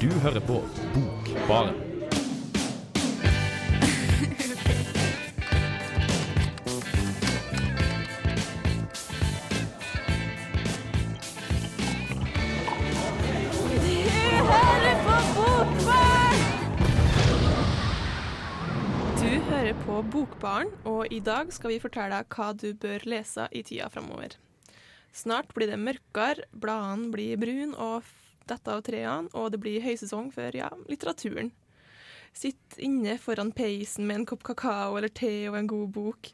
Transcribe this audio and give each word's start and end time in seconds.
Du 0.00 0.08
hører 0.08 0.40
på 0.40 0.54
Bokbaren. 0.94 1.74
På 19.84 20.02
Bokbaren, 20.02 20.68
og 20.84 21.12
i 21.12 21.20
dag 21.20 21.52
skal 21.52 21.74
vi 21.74 21.80
fortelle 21.82 22.22
deg 22.22 22.32
hva 22.32 22.48
du 22.56 22.72
bør 22.72 23.04
lese 23.08 23.46
i 23.52 23.60
tida 23.66 23.90
framover. 23.92 24.32
Snart 25.12 25.52
blir 25.52 25.68
det 25.68 25.78
mørkere, 25.80 26.48
bladene 26.56 27.12
blir 27.12 27.36
brune 27.40 27.76
og 27.76 28.08
detter 28.50 28.76
av 28.76 28.84
trærne, 28.86 29.30
og 29.32 29.52
det 29.54 29.62
blir 29.62 29.84
høysesong 29.84 30.30
for 30.34 30.56
ja, 30.56 30.70
litteraturen. 30.90 31.52
Sitt 32.36 32.76
inne 32.78 33.16
foran 33.18 33.50
peisen 33.52 34.06
med 34.06 34.20
en 34.20 34.26
kopp 34.30 34.44
kakao 34.46 34.98
eller 34.98 35.10
te 35.10 35.48
og 35.50 35.56
en 35.58 35.70
god 35.70 35.88
bok. 35.96 36.30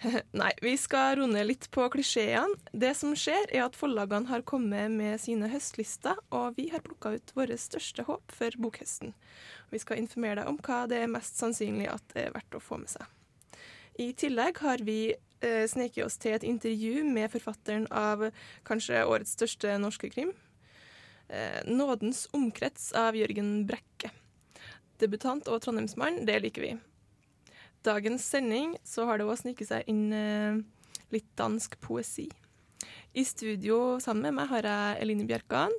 Nei, 0.40 0.50
vi 0.64 0.74
skal 0.80 1.20
ned 1.28 1.46
litt 1.48 1.68
på 1.72 1.84
klisjeene. 1.92 2.56
Det 2.72 2.92
som 2.96 3.14
skjer, 3.16 3.48
er 3.52 3.66
at 3.66 3.76
forlagene 3.76 4.30
har 4.30 4.44
kommet 4.48 4.92
med 4.92 5.20
sine 5.20 5.48
høstlister, 5.52 6.18
og 6.32 6.56
vi 6.56 6.68
har 6.72 6.84
plukka 6.84 7.14
ut 7.16 7.32
våre 7.36 7.56
største 7.60 8.04
håp 8.08 8.36
for 8.36 8.56
bokhøsten. 8.60 9.14
Vi 9.72 9.80
skal 9.80 10.00
informere 10.02 10.40
deg 10.40 10.52
om 10.52 10.60
hva 10.64 10.84
det 10.90 11.02
er 11.04 11.10
mest 11.12 11.40
sannsynlig 11.40 11.90
at 11.92 12.04
det 12.14 12.28
er 12.28 12.36
verdt 12.36 12.56
å 12.56 12.62
få 12.64 12.80
med 12.80 12.92
seg. 12.92 13.08
I 14.00 14.12
tillegg 14.16 14.60
har 14.64 14.80
vi 14.86 15.00
eh, 15.12 15.66
sneket 15.68 16.06
oss 16.06 16.16
til 16.20 16.36
et 16.36 16.46
intervju 16.48 17.04
med 17.04 17.32
forfatteren 17.32 17.88
av 17.92 18.30
kanskje 18.68 19.02
årets 19.04 19.34
største 19.36 19.76
norske 19.82 20.08
krim. 20.12 20.32
Eh, 21.30 21.62
'Nådens 21.64 22.26
omkrets' 22.34 22.92
av 22.96 23.14
Jørgen 23.14 23.66
Brekke. 23.66 24.10
Debutant 24.98 25.46
og 25.48 25.62
trondheimsmann, 25.62 26.24
det 26.26 26.40
liker 26.42 26.64
vi. 26.64 26.72
Dagens 27.86 28.26
sending 28.26 28.74
så 28.84 29.06
har 29.06 29.18
det 29.18 29.28
òg 29.28 29.38
sniket 29.38 29.70
seg 29.70 29.86
inn 29.88 30.10
eh, 30.12 30.58
litt 31.14 31.28
dansk 31.38 31.78
poesi. 31.80 32.26
I 33.14 33.22
studio 33.24 34.00
sammen 34.02 34.26
med 34.26 34.40
meg 34.40 34.50
har 34.50 34.66
jeg 34.66 34.98
Eline 35.04 35.28
Bjerkan. 35.28 35.72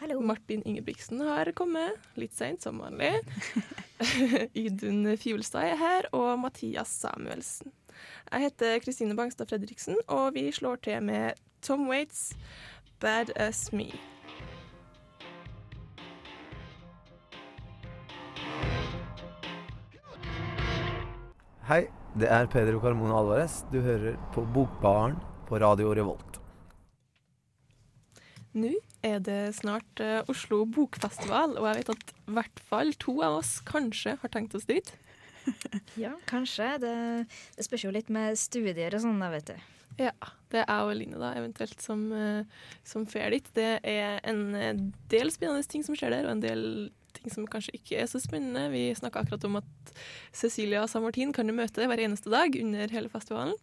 Hallo. 0.00 0.18
Martin 0.20 0.64
Ingebrigtsen 0.66 1.20
har 1.24 1.52
kommet, 1.56 2.00
litt 2.20 2.34
seint 2.36 2.64
som 2.64 2.80
vanlig. 2.82 3.12
Idun 4.64 5.14
Fjulstad 5.20 5.70
er 5.70 5.80
her, 5.80 6.08
og 6.16 6.40
Mathias 6.42 6.92
Samuelsen. 7.04 7.72
Jeg 8.32 8.48
heter 8.48 8.80
Kristine 8.84 9.16
Bangstad 9.16 9.52
Fredriksen, 9.52 10.00
og 10.08 10.34
vi 10.34 10.48
slår 10.52 10.82
til 10.84 11.04
med 11.04 11.40
Tom 11.62 11.86
Waits, 11.88 12.34
'Bad 13.00 13.32
As 13.36 13.68
Me'. 13.72 14.13
Hei, 21.64 21.86
det 22.12 22.26
er 22.28 22.44
Pedro 22.52 22.76
Carmona 22.76 23.14
Alvarez. 23.16 23.62
Du 23.72 23.78
hører 23.80 24.18
på 24.34 24.42
Bokbaren 24.52 25.14
på 25.48 25.56
Radio 25.62 25.94
Revolt. 25.96 26.36
Nå 28.52 28.74
er 29.00 29.22
det 29.24 29.54
snart 29.56 30.02
uh, 30.04 30.18
Oslo 30.28 30.66
Bokfestival, 30.68 31.54
og 31.56 31.64
jeg 31.70 31.78
vet 31.78 31.92
at 31.94 32.12
i 32.12 32.34
hvert 32.36 32.60
fall 32.68 32.92
to 33.00 33.14
av 33.24 33.38
oss 33.38 33.54
kanskje 33.64 34.18
har 34.20 34.32
tenkt 34.34 34.52
oss 34.58 34.68
dit. 34.68 34.92
Ja, 36.04 36.12
kanskje. 36.28 36.66
Det, 36.84 36.92
det 37.56 37.64
spørs 37.64 37.86
jo 37.86 37.94
litt 37.96 38.12
med 38.12 38.36
studier 38.36 38.92
og 38.98 39.06
sånn, 39.06 39.24
da, 39.24 39.30
vet 39.32 39.54
du. 39.54 39.64
Ja, 40.02 40.12
det 40.52 40.66
er 40.66 40.68
jeg 40.68 40.90
og 40.90 40.94
Line 41.00 41.22
da, 41.22 41.32
eventuelt 41.40 41.80
som, 41.80 42.04
uh, 42.12 42.68
som 42.84 43.08
fer 43.08 43.32
dit. 43.32 43.48
Det 43.56 43.78
er 43.80 44.20
en 44.20 44.44
eh, 44.52 44.84
del 45.16 45.32
spennende 45.32 45.64
ting 45.64 45.86
som 45.86 45.96
skjer 45.96 46.12
der, 46.12 46.28
og 46.28 46.36
en 46.36 46.44
del 46.44 46.68
ting 47.16 47.32
som 47.32 47.46
kanskje 47.50 47.76
ikke 47.78 47.98
er 48.02 48.08
så 48.10 48.20
spennende. 48.22 48.66
Vi 48.74 48.86
snakka 48.98 49.24
akkurat 49.24 49.46
om 49.48 49.60
at 49.60 49.94
Cecilia 50.34 50.84
San 50.90 51.04
Martin 51.06 51.32
kan 51.34 51.48
du 51.48 51.54
møte 51.56 51.88
hver 51.88 52.02
eneste 52.04 52.32
dag 52.32 52.56
under 52.60 52.94
hele 52.94 53.12
festivalen. 53.12 53.56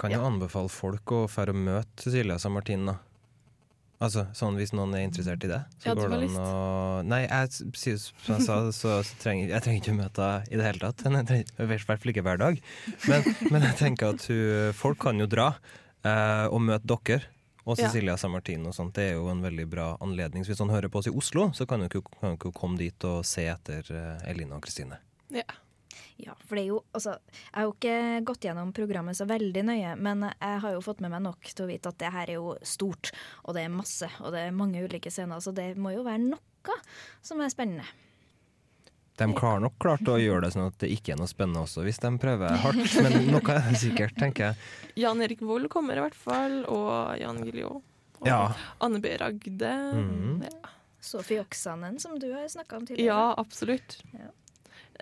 Kan 0.00 0.10
jo 0.14 0.22
anbefale 0.26 0.72
folk 0.72 1.12
å 1.14 1.24
dra 1.30 1.54
og 1.54 1.60
møte 1.60 2.06
Cecilia 2.08 2.38
San 2.42 2.56
Martin, 2.56 2.88
da. 2.90 2.98
Altså, 4.02 4.24
sånn 4.36 4.56
Hvis 4.58 4.72
noen 4.74 4.94
er 4.98 5.04
interessert 5.06 5.44
i 5.46 5.50
det. 5.50 5.60
Så 5.80 5.92
Ja, 5.92 5.94
går 5.96 6.10
det 6.10 6.18
an 6.26 6.38
å 6.42 6.48
Nei, 7.06 7.20
jeg 7.24 7.52
som 7.54 8.34
jeg 8.34 8.46
sa, 8.46 8.56
så, 8.74 8.96
så 9.06 9.20
trenger 9.22 9.52
jeg 9.54 9.64
trenger 9.64 9.80
ikke 9.80 9.94
å 9.94 10.00
møte 10.00 10.26
henne 10.26 10.50
i 10.50 10.58
det 10.58 10.66
hele 10.66 10.82
tatt. 10.82 11.04
Jeg 11.06 11.28
trenger, 11.30 11.54
I 11.62 11.68
hvert 11.70 11.86
fall 12.02 12.12
ikke 12.12 12.26
hver 12.26 12.42
dag. 12.42 12.60
Men, 13.06 13.30
men 13.54 13.68
jeg 13.68 13.78
tenker 13.80 14.16
at 14.16 14.26
hun, 14.30 14.74
folk 14.76 15.00
kan 15.06 15.20
jo 15.22 15.28
dra 15.30 15.52
eh, 16.02 16.46
og 16.50 16.60
møte 16.66 16.98
dere. 17.06 17.30
Og 17.64 17.78
Ja. 17.78 17.88
Cecilia 17.88 18.16
San 18.20 18.30
Martin 18.30 18.66
og 18.66 18.74
sånt. 18.76 18.94
Det 18.94 19.10
er 19.10 19.14
jo 19.14 19.28
en 19.32 19.42
veldig 19.42 19.66
bra 19.70 19.96
anledning. 20.04 20.44
Så 20.44 20.52
hvis 20.52 20.60
han 20.60 20.68
hører 20.68 20.90
på 20.92 20.98
oss 21.00 21.06
i 21.08 21.16
Oslo, 21.16 21.50
så 21.56 21.66
kan 21.66 21.80
han 21.80 21.88
jo 21.88 22.02
ikke 22.02 22.52
komme 22.52 22.78
dit 22.78 23.04
og 23.04 23.24
se 23.24 23.46
etter 23.48 23.88
Elina 24.28 24.56
og 24.56 24.62
Kristine. 24.62 24.98
Ja. 25.30 25.46
Ja, 26.16 26.34
for 26.46 26.54
det 26.54 26.64
er 26.64 26.68
jo, 26.68 26.84
altså, 26.94 27.16
Jeg 27.34 27.54
har 27.54 27.64
jo 27.66 27.72
ikke 27.72 28.24
gått 28.24 28.46
gjennom 28.46 28.72
programmet 28.74 29.16
så 29.18 29.26
veldig 29.26 29.64
nøye, 29.66 29.96
men 29.98 30.22
jeg 30.30 30.60
har 30.62 30.76
jo 30.76 30.82
fått 30.84 31.00
med 31.02 31.10
meg 31.10 31.24
nok 31.26 31.42
til 31.50 31.66
å 31.66 31.70
vite 31.70 31.90
at 31.90 31.98
det 31.98 32.12
her 32.14 32.30
er 32.30 32.38
jo 32.38 32.54
stort, 32.62 33.10
og 33.44 33.54
det 33.56 33.64
er 33.64 33.74
masse, 33.74 34.08
og 34.20 34.32
det 34.34 34.44
er 34.44 34.54
mange 34.54 34.82
ulike 34.84 35.10
scener, 35.10 35.42
så 35.42 35.54
det 35.54 35.72
må 35.76 35.94
jo 35.94 36.04
være 36.06 36.22
noe 36.22 36.78
som 37.20 37.42
er 37.44 37.50
spennende. 37.52 37.84
De 39.16 39.28
har 39.38 39.60
nok 39.62 39.76
klart 39.78 40.08
å 40.10 40.16
gjøre 40.18 40.46
det 40.48 40.52
sånn 40.56 40.66
at 40.66 40.78
det 40.82 40.90
ikke 40.90 41.12
er 41.14 41.20
noe 41.20 41.30
spennende 41.30 41.62
også, 41.62 41.84
hvis 41.86 42.00
de 42.02 42.10
prøver 42.18 42.56
hardt. 42.64 42.94
Men 43.04 43.28
noe 43.30 43.42
er 43.54 43.68
det 43.70 43.78
sikkert, 43.84 44.16
tenker 44.18 44.48
jeg. 44.50 44.56
Jan 45.04 45.22
Erik 45.22 45.42
Vold 45.46 45.68
kommer 45.70 46.00
i 46.00 46.02
hvert 46.02 46.18
fall, 46.18 46.64
og 46.66 47.14
Jan 47.20 47.38
Guillou. 47.44 47.82
Og 48.20 48.26
Ja. 48.26 48.40
Anne 48.82 48.98
B. 49.04 49.14
Ragde. 49.20 49.74
Mhm. 49.94 50.40
Ja. 50.48 50.72
Sofie 51.04 51.42
Oksanen, 51.44 51.98
som 52.00 52.16
du 52.18 52.30
har 52.32 52.48
snakka 52.48 52.78
om 52.80 52.86
tidligere. 52.88 53.12
ja, 53.12 53.34
absolutt. 53.36 53.98
Ja. 54.16 54.30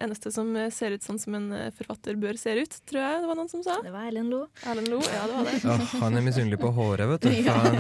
Eneste 0.03 0.33
som 0.33 0.49
eh, 0.57 0.71
ser 0.73 0.91
ut 0.97 1.05
sånn 1.05 1.19
som 1.21 1.35
en 1.37 1.53
eh, 1.53 1.69
forfatter 1.77 2.17
bør 2.19 2.37
se 2.41 2.55
ut, 2.59 2.77
tror 2.89 3.01
jeg 3.05 3.21
det 3.23 3.29
var 3.29 3.39
noen 3.39 3.51
som 3.53 3.63
sa. 3.63 3.77
Det 3.85 3.93
var 3.93 4.09
Erlend 4.09 4.33
Lo. 4.33 4.47
Erlend 4.67 4.89
Lo, 4.89 4.99
ja 5.05 5.27
det 5.29 5.37
var 5.37 5.45
det. 5.51 5.57
Ja, 5.63 5.77
han 6.01 6.17
er 6.19 6.25
misunnelig 6.25 6.59
på 6.63 6.73
håret, 6.75 7.07
vet 7.13 7.27
du. 7.29 7.31
Han, 7.53 7.77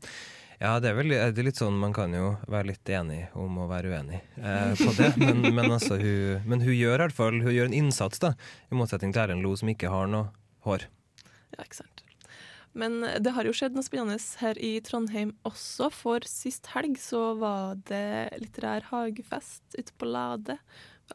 ja, 0.60 0.74
det 0.82 0.90
er 0.90 0.98
vel 0.98 1.14
er 1.16 1.42
litt 1.46 1.60
sånn 1.60 1.78
man 1.80 1.94
kan 1.96 2.14
jo 2.14 2.34
være 2.50 2.72
litt 2.72 2.92
enig 2.92 3.22
om 3.38 3.62
å 3.62 3.68
være 3.70 3.94
uenig 3.94 4.20
eh, 4.36 4.74
på 4.80 4.92
det. 4.98 5.12
Men, 5.22 5.42
men, 5.54 5.70
altså, 5.70 5.96
hun, 6.00 6.42
men 6.46 6.64
hun 6.64 6.74
gjør 6.74 6.96
i 6.98 7.04
hvert 7.06 7.16
fall 7.16 7.40
Hun 7.40 7.54
gjør 7.54 7.70
en 7.70 7.80
innsats, 7.80 8.22
da, 8.22 8.34
i 8.70 8.78
motsetning 8.78 9.14
til 9.14 9.24
Erlend 9.24 9.46
Lo, 9.46 9.54
som 9.56 9.72
ikke 9.72 9.92
har 9.92 10.10
noe 10.10 10.30
hår. 10.66 10.86
Ja, 11.56 11.64
ikke 11.64 11.82
sant. 11.82 12.04
Men 12.72 13.02
eh, 13.04 13.18
det 13.22 13.34
har 13.34 13.46
jo 13.48 13.54
skjedd 13.56 13.76
noe 13.76 13.86
spennende 13.86 14.18
her 14.42 14.60
i 14.62 14.76
Trondheim 14.86 15.34
også, 15.48 15.90
for 15.94 16.26
sist 16.28 16.70
helg 16.74 16.98
så 17.02 17.32
var 17.40 17.80
det 17.90 18.40
litterær 18.42 18.90
hagefest 18.92 19.78
ute 19.78 19.94
på 19.98 20.08
Lade. 20.10 20.58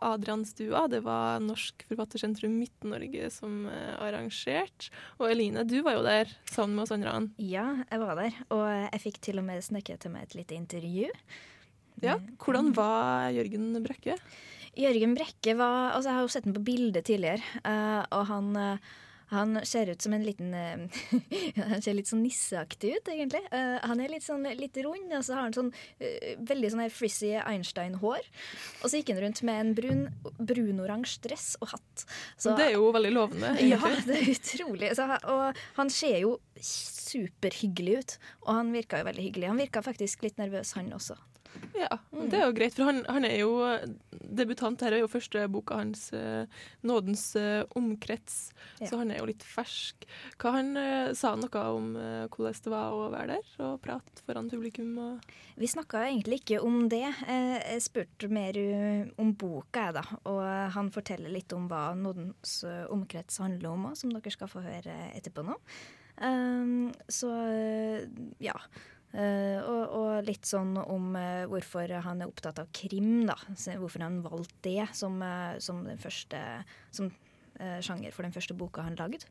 Adrianstua. 0.03 0.85
Det 0.91 1.01
var 1.06 1.41
Norsk 1.44 1.85
Forfattersentrum 1.89 2.56
Midt-Norge 2.59 3.29
som 3.33 3.66
eh, 3.72 3.94
arrangerte. 4.01 4.91
Og 5.19 5.29
Eline, 5.31 5.66
du 5.67 5.79
var 5.85 5.97
jo 5.97 6.06
der 6.06 6.31
sammen 6.50 6.78
med 6.78 6.85
oss 6.85 6.95
andre. 6.95 7.17
Ja, 7.41 7.67
jeg 7.89 8.01
var 8.01 8.19
der, 8.19 8.39
og 8.56 8.66
jeg 8.69 9.03
fikk 9.07 9.22
til 9.29 9.41
og 9.41 9.47
med 9.47 9.63
snakket 9.66 10.06
til 10.06 10.16
meg 10.16 10.28
et 10.28 10.38
lite 10.39 10.57
intervju. 10.57 11.11
Ja, 12.03 12.19
hvordan 12.44 12.73
var 12.75 13.31
Jørgen 13.31 13.72
Brekke? 13.83 14.17
Jørgen 14.75 15.16
Brekke 15.16 15.56
var 15.56 15.94
Altså, 15.95 16.09
jeg 16.09 16.17
har 16.17 16.25
jo 16.25 16.31
sett 16.33 16.47
ham 16.47 16.56
på 16.57 16.66
bilde 16.67 17.01
tidligere, 17.06 17.44
eh, 17.63 18.01
og 18.12 18.25
han 18.31 18.51
eh, 18.59 18.94
han 19.31 19.59
ser 19.66 19.90
ut 19.90 20.02
som 20.02 20.13
en 20.13 20.24
liten 20.24 20.53
eh, 20.53 21.02
Han 21.72 21.81
ser 21.81 21.97
litt 21.97 22.09
sånn 22.09 22.24
nisseaktig 22.25 22.96
ut, 22.97 23.09
egentlig. 23.09 23.41
Eh, 23.56 23.78
han 23.81 24.02
er 24.02 24.13
litt 24.13 24.25
sånn 24.25 24.46
litt 24.58 24.78
rund, 24.86 25.09
og 25.09 25.25
så 25.25 25.38
har 25.38 25.47
han 25.47 25.56
sånn 25.56 25.72
eh, 25.97 26.36
veldig 26.46 26.72
sånn 26.74 26.86
frizzy 26.94 27.34
Einstein-hår. 27.41 28.30
Og 28.84 28.88
så 28.88 29.02
gikk 29.02 29.13
han 29.13 29.24
rundt 29.25 29.41
med 29.47 29.62
en 29.62 29.75
brun 29.78 30.03
brunoransje 30.38 31.24
dress 31.25 31.48
og 31.62 31.72
hatt. 31.74 32.06
Så, 32.38 32.54
det 32.57 32.69
er 32.69 32.75
jo 32.77 32.92
veldig 32.95 33.13
lovende. 33.16 33.54
ja, 33.74 33.80
det 34.06 34.19
er 34.19 34.33
utrolig. 34.36 34.92
Så, 34.98 35.07
og 35.31 35.63
han 35.80 35.94
ser 35.94 36.19
jo 36.22 36.36
superhyggelig 36.62 38.01
ut. 38.01 38.18
Og 38.45 38.51
han 38.60 38.74
virka 38.75 39.01
jo 39.01 39.10
veldig 39.10 39.30
hyggelig. 39.30 39.51
Han 39.54 39.63
virka 39.63 39.86
faktisk 39.86 40.25
litt 40.25 40.38
nervøs, 40.42 40.75
han 40.77 40.94
også. 40.95 41.18
Ja, 41.75 41.98
det 42.30 42.38
er 42.40 42.46
jo 42.48 42.54
greit, 42.56 42.74
for 42.78 42.88
han, 42.88 43.02
han 43.12 43.25
er 43.28 43.36
jo 43.42 43.52
debutant. 44.36 44.80
Her 44.81 44.96
er 44.96 45.02
jo 45.04 45.10
første 45.12 45.42
boka 45.52 45.75
hans, 45.81 46.07
eh, 46.16 46.46
'Nådens 46.84 47.36
eh, 47.36 47.63
omkrets', 47.75 48.52
Ja. 48.80 48.88
så 48.88 48.98
han 49.02 49.12
er 49.12 49.19
jo 49.19 49.25
litt 49.28 49.44
fersk. 49.44 50.06
Hva 50.40 50.52
han 50.56 50.78
eh, 50.78 51.13
Sa 51.13 51.36
noe 51.36 51.63
om 51.75 51.96
eh, 51.96 52.28
hvordan 52.31 52.63
det 52.63 52.72
var 52.72 52.96
å 52.96 53.10
være 53.12 53.36
der 53.36 53.66
og 53.68 53.81
prate 53.84 54.24
foran 54.25 54.50
publikum? 54.50 55.19
Vi 55.57 55.68
snakka 55.68 56.06
egentlig 56.07 56.42
ikke 56.44 56.62
om 56.63 56.88
det. 56.90 57.04
Eh, 57.28 57.60
Jeg 57.75 57.81
spurte 57.81 58.30
mer 58.31 58.56
om 59.19 59.34
boka, 59.34 59.92
jeg, 59.92 59.94
da. 60.00 60.04
Og 60.25 60.72
han 60.74 60.90
forteller 60.92 61.30
litt 61.31 61.51
om 61.54 61.68
hva 61.68 61.94
Nådens 61.96 62.63
omkrets 62.90 63.38
handler 63.40 63.69
om 63.72 63.86
òg, 63.92 63.96
som 63.98 64.10
dere 64.12 64.31
skal 64.31 64.48
få 64.48 64.63
høre 64.63 64.96
etterpå 65.16 65.44
nå. 65.46 65.56
Um, 66.18 66.94
så 67.12 67.28
ja. 68.40 68.56
Eh, 69.15 69.59
og, 69.63 69.83
og 69.95 70.25
litt 70.27 70.47
sånn 70.47 70.73
om 70.81 71.13
eh, 71.15 71.45
hvorfor 71.47 71.91
han 72.03 72.23
er 72.23 72.31
opptatt 72.31 72.59
av 72.59 72.71
krim, 72.75 73.23
da. 73.29 73.38
Hvorfor 73.79 74.03
han 74.03 74.19
valgte 74.25 74.57
det 74.65 74.89
som, 74.97 75.21
eh, 75.23 75.56
som 75.63 75.85
den 75.88 76.01
første 76.01 76.41
Som 76.91 77.13
sjanger 77.56 78.12
for 78.12 78.27
den 78.27 78.33
første 78.35 78.51
boka 78.51 78.83
han 78.83 78.97
lagde. 79.00 79.29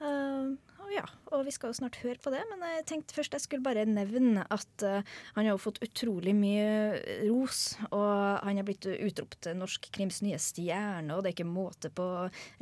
Uh, 0.00 0.56
og 0.80 0.92
ja, 0.94 1.04
og 1.30 1.44
vi 1.46 1.52
skal 1.54 1.70
jo 1.70 1.76
snart 1.76 1.98
høre 2.00 2.18
på 2.22 2.32
det, 2.32 2.40
men 2.50 2.62
jeg 2.78 2.86
tenkte 2.88 3.14
først 3.14 3.34
jeg 3.36 3.44
skulle 3.44 3.64
bare 3.64 3.84
nevne 3.86 4.46
at 4.50 4.84
uh, 4.86 5.04
han 5.36 5.44
har 5.44 5.52
jo 5.52 5.60
fått 5.60 5.82
utrolig 5.84 6.32
mye 6.34 7.20
ros. 7.28 7.76
Og 7.92 8.08
han 8.46 8.58
er 8.58 8.66
blitt 8.66 8.88
utropt 8.90 9.42
til 9.46 9.58
norsk 9.60 9.90
krims 9.94 10.22
nye 10.24 10.40
stjerne, 10.40 11.12
og 11.14 11.22
det 11.22 11.30
er 11.30 11.36
ikke 11.36 11.50
måte 11.50 11.92
på 11.94 12.06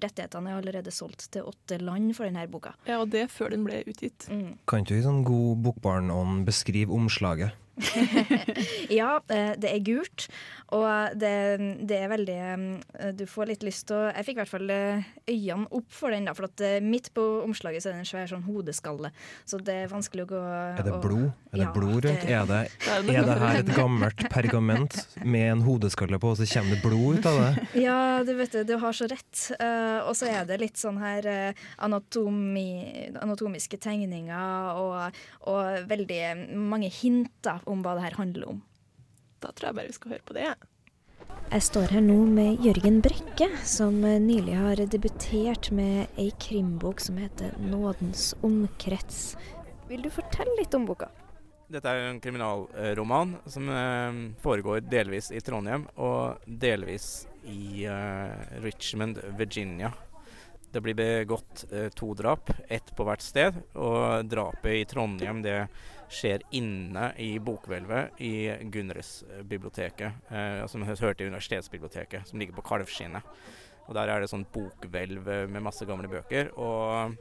rettighetene 0.02 0.52
er 0.52 0.58
allerede 0.60 0.94
solgt 0.94 1.28
til 1.34 1.48
åtte 1.48 1.80
land 1.80 2.10
for 2.18 2.28
denne 2.28 2.44
boka. 2.50 2.74
Ja, 2.88 3.00
og 3.02 3.14
det 3.14 3.28
før 3.32 3.54
den 3.54 3.64
ble 3.68 3.84
utgitt. 3.86 4.28
Mm. 4.32 4.58
Kan 4.68 4.84
ikke 4.84 4.96
du 4.96 5.00
i 5.00 5.06
sånn 5.06 5.24
god 5.26 5.64
bokbarnånd 5.68 6.44
beskrive 6.48 6.94
omslaget? 6.94 7.56
ja, 8.98 9.18
eh, 9.28 9.52
det 9.60 9.70
er 9.70 9.82
gult, 9.86 10.26
og 10.74 11.14
det, 11.18 11.32
det, 11.88 11.96
er 11.96 12.10
veldig 12.10 12.36
eh, 12.38 13.12
Du 13.16 13.24
får 13.30 13.52
litt 13.52 13.62
lyst 13.64 13.86
til 13.88 13.96
å 13.96 14.08
Jeg 14.10 14.26
fikk 14.26 14.36
i 14.36 14.40
hvert 14.42 14.50
fall 14.50 14.72
eh, 14.74 15.06
øynene 15.30 15.70
opp 15.78 15.86
for 15.94 16.12
den, 16.12 16.26
da, 16.28 16.34
for 16.36 16.48
at 16.48 16.64
midt 16.84 17.12
på 17.16 17.24
omslaget 17.44 17.84
så 17.84 17.90
er 17.90 17.96
det 17.96 18.02
en 18.02 18.08
svær 18.10 18.28
sånn 18.30 18.44
hodeskalle. 18.48 19.12
Så 19.48 19.60
det 19.64 19.76
er 19.84 19.92
vanskelig 19.92 20.26
å 20.26 20.30
gå 20.32 20.42
Er 20.42 20.84
det 20.84 20.96
blod? 21.04 21.28
Er 21.52 21.62
det 21.62 21.64
ja, 21.64 21.70
blod 21.72 21.94
rundt? 22.04 22.26
Det, 22.26 22.34
er, 22.34 22.48
det, 23.06 23.14
er 23.14 23.28
det 23.28 23.38
her 23.40 23.60
et 23.62 23.72
gammelt 23.76 24.24
pergament 24.32 24.98
med 25.24 25.52
en 25.54 25.64
hodeskalle 25.64 26.20
på, 26.20 26.34
og 26.34 26.40
så 26.40 26.48
kommer 26.50 26.76
det 26.76 26.82
blod 26.84 27.20
ut 27.20 27.30
av 27.30 27.40
det? 27.42 27.66
Ja, 27.88 27.98
du 28.26 28.34
vet 28.36 28.52
det, 28.56 28.64
du 28.68 28.74
har 28.82 28.96
så 28.96 29.06
rett. 29.08 29.44
Og 30.08 30.12
så 30.18 30.28
er 30.28 30.48
det 30.48 30.58
litt 30.60 30.80
sånn 30.80 30.98
her 31.00 31.28
anatomi, 31.84 33.08
anatomiske 33.22 33.78
tegninger 33.80 34.80
og, 34.82 35.20
og 35.48 35.88
veldig 35.88 36.20
mange 36.58 36.90
hinter 36.92 37.62
om 37.68 37.84
hva 37.84 37.94
det 37.98 38.08
her 38.08 38.18
handler 38.18 38.48
om. 38.54 38.64
Da 39.42 39.52
tror 39.52 39.70
jeg 39.70 39.78
bare 39.78 39.92
vi 39.92 39.96
skal 39.98 40.16
høre 40.16 40.26
på 40.26 40.36
det. 40.36 40.48
Jeg 41.48 41.64
står 41.64 41.94
her 41.94 42.02
nå 42.04 42.16
med 42.28 42.64
Jørgen 42.64 42.98
Brekke, 43.04 43.48
som 43.64 44.00
nylig 44.02 44.56
har 44.58 44.82
debutert 44.90 45.70
med 45.72 46.18
ei 46.20 46.28
krimbok 46.40 47.00
som 47.00 47.16
heter 47.16 47.54
'Nådens 47.60 48.34
omkrets'. 48.42 49.36
Vil 49.88 50.02
du 50.02 50.10
fortelle 50.10 50.56
litt 50.58 50.74
om 50.74 50.84
boka? 50.84 51.08
Dette 51.68 51.88
er 51.88 52.06
en 52.08 52.20
kriminalroman 52.20 53.34
som 53.44 53.68
eh, 53.68 54.18
foregår 54.40 54.86
delvis 54.88 55.30
i 55.32 55.40
Trondheim 55.44 55.86
og 55.96 56.44
delvis 56.46 57.26
i 57.44 57.84
eh, 57.84 58.60
Richmond, 58.64 59.20
Virginia. 59.36 59.92
Det 60.72 60.80
blir 60.80 60.96
begått 60.96 61.66
eh, 61.72 61.88
to 61.92 62.14
drap, 62.16 62.50
ett 62.68 62.92
på 62.96 63.04
hvert 63.04 63.24
sted. 63.24 63.56
Og 63.76 64.24
drapet 64.28 64.78
i 64.78 64.86
Trondheim 64.88 65.42
det 65.44 65.58
skjer 66.08 66.44
inne 66.56 67.10
i 67.20 67.30
bokhvelvet 67.38 68.20
i 68.24 68.32
Gunres-biblioteket, 68.72 70.28
eh, 70.32 70.66
som 70.66 70.86
hører 70.88 71.14
til 71.14 71.32
Universitetsbiblioteket, 71.32 72.28
som 72.28 72.40
ligger 72.40 72.56
på 72.56 72.66
Kalvskinnet. 72.70 73.22
Og 73.88 73.94
Der 73.96 74.08
er 74.08 74.20
det 74.20 74.28
sånn 74.28 74.46
bokhvelv 74.52 75.48
med 75.48 75.62
masse 75.64 75.86
gamle 75.88 76.08
bøker. 76.08 76.52
og 76.58 77.16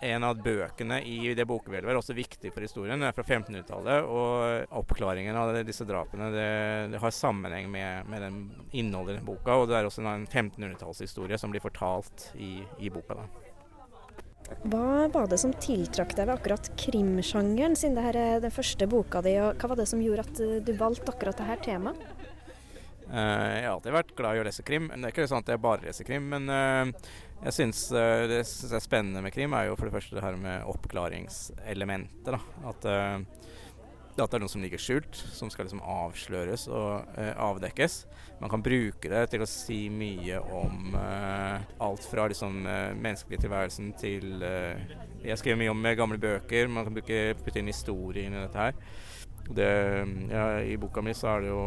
en 0.00 0.24
av 0.24 0.38
bøkene 0.42 1.00
i 1.02 1.32
det 1.34 1.46
bokhvelvet 1.48 1.90
er 1.90 1.98
også 1.98 2.14
viktig 2.14 2.52
for 2.54 2.62
historien. 2.62 3.00
Det 3.00 3.08
er 3.08 3.16
fra 3.16 3.24
1500-tallet, 3.24 4.06
og 4.06 4.76
oppklaringen 4.80 5.36
av 5.38 5.52
disse 5.66 5.86
drapene 5.88 6.30
det, 6.34 6.48
det 6.92 7.02
har 7.02 7.14
sammenheng 7.14 7.66
med, 7.72 8.06
med 8.10 8.22
den 8.22 8.40
innholdet 8.78 9.16
i 9.16 9.18
den 9.18 9.26
boka. 9.26 9.58
Og 9.58 9.68
det 9.70 9.78
er 9.78 9.88
også 9.88 10.04
en 10.06 10.26
1500-tallshistorie 10.26 11.38
som 11.40 11.54
blir 11.54 11.64
fortalt 11.64 12.30
i, 12.38 12.58
i 12.78 12.92
boka. 12.94 13.18
da. 13.18 13.47
Hva 14.68 15.06
var 15.12 15.28
det 15.30 15.38
som 15.40 15.52
tiltrakk 15.54 16.14
deg 16.16 16.26
ved 16.26 16.34
akkurat 16.38 16.70
krimsjangeren, 16.80 17.76
siden 17.78 17.98
dette 17.98 18.22
er 18.22 18.40
den 18.42 18.54
første 18.54 18.88
boka 18.90 19.22
di? 19.24 19.36
og 19.42 19.60
Hva 19.60 19.72
var 19.72 19.80
det 19.80 19.88
som 19.90 20.02
gjorde 20.02 20.24
at 20.26 20.64
du 20.64 20.72
valgte 20.78 21.12
akkurat 21.12 21.38
dette 21.38 21.58
temaet? 21.68 22.00
Uh, 23.08 23.16
jeg 23.16 23.64
har 23.64 23.72
alltid 23.72 23.94
vært 23.94 24.10
glad 24.18 24.36
i 24.36 24.40
å 24.42 24.44
lese 24.44 24.64
krim. 24.66 24.90
Det 24.92 25.00
er 25.00 25.14
ikke 25.14 25.28
sånn 25.30 25.40
at 25.40 25.52
jeg 25.54 25.62
bare 25.64 25.86
leser 25.86 26.04
krim, 26.04 26.26
men 26.28 26.50
uh, 26.52 26.90
jeg 27.46 27.56
synes 27.56 27.86
uh, 27.94 28.26
det 28.28 28.42
som 28.50 28.74
er 28.76 28.84
spennende 28.84 29.22
med 29.24 29.32
krim, 29.32 29.54
er 29.56 29.70
jo 29.70 29.78
for 29.78 29.88
det 29.88 29.94
første 29.96 30.18
det 30.18 30.24
her 30.26 30.36
med 30.40 30.66
oppklaringselementet. 30.68 32.50
At, 32.68 32.88
at, 34.24 34.30
det 34.30 34.38
er 34.38 34.44
noe 34.44 34.52
som 34.52 34.62
ligger 34.64 34.82
skjult, 34.82 35.18
som 35.34 35.50
skal 35.52 35.66
liksom 35.66 35.82
avsløres 35.82 36.66
og 36.70 37.18
avdekkes. 37.18 37.98
Man 38.42 38.52
kan 38.52 38.62
bruke 38.62 39.10
det 39.10 39.24
til 39.32 39.42
å 39.42 39.48
si 39.50 39.78
mye 39.90 40.38
om 40.54 40.94
alt 40.94 42.06
fra 42.06 42.28
liksom 42.30 42.60
menneskelig 42.62 43.40
tilværelsen 43.42 43.92
til 43.98 44.44
Jeg 45.24 45.38
skriver 45.40 45.58
mye 45.58 45.74
om 45.74 45.88
gamle 45.98 46.20
bøker. 46.22 46.70
Man 46.70 46.86
kan 46.86 46.94
bruke, 46.98 47.18
putte 47.42 47.62
inn 47.62 47.72
historie 47.72 48.28
inn 48.28 48.38
i 48.38 48.44
dette 48.44 48.68
her. 48.68 48.78
Det, 49.48 49.68
ja, 50.28 50.44
I 50.60 50.76
boka 50.76 51.02
mi 51.02 51.14
så 51.16 51.32
er 51.32 51.46
det 51.46 51.52
jo 51.52 51.62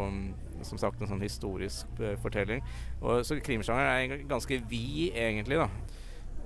som 0.66 0.78
sagt 0.80 1.00
en 1.02 1.10
sånn 1.10 1.22
historisk 1.22 1.90
uh, 2.00 2.14
fortelling. 2.22 2.62
Og, 3.00 3.24
så 3.26 3.38
krimsjangeren 3.42 4.14
er 4.14 4.24
ganske 4.30 4.60
vid, 4.70 5.16
egentlig. 5.18 5.58
da. 5.58 5.68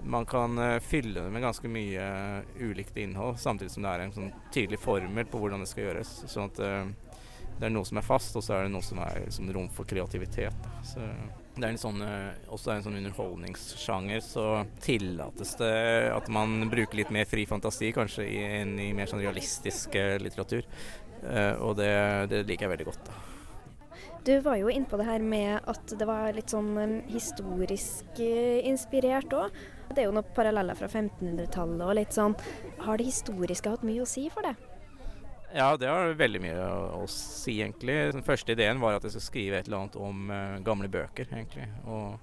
Man 0.07 0.27
kan 0.27 0.59
uh, 0.59 0.79
fylle 0.79 1.21
det 1.21 1.31
med 1.35 1.43
ganske 1.43 1.69
mye 1.71 2.03
uh, 2.03 2.61
ulikt 2.61 2.97
innhold, 2.97 3.41
samtidig 3.43 3.73
som 3.73 3.83
det 3.83 3.95
er 3.95 4.05
en 4.05 4.15
sånn 4.15 4.31
tydelig 4.55 4.79
formel 4.83 5.27
på 5.27 5.41
hvordan 5.43 5.65
det 5.65 5.71
skal 5.71 5.89
gjøres. 5.89 6.13
Sånn 6.31 6.51
at 6.51 6.61
det 7.57 7.67
er 7.67 7.73
noe 7.73 7.89
som 7.89 7.99
er 7.99 8.05
fast, 8.05 8.37
og 8.37 8.45
så 8.45 8.55
er 8.55 8.67
det 8.67 8.75
noe 8.75 8.85
som 8.85 9.01
er 9.01 9.23
liksom, 9.25 9.49
rom 9.57 9.69
for 9.73 9.89
kreativitet. 9.89 10.67
Så 10.85 11.01
det 11.57 11.63
er 11.63 11.71
en 11.71 11.81
sånn, 11.81 12.03
også 12.53 12.75
en 12.75 12.85
sånn 12.85 12.99
underholdningssjanger, 12.99 14.21
så 14.21 14.45
tillates 14.85 15.55
det 15.57 15.71
at 16.13 16.29
man 16.29 16.67
bruker 16.69 17.01
litt 17.01 17.15
mer 17.17 17.25
fri 17.25 17.47
fantasi 17.49 17.95
kanskje 17.97 18.27
enn 18.29 18.75
i, 18.77 18.91
mer 18.97 19.09
sånn 19.09 19.25
realistisk 19.25 19.97
litteratur. 20.21 20.69
og 21.65 21.79
det, 21.81 21.95
det 22.29 22.43
liker 22.45 22.67
jeg 22.67 22.75
veldig 22.75 22.89
godt. 22.91 23.09
da. 23.09 23.25
Du 24.27 24.35
var 24.45 24.59
jo 24.61 24.69
innpå 24.69 25.01
det 25.01 25.07
her 25.07 25.25
med 25.25 25.65
at 25.71 25.97
det 25.97 26.07
var 26.09 26.37
litt 26.37 26.53
sånn 26.53 27.01
historisk 27.09 28.21
inspirert 28.21 29.33
òg. 29.33 29.57
Det 29.91 30.03
er 30.03 30.09
jo 30.09 30.15
noen 30.17 30.33
paralleller 30.37 30.79
fra 30.79 30.89
1500-tallet 30.91 31.85
og 31.87 31.95
litt 31.99 32.17
sånn. 32.17 32.37
Har 32.85 32.99
det 32.99 33.09
historiske 33.09 33.73
hatt 33.73 33.85
mye 33.87 34.05
å 34.05 34.09
si 34.09 34.27
for 34.33 34.47
det? 34.47 34.57
Ja, 35.55 35.71
det 35.79 35.89
har 35.89 36.17
veldig 36.19 36.41
mye 36.43 36.71
å, 36.99 37.05
si, 37.09 37.61
egentlig. 37.63 37.95
Den 38.13 38.27
første 38.27 38.53
ideen 38.57 38.83
var 38.83 38.99
at 38.99 39.07
jeg 39.07 39.15
skulle 39.15 39.31
skrive 39.31 39.61
et 39.61 39.69
eller 39.71 39.85
annet 39.85 40.01
om 40.03 40.33
uh, 40.33 40.57
gamle 40.67 40.91
bøker, 40.93 41.31
egentlig. 41.33 41.69
Og 41.87 42.17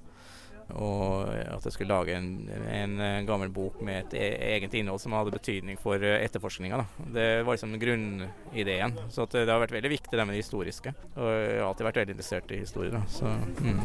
og 0.72 1.28
at 1.28 1.66
jeg 1.68 1.76
skulle 1.76 1.94
lage 1.94 2.16
en, 2.16 2.30
en, 2.72 2.94
gammel 3.28 3.52
bok 3.54 3.82
med 3.86 4.06
et 4.06 4.16
e, 4.18 4.30
eget 4.56 4.74
innhold 4.80 5.02
som 5.02 5.16
hadde 5.18 5.34
betydning 5.36 5.78
for 5.82 6.02
eh, 6.02 6.24
etterforskninga. 6.24 6.80
Det 7.14 7.28
var 7.44 7.58
liksom 7.58 7.76
grunnideen. 7.82 8.96
Så 9.14 9.28
det 9.34 9.46
har 9.50 9.62
vært 9.62 9.76
veldig 9.76 9.92
viktig 9.92 10.18
det 10.18 10.26
med 10.26 10.38
det 10.38 10.46
historiske. 10.46 10.96
Og 11.18 11.30
jeg 11.30 11.60
har 11.60 11.68
alltid 11.68 11.90
vært 11.90 12.02
veldig 12.02 12.16
interessert 12.16 12.56
i 12.56 12.62
historie. 12.64 12.94
Da. 12.96 13.04
Så, 13.12 13.30
mm. 13.60 13.84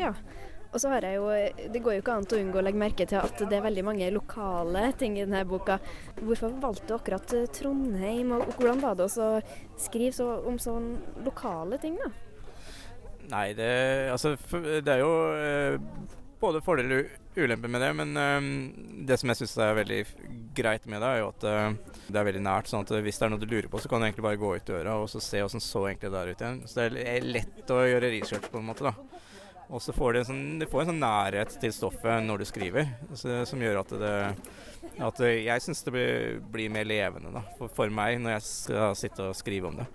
Ja. 0.00 0.14
Og 0.76 0.82
så 0.82 0.90
har 0.92 1.06
jeg 1.08 1.16
jo 1.16 1.30
Det 1.72 1.80
går 1.80 1.96
jo 1.96 2.02
ikke 2.02 2.18
an 2.18 2.26
å 2.28 2.38
unngå 2.42 2.60
å 2.60 2.64
legge 2.66 2.80
merke 2.82 3.06
til 3.08 3.16
at 3.22 3.40
det 3.40 3.56
er 3.56 3.64
veldig 3.64 3.84
mange 3.86 4.10
lokale 4.12 4.90
ting 5.00 5.16
i 5.16 5.24
denne 5.24 5.40
boka. 5.48 5.78
Hvorfor 6.20 6.52
valgte 6.60 6.90
du 6.90 6.94
akkurat 6.98 7.32
Trondheim, 7.56 8.34
og 8.36 8.52
hvordan 8.58 8.82
var 8.84 8.98
det 8.98 9.08
å 9.08 9.30
skrive 9.80 10.12
så, 10.12 10.28
om 10.44 10.60
sånne 10.60 11.24
lokale 11.24 11.80
ting, 11.80 11.96
da? 12.02 12.12
Nei, 13.32 13.46
det, 13.58 13.70
altså, 14.12 14.36
det 14.52 14.92
er 14.92 15.00
jo 15.00 15.12
eh, 15.34 15.78
både 16.40 16.60
fordeler 16.62 17.00
og 17.00 17.40
ulemper 17.40 17.72
med 17.72 17.82
det. 17.82 17.90
Men 17.96 18.20
eh, 18.20 18.50
det 19.08 19.18
som 19.20 19.32
jeg 19.32 19.40
syns 19.40 19.56
er 19.64 19.78
veldig 19.80 20.00
greit 20.56 20.84
med 20.92 21.00
det, 21.02 21.08
er 21.08 21.22
jo 21.22 21.30
at 21.32 21.46
eh, 21.48 21.98
det 22.06 22.20
er 22.20 22.28
veldig 22.28 22.44
nært. 22.44 22.68
sånn 22.70 22.84
at 22.84 22.92
hvis 23.00 23.18
det 23.18 23.26
er 23.26 23.32
noe 23.32 23.42
du 23.42 23.48
lurer 23.48 23.70
på, 23.72 23.80
så 23.80 23.88
kan 23.88 24.04
du 24.04 24.10
egentlig 24.10 24.28
bare 24.28 24.42
gå 24.44 24.52
ut 24.58 24.68
døra 24.68 25.00
og 25.00 25.08
så 25.10 25.24
se 25.24 25.40
åssen 25.42 25.64
så 25.64 25.88
egentlig 25.88 26.12
det 26.12 26.18
der 26.20 26.34
ut 26.34 26.44
igjen. 26.44 26.60
Så 26.68 26.82
det 26.82 27.06
er 27.16 27.30
lett 27.32 27.72
å 27.72 27.80
gjøre 27.88 28.12
research 28.12 28.52
på 28.52 28.60
en 28.60 28.68
måte, 28.68 28.92
da. 28.92 29.24
Og 29.66 29.82
så 29.82 29.92
får 29.92 30.12
du 30.12 30.18
en, 30.20 30.28
sånn, 30.28 30.44
du 30.62 30.66
får 30.70 30.84
en 30.84 30.92
sånn 30.92 31.02
nærhet 31.02 31.56
til 31.60 31.72
stoffet 31.74 32.22
når 32.22 32.42
du 32.42 32.48
skriver, 32.48 32.92
så, 33.18 33.40
som 33.48 33.62
gjør 33.62 33.82
at 33.82 33.94
det 33.98 34.14
at 35.02 35.20
jeg 35.20 35.60
syns 35.60 35.82
det 35.84 35.92
blir, 35.92 36.36
blir, 36.52 36.70
mer 36.72 36.86
levende 36.88 37.32
da, 37.34 37.42
for, 37.58 37.72
for 37.72 37.92
meg 37.92 38.20
når 38.22 38.36
jeg 38.36 38.44
skal 38.46 38.94
sitte 38.96 39.30
og 39.30 39.36
skrive 39.36 39.68
om 39.68 39.80
det. 39.80 39.86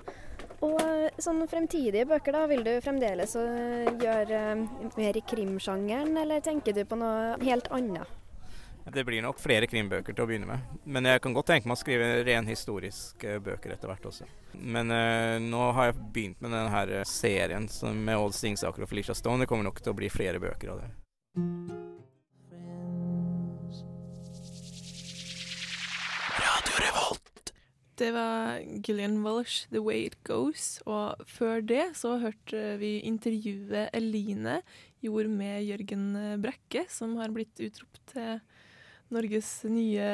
Og 0.61 1.21
sånn 1.21 1.41
fremtidige 1.49 2.05
bøker, 2.05 2.35
da, 2.35 2.43
vil 2.51 2.61
du 2.65 2.75
fremdeles 2.85 3.33
gjøre 3.33 4.41
uh, 4.61 4.91
mer 4.93 5.17
i 5.17 5.23
krimsjangeren, 5.25 6.13
eller 6.21 6.43
tenker 6.45 6.75
du 6.77 6.83
på 6.85 6.99
noe 7.01 7.39
helt 7.41 7.71
annet? 7.73 8.20
Det 8.89 9.03
blir 9.05 9.21
nok 9.21 9.37
flere 9.39 9.67
krimbøker 9.69 10.15
til 10.15 10.23
å 10.23 10.27
begynne 10.29 10.49
med. 10.49 10.71
Men 10.89 11.05
jeg 11.05 11.21
kan 11.21 11.35
godt 11.35 11.51
tenke 11.51 11.69
meg 11.69 11.77
å 11.77 11.81
skrive 11.81 12.07
ren 12.25 12.49
historiske 12.49 13.37
bøker 13.45 13.75
etter 13.75 13.91
hvert 13.91 14.07
også. 14.09 14.25
Men 14.57 14.89
uh, 14.89 15.37
nå 15.43 15.67
har 15.77 15.91
jeg 15.91 16.01
begynt 16.15 16.41
med 16.41 16.55
denne 16.55 17.03
serien 17.07 17.69
med 18.01 18.17
Old 18.17 18.35
Stingsaker 18.35 18.83
og 18.83 18.89
Felicia 18.89 19.15
Stone. 19.17 19.43
Det 19.43 19.51
kommer 19.51 19.69
nok 19.69 19.83
til 19.83 19.93
å 19.93 19.99
bli 20.01 20.09
flere 20.11 20.41
bøker 20.41 20.73
av 20.73 20.81
det. 20.81 20.89
Det 28.01 28.07
var 28.15 28.63
Gillian 28.81 29.19
Walsh, 29.21 29.67
'The 29.69 29.83
Way 29.85 30.07
It 30.09 30.15
Goes'. 30.25 30.81
Og 30.89 31.21
før 31.29 31.61
det 31.61 31.91
så 31.99 32.15
hørte 32.17 32.79
vi 32.81 32.95
intervjuet 33.05 33.93
Eline 33.93 34.63
gjorde 35.05 35.29
med 35.29 35.67
Jørgen 35.67 36.07
Brekke, 36.41 36.87
som 36.89 37.13
har 37.21 37.29
blitt 37.29 37.61
utropt 37.61 38.01
til 38.15 38.41
Norges 39.11 39.49
nye 39.67 40.07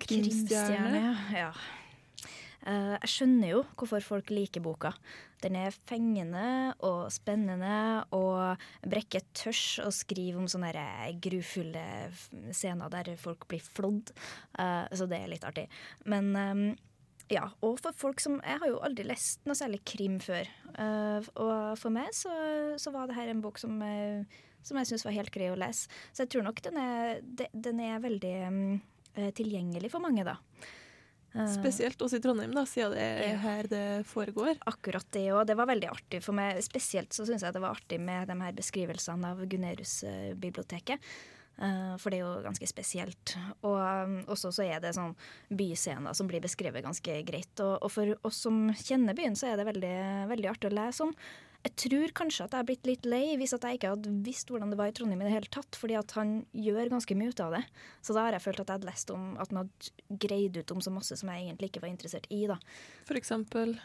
krimstjerne. 0.00 1.04
Ja. 1.36 1.52
Eh, 2.62 2.94
jeg 3.02 3.10
skjønner 3.10 3.50
jo 3.56 3.60
hvorfor 3.74 4.04
folk 4.06 4.30
liker 4.32 4.62
boka. 4.62 4.92
Den 5.42 5.56
er 5.58 5.74
fengende 5.88 6.74
og 6.86 7.08
spennende, 7.10 8.04
og 8.14 8.60
Brekke 8.86 9.24
tørs 9.34 9.80
å 9.82 9.90
skrive 9.94 10.38
om 10.38 10.46
sånne 10.50 10.70
grufulle 11.22 11.82
scener 12.54 12.92
der 12.92 13.14
folk 13.20 13.48
blir 13.50 13.62
flådd, 13.62 14.14
Eh, 14.58 14.86
så 14.92 15.06
det 15.08 15.18
er 15.18 15.30
litt 15.32 15.44
artig. 15.48 15.66
Men 16.04 16.36
eh, 16.36 16.78
ja, 17.32 17.46
og 17.64 17.78
for 17.80 17.96
folk 17.96 18.20
som 18.20 18.40
Jeg 18.44 18.60
har 18.60 18.68
jo 18.68 18.80
aldri 18.84 19.06
lest 19.08 19.40
noe 19.48 19.56
særlig 19.56 19.80
krim 19.88 20.18
før. 20.20 20.48
Og 21.40 21.78
for 21.80 21.94
meg 21.94 22.10
så, 22.12 22.32
så 22.76 22.92
var 22.92 23.08
det 23.08 23.16
her 23.16 23.30
en 23.32 23.40
bok 23.40 23.58
som, 23.62 23.78
som 24.62 24.78
jeg 24.78 24.90
syns 24.90 25.06
var 25.06 25.16
helt 25.16 25.34
grei 25.34 25.50
å 25.52 25.58
lese. 25.58 25.90
Så 26.12 26.24
jeg 26.24 26.32
tror 26.34 26.46
nok 26.48 26.62
den 26.64 26.78
er, 26.80 27.20
den 27.52 27.82
er 27.82 28.04
veldig 28.04 28.36
mm, 28.54 28.70
eh, 29.16 29.34
tilgjengelig 29.36 29.92
for 29.92 30.04
mange, 30.04 30.24
da. 30.26 30.38
Eh, 31.34 31.52
Spesielt 31.54 32.00
også 32.02 32.20
i 32.20 32.24
Trondheim, 32.24 32.54
da, 32.56 32.64
siden 32.68 32.96
det 32.96 33.04
er 33.26 33.38
her 33.42 33.68
det 33.70 33.84
foregår. 34.08 34.58
Akkurat 34.68 35.06
det 35.14 35.28
òg. 35.32 35.44
Det 35.48 35.56
var 35.58 35.70
veldig 35.70 35.92
artig 35.92 36.22
for 36.24 36.36
meg. 36.36 36.60
Spesielt 36.64 37.14
så 37.16 37.26
syns 37.28 37.44
jeg 37.44 37.56
det 37.56 37.62
var 37.62 37.76
artig 37.76 38.00
med 38.02 38.28
de 38.28 38.38
her 38.42 38.56
beskrivelsene 38.56 39.32
av 39.32 39.44
Gunerius-biblioteket. 39.48 41.12
Eh, 41.60 41.94
for 42.00 42.10
det 42.10 42.18
er 42.18 42.24
jo 42.24 42.42
ganske 42.44 42.68
spesielt. 42.68 43.36
Og 43.60 43.76
um, 43.76 44.18
også 44.32 44.52
så 44.54 44.66
er 44.66 44.82
det 44.82 44.94
sånn 44.96 45.14
byscener 45.52 46.16
som 46.16 46.28
blir 46.30 46.42
beskrevet 46.44 46.84
ganske 46.84 47.18
greit. 47.28 47.54
Og, 47.64 47.78
og 47.80 47.92
for 47.92 48.14
oss 48.28 48.42
som 48.46 48.66
kjenner 48.76 49.16
byen, 49.16 49.38
så 49.38 49.52
er 49.52 49.60
det 49.60 49.68
veldig, 49.68 49.96
veldig 50.32 50.52
artig 50.52 50.70
å 50.70 50.76
lese 50.76 51.08
om. 51.08 51.16
Jeg 51.62 51.74
tror 51.78 52.12
kanskje 52.18 52.44
at 52.44 52.54
jeg 52.54 52.58
har 52.58 52.66
blitt 52.66 52.88
litt 52.88 53.06
lei 53.06 53.36
hvis 53.38 53.54
at 53.54 53.62
jeg 53.66 53.78
ikke 53.78 53.92
hadde 53.92 54.12
visst 54.26 54.50
hvordan 54.50 54.72
det 54.72 54.78
var 54.80 54.90
i 54.90 54.94
Trondheim 54.96 55.20
i 55.22 55.28
det 55.28 55.34
hele 55.36 55.50
tatt, 55.54 55.78
fordi 55.78 55.94
at 55.98 56.14
han 56.18 56.40
gjør 56.58 56.90
ganske 56.90 57.16
mye 57.18 57.30
ut 57.30 57.42
av 57.44 57.54
det. 57.54 57.62
Så 58.02 58.16
da 58.16 58.26
har 58.26 58.34
jeg 58.34 58.44
følt 58.48 58.62
at 58.64 58.66
jeg 58.66 58.80
hadde 58.80 58.90
lest 58.90 59.12
om 59.14 59.28
at 59.36 59.52
han 59.52 59.62
hadde 59.62 60.18
greid 60.24 60.58
ut 60.58 60.74
om 60.74 60.82
så 60.82 60.94
masse 60.94 61.18
som 61.20 61.30
jeg 61.30 61.46
egentlig 61.46 61.70
ikke 61.70 61.84
var 61.84 61.92
interessert 61.92 62.26
i, 62.34 62.44
da. 62.50 62.58
For 63.06 63.20
eksempel. 63.20 63.76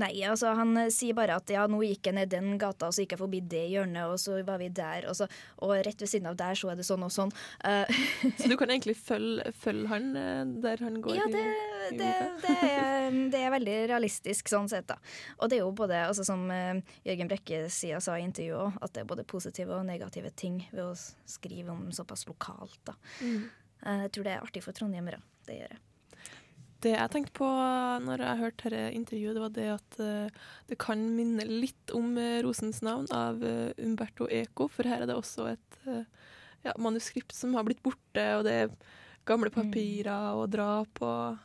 Nei, 0.00 0.12
altså 0.26 0.52
han 0.58 0.74
eh, 0.80 0.90
sier 0.92 1.16
bare 1.16 1.36
at 1.38 1.50
ja, 1.52 1.64
nå 1.70 1.80
gikk 1.84 2.08
jeg 2.08 2.16
ned 2.16 2.32
den 2.32 2.56
gata, 2.60 2.88
og 2.88 2.96
så 2.96 3.04
gikk 3.04 3.14
jeg 3.14 3.22
forbi 3.22 3.40
det 3.54 3.64
hjørnet, 3.72 4.10
og 4.10 4.18
så 4.20 4.38
var 4.46 4.60
vi 4.62 4.70
der, 4.74 5.06
og, 5.10 5.16
så, 5.18 5.28
og 5.64 5.74
rett 5.86 6.02
ved 6.02 6.10
siden 6.10 6.28
av 6.30 6.38
der 6.40 6.58
så 6.58 6.72
er 6.72 6.80
det 6.80 6.86
sånn 6.88 7.06
og 7.06 7.12
sånn. 7.14 7.32
Uh, 7.64 7.84
Så 8.40 8.48
du 8.50 8.56
kan 8.60 8.72
egentlig 8.72 8.96
følge, 8.98 9.52
følge 9.60 9.88
han 9.90 10.10
eh, 10.18 10.42
der 10.64 10.82
han 10.84 10.98
går 11.04 11.18
ja, 11.18 11.28
det, 11.30 11.44
i, 11.44 11.94
i 11.94 11.98
det, 12.00 12.10
er, 12.54 13.18
det 13.32 13.40
er 13.40 13.54
veldig 13.54 13.76
realistisk 13.92 14.50
sånn 14.50 14.70
sett, 14.72 14.88
da. 14.90 14.98
Og 15.38 15.50
det 15.50 15.58
er 15.58 15.64
jo 15.64 15.72
både, 15.76 16.04
altså 16.08 16.26
som 16.26 16.46
uh, 16.50 16.80
Jørgen 17.06 17.30
Brekke 17.30 17.64
sier, 17.72 18.02
sa 18.04 18.18
i 18.18 18.26
intervjuet 18.26 18.60
òg, 18.66 18.78
at 18.84 18.96
det 18.96 19.04
er 19.04 19.10
både 19.10 19.26
positive 19.28 19.78
og 19.78 19.88
negative 19.88 20.32
ting 20.36 20.62
ved 20.72 20.86
å 20.86 20.92
skrive 20.96 21.74
om 21.74 21.88
såpass 21.94 22.26
lokalt, 22.30 22.80
da. 22.88 22.96
Mm. 23.20 23.42
Uh, 23.84 23.98
jeg 24.06 24.14
tror 24.16 24.26
det 24.26 24.36
er 24.36 24.46
artig 24.46 24.64
for 24.64 24.76
trondhjemmere. 24.76 25.20
Det 25.44 25.60
gjør 25.60 25.76
jeg. 25.76 25.82
Det 26.84 26.92
jeg 26.92 27.12
tenkte 27.12 27.32
på 27.38 27.46
når 28.04 28.20
jeg 28.20 28.40
hørte 28.42 28.70
dette 28.74 28.96
intervjuet, 28.98 29.36
det 29.36 29.44
var 29.44 29.52
det 29.56 29.68
at 29.72 29.96
eh, 30.04 30.42
det 30.68 30.76
kan 30.82 31.00
minne 31.16 31.46
litt 31.48 31.94
om 31.96 32.18
eh, 32.20 32.42
Rosens 32.44 32.82
navn 32.84 33.08
av 33.14 33.40
eh, 33.44 33.72
Umberto 33.80 34.28
Eco, 34.28 34.68
for 34.68 34.88
her 34.88 35.04
er 35.04 35.08
det 35.08 35.16
også 35.16 35.48
et 35.54 35.78
ja, 36.64 36.74
manuskript 36.80 37.32
som 37.36 37.56
har 37.56 37.64
blitt 37.64 37.82
borte, 37.84 38.24
og 38.36 38.44
det 38.44 38.54
er 38.64 38.76
gamle 39.28 39.52
papirer 39.52 40.36
og 40.36 40.50
drap 40.52 41.00
og 41.04 41.40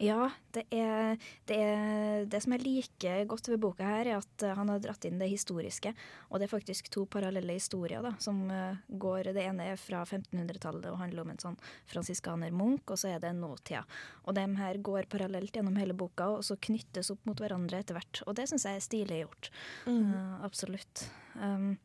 Ja, 0.00 0.26
det 0.54 0.64
er, 0.74 1.18
det 1.46 1.56
er 1.62 2.24
Det 2.26 2.40
som 2.42 2.54
jeg 2.56 2.64
liker 2.64 3.26
godt 3.30 3.46
ved 3.52 3.60
boka 3.62 3.86
her, 3.86 4.08
er 4.10 4.18
at 4.18 4.42
eh, 4.42 4.54
han 4.56 4.72
har 4.72 4.80
dratt 4.82 5.06
inn 5.06 5.20
det 5.20 5.28
historiske. 5.30 5.92
Og 6.30 6.40
det 6.40 6.48
er 6.48 6.52
faktisk 6.54 6.90
to 6.90 7.04
parallelle 7.10 7.54
historier 7.54 8.02
da, 8.02 8.14
som 8.22 8.42
eh, 8.50 8.80
går 8.88 9.30
Det 9.36 9.44
ene 9.44 9.68
er 9.72 9.78
fra 9.78 10.02
1500-tallet 10.02 10.90
og 10.90 10.98
handler 10.98 11.22
om 11.22 11.30
en 11.34 11.42
sånn 11.42 11.58
fransiskaner-munk, 11.90 12.90
og 12.90 12.98
så 13.00 13.12
er 13.14 13.22
det 13.22 13.34
nåtida. 13.38 13.84
Og 14.26 14.34
de 14.34 14.46
her 14.58 14.82
går 14.82 15.10
parallelt 15.12 15.54
gjennom 15.54 15.78
hele 15.78 15.94
boka, 15.94 16.32
og 16.38 16.46
så 16.46 16.58
knyttes 16.58 17.12
opp 17.14 17.22
mot 17.28 17.38
hverandre 17.38 17.84
etter 17.84 17.98
hvert. 17.98 18.24
Og 18.26 18.34
det 18.38 18.48
syns 18.50 18.66
jeg 18.66 18.80
er 18.80 18.88
stilig 18.88 19.20
gjort. 19.22 19.52
Eh, 19.90 20.34
absolutt. 20.46 21.06
Um, 21.38 21.76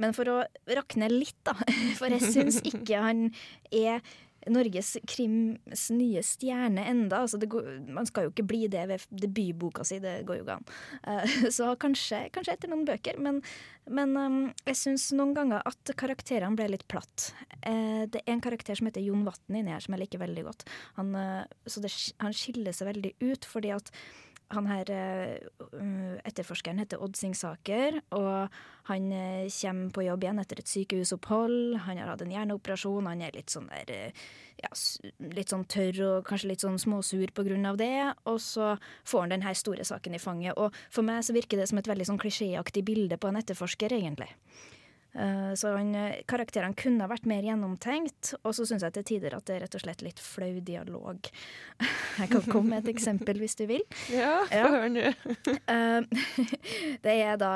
men 0.00 0.14
for 0.16 0.30
å 0.32 0.40
rakne 0.70 1.10
litt, 1.12 1.38
da, 1.46 1.54
for 2.00 2.10
jeg 2.10 2.34
syns 2.34 2.60
ikke 2.66 3.02
han 3.02 3.28
er 3.70 4.02
Norges 4.48 4.94
krims 5.08 5.88
nye 5.92 6.22
stjerne 6.24 6.84
enda. 6.88 7.22
Altså 7.24 7.40
går, 7.40 7.68
man 7.92 8.08
skal 8.08 8.26
jo 8.26 8.32
ikke 8.32 8.46
bli 8.48 8.62
det 8.72 8.86
ved 8.88 9.04
debutboka 9.10 9.84
si, 9.86 10.00
det 10.02 10.20
går 10.28 10.40
jo 10.40 10.46
ikke 10.46 10.56
an. 10.60 10.70
Eh, 11.04 11.36
så 11.56 11.74
kanskje, 11.80 12.24
kanskje 12.34 12.56
etter 12.56 12.72
noen 12.72 12.86
bøker, 12.88 13.20
men, 13.20 13.42
men 13.90 14.16
um, 14.16 14.40
jeg 14.68 14.80
syns 14.80 15.10
noen 15.16 15.34
ganger 15.36 15.66
at 15.68 15.94
karakterene 16.00 16.58
ble 16.58 16.70
litt 16.72 16.86
platt. 16.90 17.30
Eh, 17.60 18.06
det 18.10 18.24
er 18.24 18.34
en 18.34 18.44
karakter 18.44 18.78
som 18.78 18.88
heter 18.88 19.04
Jon 19.04 19.26
Vatn 19.28 19.60
inni 19.60 19.74
her, 19.74 19.84
som 19.84 19.96
jeg 19.96 20.06
liker 20.06 20.24
veldig 20.24 20.46
godt. 20.48 20.66
Han, 20.96 21.12
eh, 21.18 21.44
så 21.68 21.84
det, 21.84 21.92
han 22.22 22.36
skiller 22.36 22.76
seg 22.76 22.92
veldig 22.94 23.14
ut, 23.20 23.48
fordi 23.48 23.74
at 23.76 23.92
han 24.50 24.66
her 24.66 24.90
eh, 24.90 26.18
etterforskeren 26.26 26.80
heter 26.82 27.02
Odd 27.02 27.18
Singsaker, 27.18 28.00
og 28.16 28.50
han 28.90 29.10
eh, 29.14 29.50
kommer 29.60 29.92
på 29.94 30.04
jobb 30.06 30.26
igjen 30.26 30.42
etter 30.42 30.62
et 30.62 30.70
sykehusopphold. 30.70 31.78
Han 31.86 32.00
har 32.00 32.10
hatt 32.10 32.24
en 32.24 32.34
hjerneoperasjon, 32.34 33.08
han 33.10 33.22
er 33.22 33.36
litt 33.36 33.54
sånn 33.54 33.70
der 33.70 33.92
eh, 33.94 34.24
ja, 34.60 34.72
litt 35.32 35.54
sånn 35.54 35.64
tørr 35.70 36.02
og 36.08 36.26
kanskje 36.28 36.50
litt 36.50 36.64
sånn 36.64 36.80
småsur 36.82 37.30
på 37.36 37.46
grunn 37.46 37.68
av 37.70 37.78
det. 37.80 37.94
Og 38.30 38.40
så 38.44 38.74
får 39.08 39.26
han 39.26 39.36
den 39.36 39.46
her 39.46 39.56
store 39.58 39.86
saken 39.86 40.18
i 40.18 40.22
fanget. 40.22 40.58
Og 40.58 40.74
for 40.92 41.06
meg 41.06 41.22
så 41.24 41.36
virker 41.36 41.60
det 41.60 41.70
som 41.70 41.80
et 41.80 41.88
veldig 41.88 42.10
sånn 42.10 42.20
klisjéaktig 42.20 42.84
bilde 42.86 43.20
på 43.20 43.30
en 43.30 43.40
etterforsker, 43.40 43.94
egentlig. 43.96 44.28
Eh, 45.14 45.54
Så 45.58 45.72
han, 45.76 45.94
eh, 45.94 46.20
karakterene 46.30 46.76
kunne 46.78 47.00
ha 47.02 47.08
vært 47.10 47.26
mer 47.26 47.42
gjennomtenkt, 47.42 48.34
og 48.44 48.54
så 48.54 48.62
syns 48.68 48.82
jeg 48.86 48.92
til 48.94 49.04
tider 49.04 49.34
at 49.36 49.44
det 49.46 49.56
er 49.56 49.60
rett 49.64 49.74
og 49.74 49.82
slett 49.82 50.02
litt 50.06 50.20
flau 50.22 50.60
dialog. 50.60 51.18
Jeg 52.20 52.30
kan 52.30 52.42
komme 52.46 52.70
med 52.76 52.84
et 52.88 52.94
eksempel 52.94 53.38
hvis 53.42 53.56
du 53.58 53.66
vil. 53.66 53.82
Ja, 54.12 54.44
få 54.46 54.54
Ja. 54.54 54.68
høre 54.70 54.88
nå. 54.94 55.14
Eh, 55.70 56.00
det 57.02 57.14
er 57.26 57.36
da 57.40 57.52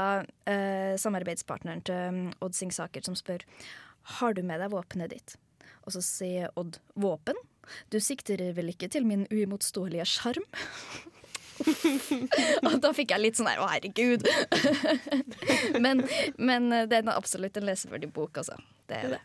samarbeidspartneren 0.98 1.82
til 1.86 1.94
um, 2.08 2.20
Odd 2.42 2.54
Singsaker 2.54 3.02
som 3.04 3.14
spør 3.18 3.42
Har 4.18 4.34
du 4.34 4.42
med 4.42 4.60
deg 4.60 4.70
våpenet 4.74 5.10
ditt. 5.14 5.36
Og 5.86 5.92
så 5.94 6.02
sier 6.04 6.50
Odd 6.56 6.78
våpen? 6.96 7.36
Du 7.90 7.98
sikter 8.00 8.36
vel 8.52 8.68
ikke 8.74 8.90
til 8.92 9.06
min 9.08 9.26
uimotståelige 9.32 10.04
sjarm? 10.10 10.44
og 12.66 12.74
da 12.82 12.90
fikk 12.96 13.10
jeg 13.14 13.22
litt 13.22 13.36
sånn 13.38 13.50
her 13.50 13.62
å 13.62 13.68
herregud. 13.70 14.22
men, 15.84 15.96
men 16.36 16.72
eh, 16.72 16.86
det 16.90 16.96
er 17.00 17.04
absolutt 17.14 17.56
en 17.60 17.68
leseverdig 17.68 18.10
bok, 18.14 18.32
altså. 18.42 18.56
Det 18.88 18.96
er 19.00 19.08
det. 19.16 19.22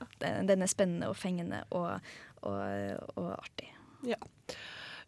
Den, 0.48 0.62
er 0.64 0.70
spennende 0.72 1.10
og 1.12 1.18
fengende 1.20 1.60
og, 1.76 1.90
og, 2.48 2.60
og 3.20 3.28
artig. 3.36 3.68
Ja. 4.08 4.20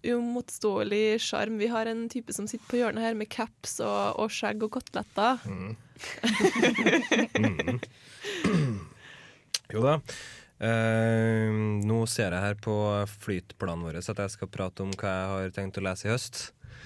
Uimotståelig 0.02 1.22
sjarm. 1.24 1.56
Vi 1.62 1.70
har 1.72 1.86
en 1.88 2.10
type 2.12 2.34
som 2.36 2.48
sitter 2.50 2.68
på 2.68 2.82
hjørnet 2.82 3.06
her 3.06 3.16
med 3.16 3.32
caps 3.32 3.80
og, 3.86 4.20
og 4.20 4.28
skjegg 4.34 4.64
og 4.68 4.74
koteletter. 4.76 5.40
Jo 9.72 9.80
da. 9.86 10.02
Eh, 10.62 11.50
nå 11.88 12.04
ser 12.10 12.36
jeg 12.36 12.44
her 12.44 12.58
på 12.62 12.76
flytplanen 13.24 13.86
vår 13.88 14.02
at 14.02 14.20
jeg 14.26 14.34
skal 14.36 14.52
prate 14.52 14.84
om 14.84 14.92
hva 14.94 15.14
jeg 15.14 15.30
har 15.32 15.54
tenkt 15.56 15.80
å 15.80 15.86
lese 15.86 16.08
i 16.08 16.12
høst. 16.12 16.36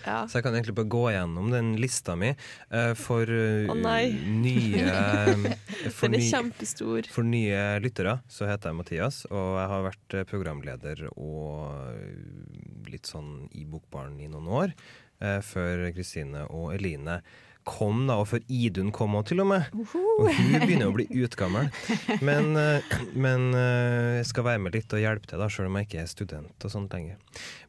Ja. 0.06 0.20
Så 0.30 0.40
jeg 0.40 0.46
kan 0.46 0.56
egentlig 0.56 0.76
bare 0.78 0.92
gå 0.94 1.04
gjennom 1.16 1.50
den 1.54 1.74
lista 1.82 2.16
mi 2.20 2.32
uh, 2.32 2.94
for 3.00 3.30
uh, 3.30 3.72
oh, 3.74 3.80
nye 3.80 4.86
for, 5.96 6.08
Den 6.08 6.20
er 6.20 6.28
kjempestor. 6.30 7.10
for 7.12 7.28
nye 7.28 7.64
lyttere 7.84 8.20
så 8.32 8.50
heter 8.50 8.72
jeg 8.72 8.80
Mathias, 8.80 9.24
og 9.32 9.58
jeg 9.60 9.72
har 9.72 9.86
vært 9.86 10.16
eh, 10.18 10.28
programleder 10.30 11.02
og 11.16 11.90
eh, 11.96 12.92
litt 12.92 13.10
sånn 13.10 13.48
i 13.58 13.66
Bokbaren 13.70 14.20
i 14.22 14.30
noen 14.32 14.50
år. 14.62 14.76
Uh, 15.22 15.40
Før 15.46 15.88
Kristine 15.96 16.44
og 16.52 16.74
Eline 16.76 17.22
kom, 17.66 18.06
da, 18.10 18.20
og 18.22 18.30
før 18.30 18.44
Idun 18.52 18.92
kom 18.96 19.18
òg, 19.18 19.26
til 19.32 19.42
og 19.44 19.50
med. 19.50 19.68
Og 19.74 20.30
hun 20.30 20.56
begynner 20.62 20.92
å 20.92 20.96
bli 20.96 21.08
utgammel. 21.26 21.72
Men, 22.26 22.54
eh, 22.60 22.96
men 23.18 23.50
eh, 23.58 24.22
jeg 24.22 24.30
skal 24.30 24.48
være 24.48 24.62
med 24.64 24.78
litt 24.78 24.94
og 24.96 25.02
hjelpe 25.02 25.30
til, 25.30 25.42
da, 25.42 25.50
selv 25.52 25.72
om 25.72 25.80
jeg 25.80 25.90
ikke 25.90 26.04
er 26.04 26.12
student 26.12 26.68
og 26.68 26.74
sånt 26.74 26.94
lenger. 26.96 27.18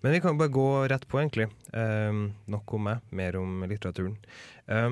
Men 0.05 0.15
vi 0.15 0.23
kan 0.25 0.39
bare 0.39 0.53
gå 0.55 0.69
rett 0.93 1.09
på, 1.09 1.21
egentlig. 1.23 1.49
Um, 1.73 2.29
nok 2.53 2.77
om 2.77 2.87
meg, 2.91 3.05
mer 3.17 3.41
om 3.41 3.65
litteraturen. 3.67 4.19
Eh, 4.69 4.91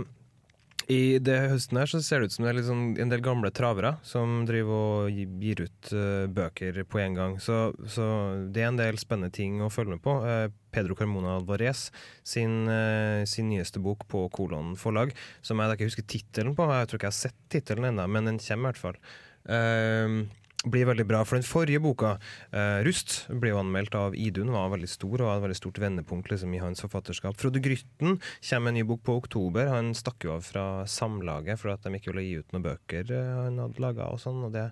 I 0.93 1.19
det 1.23 1.37
høsten 1.53 1.79
her 1.81 1.89
så 1.89 2.01
ser 2.05 2.21
det 2.21 2.29
ut 2.29 2.35
som 2.35 2.45
det 2.45 2.53
er 2.53 2.67
sånn 2.67 2.85
en 3.01 3.13
del 3.13 3.23
gamle 3.25 3.49
travere 3.55 3.95
som 4.05 4.43
driver 4.49 5.07
og 5.09 5.21
gir 5.41 5.65
ut 5.65 5.93
uh, 5.97 6.27
bøker 6.29 6.83
på 6.89 7.01
en 7.01 7.17
gang. 7.17 7.37
Så, 7.41 7.73
så 7.89 8.07
det 8.53 8.65
er 8.65 8.73
en 8.73 8.81
del 8.81 9.01
spennende 9.01 9.33
ting 9.35 9.63
å 9.65 9.71
følge 9.73 9.97
med 9.97 10.05
på. 10.05 10.19
Uh, 10.25 10.53
Pedro 10.75 10.97
Carmona 10.99 11.39
Alvarez 11.39 11.87
sin, 12.27 12.65
uh, 12.69 13.25
sin 13.29 13.49
nyeste 13.53 13.81
bok 13.81 14.05
på 14.11 14.27
Kolon 14.35 14.75
forlag, 14.81 15.15
som 15.41 15.61
jeg 15.63 15.71
da 15.71 15.79
ikke 15.79 15.89
husker 15.89 16.09
tittelen 16.17 16.57
på. 16.59 16.69
Jeg 16.69 16.91
tror 16.91 17.01
ikke 17.01 17.11
jeg 17.11 17.17
har 17.17 17.23
sett 17.23 17.41
tittelen 17.55 17.93
ennå, 17.93 18.09
men 18.11 18.33
den 18.33 18.43
kommer 18.43 18.69
i 18.69 18.73
hvert 18.75 18.85
fall. 18.85 19.01
Eh, 19.45 20.23
blir 20.65 20.89
veldig 20.89 21.07
bra. 21.09 21.23
For 21.27 21.39
den 21.39 21.47
forrige 21.47 21.83
boka, 21.83 22.19
eh, 22.53 22.83
'Rust', 22.85 23.27
ble 23.41 23.53
jo 23.53 23.61
anmeldt 23.61 23.95
av 23.95 24.15
Idun, 24.15 24.53
var 24.53 24.73
veldig 24.73 24.89
stor 24.89 25.21
og 25.21 25.29
var 25.29 25.37
et 25.37 25.45
veldig 25.45 25.61
stort 25.61 25.79
vendepunkt 25.79 26.31
liksom, 26.31 26.55
i 26.55 26.63
hans 26.63 26.81
forfatterskap. 26.81 27.37
Frode 27.37 27.61
Grytten 27.61 28.21
kommer 28.21 28.65
med 28.65 28.69
en 28.69 28.75
ny 28.75 28.83
bok 28.83 29.03
på 29.05 29.17
oktober. 29.23 29.69
Han 29.69 29.95
stakk 29.95 30.25
jo 30.25 30.35
av 30.37 30.43
fra 30.43 30.85
Samlaget 30.87 31.59
for 31.59 31.71
at 31.71 31.83
de 31.83 31.95
ikke 31.95 32.13
ville 32.13 32.27
gi 32.27 32.39
ut 32.41 32.53
noen 32.53 32.69
bøker 32.69 33.11
eh, 33.11 33.35
han 33.45 33.59
hadde 33.59 33.81
laga. 33.81 34.11
Og 34.13 34.21
sånn, 34.21 34.45
og 34.45 34.53
det, 34.53 34.71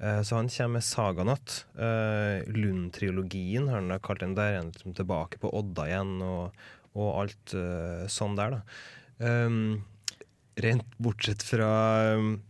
eh, 0.00 0.20
så 0.20 0.36
han 0.36 0.48
kommer 0.48 0.80
med 0.80 0.82
'Saganatt'. 0.82 1.64
Eh, 1.78 2.52
Lund-trilogien 2.52 3.68
har 3.68 3.80
han 3.80 3.88
da 3.88 3.98
kalt 3.98 4.20
den. 4.20 4.34
Der 4.34 4.58
er 4.58 4.62
liksom 4.62 4.94
tilbake 4.94 5.40
på 5.40 5.52
Odda 5.52 5.88
igjen. 5.88 6.20
og 6.22 6.52
og 6.90 7.20
alt 7.22 7.52
sånn 8.10 8.34
der, 8.34 8.50
da. 8.50 8.60
Um, 9.20 9.84
rent 10.58 10.86
bortsett 10.98 11.44
fra 11.44 12.16
um, 12.18 12.40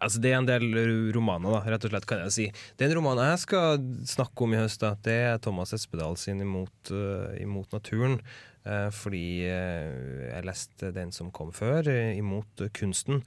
Altså 0.00 0.22
Det 0.22 0.30
er 0.32 0.38
en 0.40 0.48
del 0.48 0.70
romaner, 1.14 1.52
da, 1.52 1.74
rett 1.74 1.84
og 1.86 1.92
slett, 1.92 2.06
kan 2.08 2.22
jeg 2.24 2.34
si. 2.36 2.46
Den 2.80 2.94
romanen 2.96 3.32
jeg 3.32 3.42
skal 3.44 3.82
snakke 4.08 4.46
om 4.46 4.54
i 4.54 4.62
høst, 4.62 4.80
da, 4.84 4.94
det 5.04 5.18
er 5.26 5.42
Thomas 5.42 5.74
Espedal 5.76 6.16
sin 6.20 6.40
'Imot, 6.40 6.92
uh, 6.94 7.34
imot 7.40 7.68
naturen'. 7.76 8.20
Uh, 8.62 8.88
fordi 8.94 9.42
uh, 9.50 10.30
jeg 10.30 10.46
leste 10.46 10.92
den 10.94 11.12
som 11.12 11.32
kom 11.34 11.52
før, 11.52 11.88
'Imot 12.16 12.68
kunsten', 12.72 13.24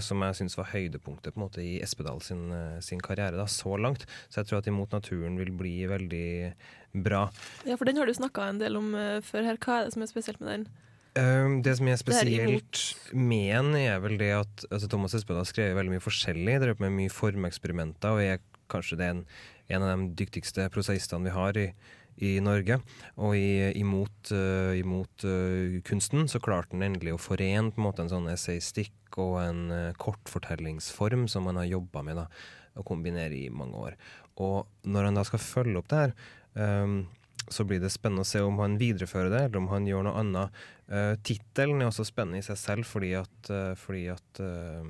som 0.00 0.22
jeg 0.24 0.36
syns 0.38 0.54
var 0.56 0.70
høydepunktet 0.70 1.34
på 1.34 1.36
en 1.36 1.42
måte 1.44 1.60
i 1.60 1.74
Espedal 1.84 2.22
sin, 2.24 2.46
sin, 2.80 3.02
karriere 3.04 3.36
da, 3.36 3.44
så 3.44 3.76
langt. 3.76 4.06
Så 4.32 4.40
jeg 4.40 4.46
tror 4.48 4.62
at 4.62 4.66
'Imot 4.66 4.96
naturen' 4.96 5.36
vil 5.36 5.52
bli 5.52 5.84
veldig 5.84 6.54
bra. 7.04 7.28
Ja, 7.66 7.76
for 7.76 7.84
den 7.84 8.00
har 8.00 8.06
du 8.06 8.14
snakka 8.14 8.48
en 8.48 8.62
del 8.62 8.76
om 8.76 8.94
før 9.20 9.44
her. 9.44 9.60
Hva 9.60 9.80
er 9.80 9.84
det 9.84 9.92
som 9.92 10.02
er 10.02 10.08
spesielt 10.08 10.40
med 10.40 10.52
den? 10.52 10.66
Um, 11.14 11.60
det 11.62 11.76
som 11.78 11.86
er 11.86 11.98
spesielt 12.00 12.80
med 13.14 13.50
den, 13.54 13.74
er 13.78 14.00
vel 14.02 14.16
det 14.18 14.32
at 14.34 14.64
altså, 14.66 14.88
Thomas 14.90 15.14
Espen 15.14 15.38
har 15.38 15.46
skrevet 15.46 15.76
veldig 15.78 15.92
mye 15.94 16.02
forskjellig. 16.02 16.56
Drevet 16.62 16.82
med 16.82 16.96
mye 16.96 17.12
formeksperimenter, 17.12 18.16
og 18.16 18.22
er 18.24 18.42
kanskje 18.72 18.98
det 18.98 19.10
en, 19.12 19.20
en, 19.70 19.84
av 19.84 20.02
de 20.02 20.24
dyktigste 20.24 20.66
prosaistene 20.74 21.28
vi 21.28 21.36
har 21.36 21.60
i, 21.60 21.68
i 22.18 22.34
Norge. 22.42 22.80
Og 23.14 23.38
i, 23.38 23.70
imot, 23.78 24.34
uh, 24.34 24.74
imot 24.74 25.26
uh, 25.28 25.78
kunsten 25.86 26.26
så 26.30 26.42
klarte 26.42 26.74
han 26.74 26.88
endelig 26.88 27.14
å 27.14 27.22
forene 27.22 27.70
på 27.70 27.82
en 27.82 27.86
måte 27.86 28.02
en 28.02 28.10
sånn 28.10 28.30
essaystikk 28.34 29.18
og 29.22 29.38
en 29.44 29.64
uh, 29.70 29.96
kortfortellingsform 30.02 31.28
som 31.30 31.46
han 31.50 31.62
har 31.62 31.70
jobba 31.76 32.02
med 32.06 32.24
da, 32.24 32.28
å 32.74 32.86
kombinere 32.86 33.38
i 33.38 33.52
mange 33.54 33.86
år. 33.86 34.00
Og 34.42 34.64
når 34.82 35.12
han 35.12 35.20
da 35.20 35.28
skal 35.28 35.46
følge 35.46 35.78
opp 35.78 35.92
det 35.92 36.08
her 36.08 36.16
um, 36.58 37.04
så 37.52 37.66
blir 37.68 37.82
det 37.82 37.92
spennende 37.92 38.24
å 38.24 38.28
se 38.28 38.42
om 38.44 38.58
han 38.62 38.78
viderefører 38.80 39.32
det, 39.32 39.42
eller 39.46 39.60
om 39.60 39.70
han 39.72 39.86
gjør 39.88 40.06
noe 40.06 40.22
annet. 40.22 40.64
Uh, 40.88 41.14
Tittelen 41.26 41.82
er 41.82 41.90
også 41.90 42.06
spennende 42.08 42.42
i 42.42 42.46
seg 42.46 42.58
selv, 42.60 42.88
fordi 42.88 43.14
at, 43.18 43.38
uh, 43.50 43.72
fordi 43.78 44.06
at 44.12 44.42
uh, 44.42 44.84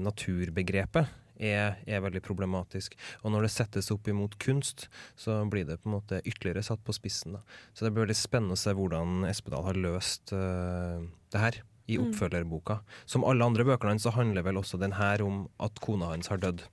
naturbegrepet 0.00 1.16
er, 1.40 1.78
er, 1.88 2.02
veldig 2.04 2.20
problematisk. 2.24 2.98
Og 3.24 3.32
når 3.32 3.46
det 3.46 3.52
settes 3.54 3.88
opp 3.94 4.10
imot 4.12 4.36
kunst, 4.42 4.88
så 5.16 5.38
blir 5.48 5.64
det 5.68 5.78
på 5.80 5.88
en 5.88 5.96
måte 5.96 6.20
ytterligere 6.20 6.66
satt 6.66 6.82
på 6.84 6.94
spissen. 6.96 7.38
Da. 7.38 7.60
Så 7.72 7.86
det 7.86 7.94
blir 7.94 8.04
veldig 8.04 8.18
spennende 8.18 8.58
å 8.58 8.60
se 8.60 8.76
hvordan 8.76 9.24
Espedal 9.30 9.64
har 9.70 9.80
løst 9.80 10.34
det 10.34 11.40
her 11.40 11.62
i 11.90 11.98
mm. 11.98 12.10
oppfølgerboka. 12.10 12.80
Som 13.08 13.24
alle 13.24 13.46
andre 13.46 13.66
bøkene 13.66 13.94
hans 13.96 14.06
så 14.06 14.12
handler 14.14 14.44
vel 14.46 14.60
også 14.60 14.80
den 14.80 14.98
her 14.98 15.24
om 15.24 15.46
at 15.62 15.80
kona 15.82 16.12
hans 16.12 16.30
har 16.32 16.42
dødd. 16.42 16.66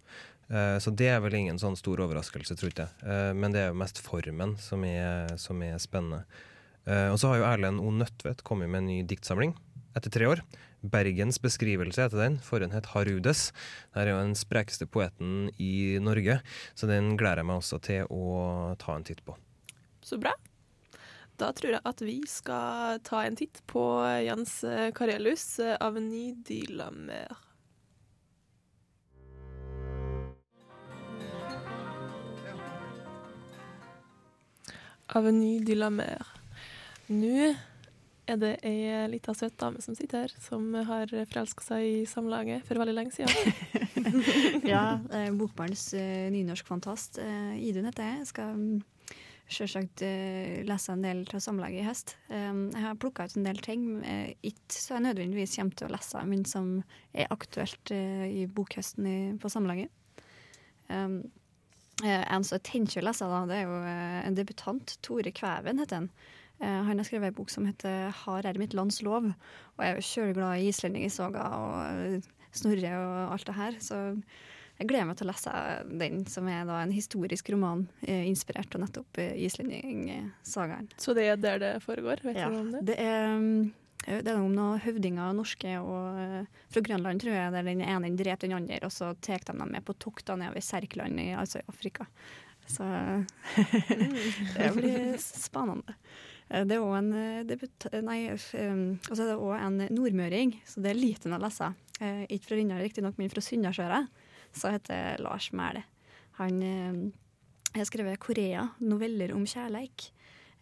Eh, 0.47 0.77
så 0.79 0.93
det 0.95 1.09
er 1.11 1.23
vel 1.23 1.35
ingen 1.35 1.59
sånn 1.59 1.75
stor 1.79 1.99
overraskelse, 2.05 2.55
tror 2.59 2.71
jeg. 2.71 2.91
Uh, 3.03 3.33
men 3.35 3.53
det 3.53 3.65
er 3.65 3.71
jo 3.71 3.81
mest 3.81 3.99
formen 4.03 4.55
som 4.63 4.85
er, 4.87 5.33
som 5.41 5.59
er 5.65 5.75
spennende. 5.83 6.23
Uh, 6.87 7.11
og 7.11 7.19
så 7.19 7.33
har 7.33 7.41
jo 7.41 7.49
Erlend 7.49 7.83
O. 7.83 7.91
Nødtvedt 7.91 8.45
kommet 8.47 8.71
med 8.71 8.85
en 8.85 8.89
ny 8.93 9.01
diktsamling 9.07 9.57
etter 9.97 10.13
tre 10.13 10.29
år. 10.29 10.43
'Bergens 10.87 11.39
beskrivelse' 11.41 12.03
heter 12.03 12.21
den. 12.21 12.37
Forhånd 12.39 12.71
het 12.71 12.85
'Harudes'. 12.93 13.49
Det 13.93 14.03
er 14.03 14.11
jo 14.13 14.21
den 14.21 14.35
sprekeste 14.37 14.85
poeten 14.85 15.49
i 15.59 15.97
Norge, 15.99 16.39
så 16.77 16.87
den 16.87 17.17
gleder 17.17 17.41
jeg 17.41 17.49
meg 17.49 17.57
også 17.57 17.81
til 17.81 18.05
å 18.13 18.77
ta 18.77 18.95
en 18.95 19.03
titt 19.03 19.25
på. 19.25 19.35
Så 20.05 20.21
bra. 20.21 20.35
Da 21.37 21.51
tror 21.51 21.75
jeg 21.75 21.81
at 21.83 21.99
vi 22.01 22.21
skal 22.29 23.01
ta 23.03 23.25
en 23.25 23.35
titt 23.35 23.59
på 23.67 23.83
Jens 24.23 24.61
Karelius' 24.93 25.59
av 25.81 25.97
de 25.97 26.61
la 26.69 26.91
Mer'. 26.91 27.46
Avenue 35.15 35.63
de 35.63 35.77
la 35.77 35.89
Mer. 35.93 36.27
Nå 37.07 37.53
er 38.27 38.39
det 38.41 38.57
ei 38.67 39.05
lita 39.07 39.31
søt 39.37 39.55
dame 39.59 39.79
som 39.83 39.95
sitter 39.95 40.25
her, 40.25 40.33
som 40.43 40.73
har 40.89 41.07
forelska 41.07 41.63
seg 41.63 41.85
i 41.87 42.01
Samlaget 42.09 42.65
for 42.67 42.81
veldig 42.81 42.97
lenge 42.97 43.15
siden. 43.15 43.31
ja, 44.73 44.99
eh, 45.13 45.31
Bokbarns 45.31 45.93
eh, 45.93 46.27
nynorskfantast 46.31 47.21
eh, 47.23 47.55
Idun 47.63 47.87
heter 47.87 48.09
jeg. 48.09 48.19
Jeg 48.23 48.29
skal 48.33 48.59
mm, 48.59 48.83
sjølsagt 49.47 50.03
eh, 50.05 50.59
lese 50.67 50.93
en 50.93 51.05
del 51.05 51.23
fra 51.29 51.39
Samlaget 51.43 51.81
i 51.81 51.87
høst. 51.87 52.15
Um, 52.27 52.67
jeg 52.73 52.83
har 52.83 52.99
plukka 52.99 53.27
ut 53.27 53.37
en 53.39 53.47
del 53.47 53.61
ting, 53.63 53.87
eh, 54.03 54.33
ikke 54.43 54.75
så 54.75 54.97
jeg 54.97 55.05
nødvendigvis 55.07 55.55
kommer 55.59 55.79
til 55.79 55.87
å 55.87 55.95
lese, 55.95 56.23
men 56.27 56.43
som 56.47 56.71
er 57.15 57.31
aktuelt 57.33 57.93
eh, 57.95 58.27
i 58.41 58.45
bokhøsten 58.51 59.07
i, 59.07 59.17
på 59.39 59.51
Samlaget. 59.51 59.93
Um, 60.91 61.21
Eh, 62.03 62.33
en 62.33 62.43
som 62.45 62.57
jeg 62.57 62.65
da, 63.31 63.45
det 63.49 63.61
er 63.61 63.63
jo 63.65 63.77
eh, 63.81 64.19
en 64.27 64.35
debutant. 64.37 64.97
Tore 65.05 65.31
Kveven 65.33 65.81
heter 65.81 66.03
han. 66.03 66.09
Eh, 66.61 66.81
han 66.89 66.99
har 66.99 67.07
skrevet 67.07 67.31
en 67.31 67.37
bok 67.37 67.49
som 67.49 67.65
heter 67.65 68.11
'Har 68.13 68.45
er 68.45 68.59
mitt 68.59 68.73
lands 68.73 69.01
lov'. 69.01 69.33
Og 69.77 69.79
jeg 69.81 69.89
er 69.89 69.95
jo 69.95 70.09
kjøleglad 70.11 70.59
i 70.59 70.69
islendingersaga 70.69 71.41
og 71.41 72.23
Snorre 72.51 72.93
og 72.97 73.33
alt 73.33 73.45
det 73.45 73.55
her. 73.55 73.71
Så 73.79 74.21
jeg 74.79 74.87
gleder 74.87 75.05
meg 75.05 75.17
til 75.17 75.27
å 75.27 75.31
lese 75.31 75.51
den, 75.99 76.25
som 76.25 76.47
er 76.47 76.65
da 76.65 76.81
en 76.81 76.91
historisk 76.91 77.49
roman 77.49 77.87
inspirert 78.01 78.73
av 78.75 78.81
nettopp 78.81 79.17
islendingesagaen. 79.17 80.89
Så 80.97 81.13
det 81.13 81.25
er 81.27 81.35
der 81.35 81.59
det 81.59 81.83
foregår? 81.83 82.21
Vet 82.23 82.37
ja, 82.37 82.49
du 82.49 82.59
om 82.59 82.71
det? 82.71 82.85
Det 82.85 82.99
er 82.99 83.37
mm, 83.37 83.73
det 84.07 84.31
er 84.31 84.39
om 84.39 84.53
noen 84.55 84.79
høvdinger 84.79 85.35
norske 85.35 85.73
og 85.81 86.15
uh, 86.15 86.59
fra 86.71 86.83
Grønland, 86.85 87.19
tror 87.19 87.35
jeg, 87.35 87.51
der 87.51 87.65
den 87.67 87.83
ene 87.83 88.13
dreper 88.15 88.47
den 88.47 88.55
andre, 88.55 88.79
og 88.87 88.93
så 88.95 89.11
tar 89.19 89.43
de 89.43 89.51
dem 89.51 89.73
med 89.73 89.83
på 89.83 89.97
tokter 89.99 90.39
nedover 90.39 90.63
Serkland, 90.63 91.19
altså 91.35 91.59
i 91.59 91.67
Afrika. 91.67 92.07
Så 92.67 92.87
det 94.55 94.71
blir 94.75 95.19
spennende. 95.19 95.95
Eh, 96.47 96.63
det 96.67 96.77
er 96.77 96.83
òg 96.83 96.95
en 97.01 97.11
eh, 97.15 97.43
debut... 97.47 97.87
Nei, 98.03 98.19
og 98.31 98.39
så 98.39 99.21
det 99.21 99.35
òg 99.35 99.55
en 99.59 99.85
nordmøring, 99.91 100.57
så 100.67 100.83
det 100.83 100.93
er 100.93 100.99
liten 100.99 101.35
å 101.35 101.41
lese. 101.43 101.71
Ikke 101.99 102.45
fra 102.45 102.57
Rindal 102.59 102.83
riktignok, 102.83 103.15
men 103.17 103.31
fra 103.31 103.41
Sunndalsøra. 103.43 104.03
Så 104.55 104.71
heter 104.71 105.23
Lars 105.23 105.49
Mæhle. 105.55 105.83
Han 106.37 106.59
har 107.73 107.87
skrevet 107.89 108.19
'Korea 108.21 108.67
noveller 108.79 109.33
om 109.33 109.47
kjærleik'. 109.49 110.11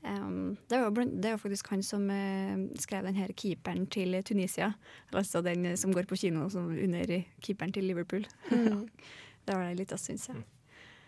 Um, 0.06 0.58
det, 0.70 0.78
er 0.78 0.84
jo, 0.84 0.90
det 0.94 1.26
er 1.26 1.34
jo 1.34 1.42
faktisk 1.42 1.70
han 1.74 1.82
som 1.84 2.04
uh, 2.12 2.66
skrev 2.82 3.08
den 3.08 3.18
her 3.18 3.32
keeperen 3.34 3.88
til 3.90 4.14
Tunisia. 4.26 4.74
Altså 5.14 5.42
den 5.42 5.72
som 5.78 5.94
går 5.94 6.06
på 6.10 6.18
kino 6.20 6.46
under 6.46 7.24
keeperen 7.42 7.74
til 7.74 7.88
Liverpool. 7.90 8.28
Mm. 8.52 8.86
det 9.46 9.56
var 9.56 9.66
det 9.66 9.80
litt 9.80 9.96
av, 9.96 10.02
syns 10.02 10.28
jeg. 10.30 10.44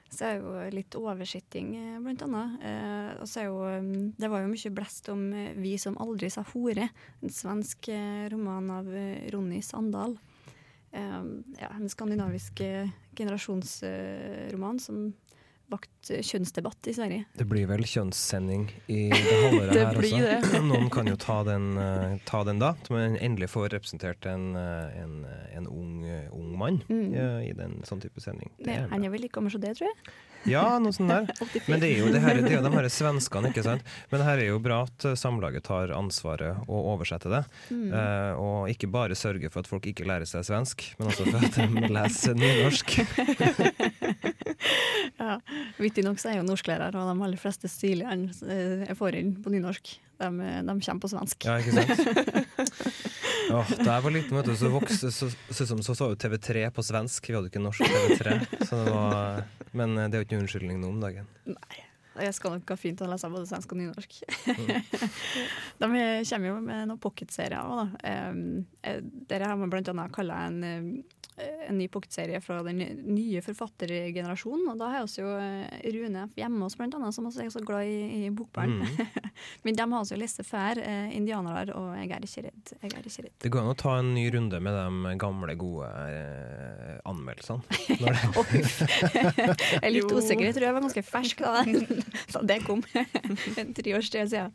Så 0.09 0.23
er 0.23 0.39
jo 0.39 0.53
litt 0.71 0.95
oversitting, 0.95 1.73
eh, 1.75 1.99
blant 1.99 2.23
annet. 2.23 2.57
Uh, 2.63 3.11
og 3.21 3.27
så 3.27 3.41
er 3.41 3.49
jo 3.49 3.57
um, 3.67 4.13
Det 4.17 4.29
var 4.31 4.41
jo 4.41 4.53
mye 4.53 4.73
blest 4.73 5.09
om 5.11 5.27
uh, 5.35 5.51
'Vi 5.59 5.75
som 5.77 5.99
aldri 6.01 6.31
sa 6.31 6.45
hore', 6.53 6.89
en 7.21 7.29
svensk 7.29 7.89
roman 8.31 8.71
av 8.79 8.89
Ronny 9.33 9.61
Sandal. 9.61 10.17
Um, 10.95 11.43
ja, 11.59 11.69
en 11.75 11.89
skandinavisk 11.91 12.63
generasjonsroman 13.13 14.79
som 14.79 15.11
vakt 15.71 16.11
kjønnsdebatt 16.23 16.87
i 16.87 16.93
Sverige. 16.95 17.25
Det 17.35 17.45
blir 17.49 17.67
vel 17.67 17.83
kjønnssending 17.87 18.67
i 18.87 18.99
det 19.11 19.39
halvåret 19.41 19.73
det 19.73 19.81
her 19.87 19.99
også. 19.99 20.21
Det. 20.53 20.61
Noen 20.67 20.87
kan 20.93 21.09
jo 21.09 21.17
ta 21.19 21.41
den, 21.47 21.67
uh, 21.79 22.15
ta 22.27 22.43
den 22.47 22.61
da, 22.63 22.73
så 22.87 22.95
man 22.95 23.17
endelig 23.19 23.51
får 23.51 23.73
representert 23.75 24.27
en, 24.31 24.53
uh, 24.55 24.87
en, 25.01 25.19
en 25.57 25.67
ung, 25.67 25.99
uh, 26.07 26.31
ung, 26.35 26.53
mann 26.57 26.79
mm. 26.87 27.11
i 27.43 27.51
den 27.57 27.81
sånn 27.87 28.01
type 28.03 28.23
sending. 28.23 28.49
Det 28.63 28.79
han 28.87 29.03
er 29.03 29.13
vel 29.13 29.25
like 29.25 29.35
gammel 29.35 29.53
som 29.53 29.61
det, 29.63 29.75
tror 29.77 29.91
jeg. 29.91 30.15
Ja, 30.47 30.63
noe 30.79 30.95
sånt 30.95 31.11
der. 31.11 31.27
Men 31.69 31.81
det 31.83 31.89
er 31.91 31.99
jo, 31.99 32.11
det 32.13 32.21
her, 32.23 32.39
det 32.39 32.53
er 32.53 32.59
jo 32.61 32.63
de 32.63 32.71
her 32.71 32.87
svenskene, 32.93 33.51
ikke 33.51 33.65
sant. 33.65 33.83
Men 34.11 34.21
det 34.21 34.27
her 34.29 34.43
er 34.45 34.51
jo 34.53 34.61
bra 34.63 34.79
at 34.87 35.07
Samlaget 35.19 35.65
tar 35.67 35.91
ansvaret 35.97 36.63
og 36.69 36.91
oversetter 36.95 37.33
det. 37.33 37.43
Mm. 37.67 37.91
og 38.39 38.69
ikke 38.71 38.87
bare 38.91 39.17
sørger 39.17 39.51
for 39.51 39.65
at 39.65 39.69
folk 39.69 39.89
ikke 39.89 40.07
lærer 40.07 40.29
seg 40.29 40.45
svensk, 40.47 40.85
men 40.99 41.11
også 41.11 41.27
for 41.27 41.43
at 41.43 41.57
de 41.57 41.91
leser 41.97 42.37
nynorsk. 42.37 42.95
ja. 45.31 45.37
Vittig 45.79 46.05
nok 46.05 46.21
så 46.21 46.31
er 46.31 46.37
jeg 46.37 46.43
jo 46.43 46.49
norsklærere, 46.49 46.99
og 46.99 47.11
de 47.11 47.25
aller 47.27 47.41
fleste 47.41 47.71
stiligene 47.71 48.33
eh, 48.47 48.85
jeg 48.87 48.99
får 48.99 49.19
inn 49.19 49.33
på 49.43 49.53
nynorsk, 49.53 49.95
de, 50.17 50.51
de 50.67 50.77
kommer 50.81 51.03
på 51.03 51.11
svensk. 51.13 51.47
Ja, 51.47 51.57
ikke 51.61 51.77
sant? 51.77 52.97
Åh, 53.47 53.69
da 53.79 53.93
jeg 53.93 54.03
var 54.03 54.11
liten, 54.11 54.35
vet 54.35 54.49
du, 54.49 54.55
så 54.59 54.69
vokste 54.71 55.11
så, 55.13 55.29
så, 55.31 55.67
så, 55.69 55.95
så 55.95 56.09
jo 56.11 56.17
TV3 56.19 56.67
på 56.75 56.83
svensk. 56.83 57.29
Vi 57.29 57.35
hadde 57.37 57.51
ikke 57.51 57.63
norsk 57.63 57.83
TV3. 57.85 58.33
Så 58.67 58.79
det 58.83 58.95
var, 58.95 59.43
men 59.71 59.95
eh, 59.95 60.09
det 60.09 60.17
er 60.17 60.23
jo 60.23 60.27
ikke 60.27 60.37
noen 60.37 60.47
unnskyldning 60.47 60.81
nå 60.83 60.95
om 60.95 61.03
dagen. 61.03 61.29
Nei. 61.47 61.83
Jeg 62.17 62.33
skal 62.33 62.55
nok 62.55 62.71
ha 62.73 62.77
fint 62.79 63.01
å 63.05 63.07
lese 63.11 63.29
både 63.29 63.45
svensk 63.45 63.73
og 63.75 63.77
nynorsk. 63.77 64.15
Mm. 64.57 64.71
De 65.83 65.89
kommer 66.31 66.49
jo 66.49 66.55
med 66.65 66.87
noen 66.89 67.01
pocketserier 67.01 67.59
òg, 67.61 67.83
da. 67.83 68.15
Um, 68.25 69.03
dere 69.29 69.51
har 69.51 69.69
blant 69.69 69.91
annet 69.93 70.15
kalla 70.15 70.39
en 70.47 70.57
en 71.37 71.77
ny 71.77 71.85
pocketserie 71.91 72.39
fra 72.41 72.61
den 72.65 72.79
nye 73.13 73.41
forfattergenerasjonen. 73.45 74.71
Og 74.71 74.79
da 74.79 74.87
har 74.95 75.05
vi 75.05 75.21
jo 75.21 75.29
eh, 75.37 75.91
Rune 75.93 76.23
hjemme 76.37 76.63
hos 76.65 76.77
blant 76.79 76.95
annet, 76.97 77.13
som 77.15 77.27
også 77.29 77.43
er 77.45 77.51
så 77.53 77.61
glad 77.65 77.85
i, 77.85 78.25
i 78.25 78.31
bokbarn. 78.33 78.79
Mm. 78.81 79.27
Men 79.67 79.77
de 79.77 79.85
har 79.85 79.99
også 80.01 80.17
lest 80.17 80.41
før, 80.47 80.81
eh, 80.81 81.11
'Indianere', 81.13 81.75
og 81.77 81.91
jeg 81.97 82.09
er, 82.09 82.25
ikke 82.25 82.45
redd. 82.47 82.73
jeg 82.81 82.91
er 82.91 83.05
ikke 83.11 83.25
redd. 83.27 83.35
Det 83.43 83.51
går 83.53 83.61
an 83.61 83.73
å 83.73 83.77
ta 83.77 83.97
en 83.99 84.13
ny 84.15 84.25
runde 84.33 84.59
med 84.65 84.73
de 84.79 85.15
gamle, 85.21 85.55
gode 85.57 85.87
eh, 86.09 86.97
anmeldelsene? 87.05 87.61
Når 88.01 88.17
det, 88.17 88.63
Jeg 89.77 89.83
er 89.83 89.93
litt 89.93 90.09
Jo. 90.09 90.17
usikker. 90.17 90.45
Jeg 90.49 90.57
tror 90.57 90.67
jeg 90.67 90.77
var 90.77 90.85
ganske 90.87 91.05
fersk 91.05 91.43
da, 91.45 91.61
da 92.33 92.41
det 92.49 92.59
kom. 92.65 92.81
En 93.57 93.73
tre 93.77 93.93
års 93.97 94.09
tid 94.13 94.29
siden. 94.33 94.53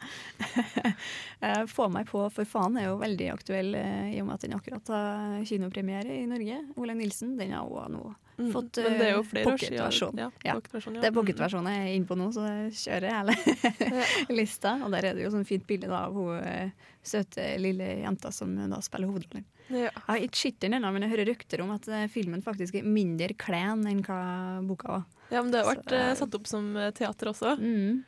Eh, 1.42 1.64
Få 1.70 1.88
meg 1.92 2.06
på 2.10 2.22
for 2.32 2.46
faen 2.48 2.76
er 2.78 2.88
jo 2.90 2.98
veldig 3.00 3.28
aktuell 3.32 3.74
eh, 3.78 4.12
i 4.16 4.20
og 4.22 4.28
med 4.28 4.36
at 4.36 4.44
den 4.46 4.54
akkurat 4.56 4.90
har 4.92 5.42
kinopremiere 5.48 6.20
i 6.22 6.26
Norge. 6.30 6.58
Ole 6.76 6.94
Nilsen. 6.94 7.36
Den 7.38 7.52
har 7.52 7.64
også 7.68 7.90
nå 7.92 8.14
Mm. 8.40 8.46
fått 8.50 8.78
Men 8.80 8.94
det 8.98 9.06
er 9.06 9.10
jo 9.12 9.20
eh, 9.20 9.26
flere 9.28 9.44
pocketversjon. 9.44 10.16
Ja, 10.18 10.30
Ja. 10.42 10.52
pocket 10.56 10.72
ja. 10.86 10.92
Det 11.02 11.04
er 11.04 11.12
pocketversjonen 11.12 11.68
jeg 11.68 11.82
er 11.84 11.96
inne 11.98 12.06
på 12.08 12.16
nå, 12.16 12.30
så 12.32 12.46
jeg 12.48 12.72
kjører 12.72 13.12
hele 13.12 13.34
lista. 14.40 14.72
Og 14.82 14.90
der 14.94 15.04
er 15.10 15.14
det 15.18 15.26
jo 15.26 15.30
sånn 15.34 15.44
fint 15.46 15.66
bilde 15.68 15.90
da, 15.90 16.06
av 16.08 16.16
hun 16.16 16.38
eh, 16.40 16.70
søte 17.04 17.44
lille 17.60 17.90
jenta 18.02 18.32
som 18.34 18.54
da 18.56 18.80
spiller 18.84 19.10
hovedrollen. 19.12 19.44
Mm. 19.68 19.76
Ja. 19.76 19.90
Jeg 19.92 20.06
har 20.08 20.24
ikke 20.26 20.40
sett 20.40 20.58
den 20.64 20.74
ennå, 20.78 20.90
men 20.96 21.04
jeg 21.06 21.12
hører 21.12 21.28
rykter 21.32 21.62
om 21.64 21.74
at 21.76 21.86
eh, 21.92 22.06
filmen 22.12 22.42
faktisk 22.44 22.80
er 22.80 22.88
mindre 22.88 23.36
klen 23.38 23.84
enn 23.92 24.02
hva 24.06 24.18
boka 24.66 24.88
var. 24.96 25.04
ja, 25.30 25.42
men 25.42 25.52
det 25.52 25.62
har 25.62 25.74
vært 25.74 25.92
er- 25.92 26.08
eh, 26.10 26.14
satt 26.18 26.34
opp 26.40 26.46
som 26.50 26.72
teater 26.96 27.30
også. 27.34 27.54
Mm. 27.60 28.02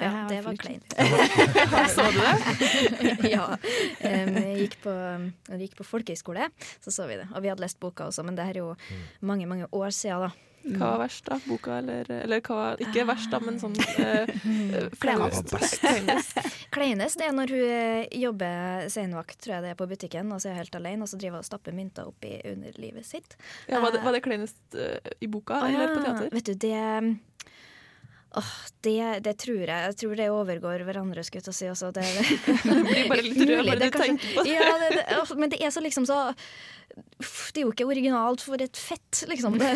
Ja, 0.00 0.24
det 0.28 0.40
var 0.42 0.56
kleint. 0.58 0.94
Så 1.94 2.06
du 2.14 2.18
det? 2.18 3.30
ja. 3.34 3.46
Vi 4.00 4.46
gikk 4.64 4.80
på, 4.82 4.94
når 4.94 5.60
vi 5.60 5.68
gikk 5.68 5.78
på 5.78 5.86
folkehøyskole, 5.86 6.48
så 6.82 6.94
så 6.94 7.06
vi 7.10 7.20
det. 7.20 7.28
Og 7.34 7.44
vi 7.44 7.52
hadde 7.52 7.62
lest 7.62 7.78
boka 7.82 8.08
også, 8.10 8.26
men 8.26 8.38
det 8.38 8.48
er 8.50 8.64
jo 8.64 8.72
mange, 9.20 9.46
mange 9.46 9.70
år 9.70 9.94
siden, 9.94 10.26
da. 10.28 10.50
Hva 10.64 10.94
var 10.94 11.00
verst, 11.02 11.26
da? 11.28 11.36
Boka 11.44 11.74
eller 11.78 12.08
Eller 12.22 12.40
hva 12.44 12.56
var 12.56 12.80
ikke 12.80 13.04
verst, 13.08 13.28
da, 13.32 13.40
men 13.44 13.58
sånn 13.60 13.74
eh, 14.00 14.30
eh, 14.78 14.86
Kleinest. 15.02 15.52
Kleinest. 16.72 17.20
Er 17.20 17.34
når 17.36 17.52
hun 17.52 17.74
eh, 17.74 18.06
jobber 18.22 18.88
senvakt, 18.92 19.36
tror 19.44 19.58
jeg 19.58 19.66
det 19.66 19.74
er, 19.74 19.78
på 19.80 19.88
butikken, 19.90 20.32
og 20.32 20.40
så 20.40 20.50
er 20.50 20.56
hun 20.56 20.62
helt 20.62 20.78
alene, 20.80 21.04
og 21.04 21.12
så 21.12 21.20
driver 21.20 21.38
hun 21.38 21.44
og 21.44 21.50
stapper 21.50 21.76
mynter 21.76 22.08
opp 22.08 22.24
i 22.24 22.38
underlivet 22.54 23.04
sitt. 23.06 23.36
Ja, 23.68 23.82
var, 23.84 23.92
det, 23.92 24.00
var 24.06 24.16
det 24.16 24.24
kleinest 24.24 24.78
uh, 24.78 24.96
i 25.20 25.28
boka 25.28 25.60
ah, 25.60 25.68
eller 25.68 25.92
på 25.92 26.00
teater? 26.00 26.32
Vet 26.32 26.48
du, 26.48 26.54
det 26.64 26.80
Åh, 28.36 28.52
det, 28.82 28.94
det 29.22 29.32
tror 29.38 29.60
jeg. 29.62 29.68
Jeg 29.88 29.96
tror 30.00 30.14
det 30.18 30.24
overgår 30.34 30.82
hverandre, 30.88 31.22
skulle 31.26 31.44
jeg 31.46 31.54
si. 31.54 31.68
Også. 31.70 31.92
Det, 31.94 32.02
Det 32.64 32.78
blir 32.88 33.08
bare 33.10 33.22
litt 33.24 33.42
rød 33.46 33.68
bare 33.68 33.78
du 33.78 33.90
kanskje- 33.94 34.06
tenker 34.08 34.32
på 34.34 34.44
det. 34.46 34.54
ja, 34.56 34.72
det, 34.82 34.88
det, 34.98 35.04
åh, 35.20 35.34
men 35.38 35.52
det 35.54 35.60
er 35.62 35.70
så 35.74 35.82
liksom 35.84 36.06
så 36.08 36.18
Det 36.94 37.62
er 37.62 37.64
jo 37.64 37.70
ikke 37.72 37.86
originalt 37.90 38.42
for 38.44 38.60
et 38.62 38.76
fett, 38.78 39.22
liksom. 39.30 39.56
Det, 39.58 39.70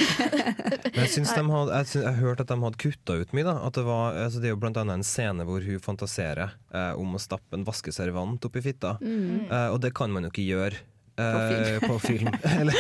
Men 0.95 1.01
jeg, 1.05 1.13
syns 1.15 1.33
de 1.35 1.43
hadde, 1.51 1.79
jeg, 1.81 1.87
syns, 1.93 2.03
jeg 2.03 2.11
har 2.13 2.21
hørt 2.21 2.43
at 2.45 2.51
de 2.53 2.59
hadde 2.63 2.83
kutta 2.83 3.17
ut 3.23 3.33
mye. 3.35 3.47
Da. 3.47 3.57
At 3.71 3.79
det, 3.79 3.87
var, 3.89 4.19
altså 4.27 4.43
det 4.43 4.51
er 4.51 4.55
jo 4.57 4.61
blant 4.67 4.79
annet 4.83 5.01
en 5.01 5.07
scene 5.07 5.47
hvor 5.49 5.65
hun 5.67 5.83
fantaserer 5.83 6.53
eh, 6.75 6.93
om 6.99 7.15
å 7.19 7.23
stappe 7.23 7.59
en 7.59 7.67
vaskeservant 7.67 8.47
oppi 8.51 8.63
fitta. 8.69 8.97
Mm. 9.03 9.49
Eh, 9.51 9.69
og 9.75 9.81
det 9.87 9.95
kan 9.99 10.11
man 10.15 10.27
jo 10.27 10.35
ikke 10.35 10.47
gjøre. 10.51 10.83
Eh, 11.19 11.79
på 11.89 11.99
film. 12.03 12.31
Eller, 12.43 12.75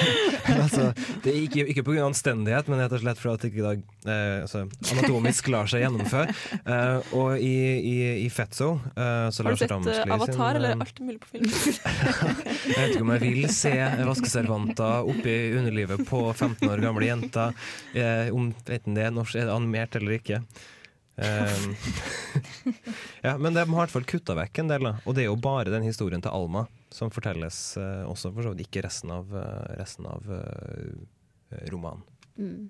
eller 0.46 0.62
altså, 0.62 0.92
det 1.24 1.32
er 1.32 1.40
ikke, 1.42 1.64
ikke 1.72 1.84
pga. 1.86 2.04
anstendighet, 2.06 2.70
men 2.70 2.82
rett 2.82 2.94
og 2.96 3.02
slett 3.02 3.22
for 3.22 3.34
at 3.34 3.44
det 3.44 3.50
ikke 3.52 3.66
da, 3.66 3.74
eh, 4.12 4.36
altså, 4.44 4.64
anatomisk 4.94 5.50
lar 5.52 5.70
seg 5.70 5.84
gjennomføre. 5.84 6.36
Eh, 6.58 7.12
og 7.18 7.42
i, 7.42 7.54
i, 7.78 7.96
i 8.24 8.28
Fetzo 8.32 8.74
eh, 8.94 9.28
så 9.34 9.46
Har 9.46 9.56
du 9.56 9.62
sett 9.62 9.74
eh, 9.74 9.90
sin, 9.90 10.14
Avatar, 10.16 10.60
eller 10.60 10.76
eh, 10.76 10.86
alt 10.86 11.04
mulig 11.04 11.20
på 11.24 11.34
film? 11.34 11.48
Jeg 12.68 12.78
vet 12.78 12.94
ikke 12.94 13.04
om 13.04 13.12
jeg 13.14 13.22
vil 13.22 13.46
se 13.52 13.72
vaskeservanter 14.06 15.06
oppi 15.08 15.34
underlivet 15.56 16.02
på 16.08 16.20
15 16.32 16.68
år 16.68 16.82
gamle 16.82 17.08
jenter. 17.08 17.54
Om 18.34 18.50
enten 18.52 18.96
det 18.96 19.06
er 19.06 19.14
norsk, 19.14 19.38
er 19.38 19.48
det 19.48 19.54
animert 19.54 19.96
eller 19.98 20.18
ikke. 20.18 20.42
Ja, 23.24 23.34
men 23.38 23.54
de 23.54 23.64
har 23.64 23.66
i 23.66 23.74
hvert 23.74 23.90
fall 23.90 24.06
kutta 24.06 24.36
vekk 24.38 24.60
en 24.62 24.68
del, 24.70 24.84
da. 24.86 24.92
og 25.02 25.16
det 25.16 25.24
er 25.24 25.32
jo 25.32 25.38
bare 25.42 25.72
den 25.72 25.86
historien 25.86 26.22
til 26.22 26.30
Alma 26.30 26.68
som 26.94 27.12
fortelles 27.12 27.76
eh, 27.76 28.02
også, 28.08 28.32
for 28.32 28.46
så 28.46 28.54
vidt 28.54 28.68
ikke 28.68 28.86
resten 28.86 29.12
av, 29.14 29.30
eh, 29.36 29.76
resten 29.80 30.08
av 30.08 30.26
eh, 30.38 31.62
romanen. 31.72 32.04
Mm. 32.38 32.68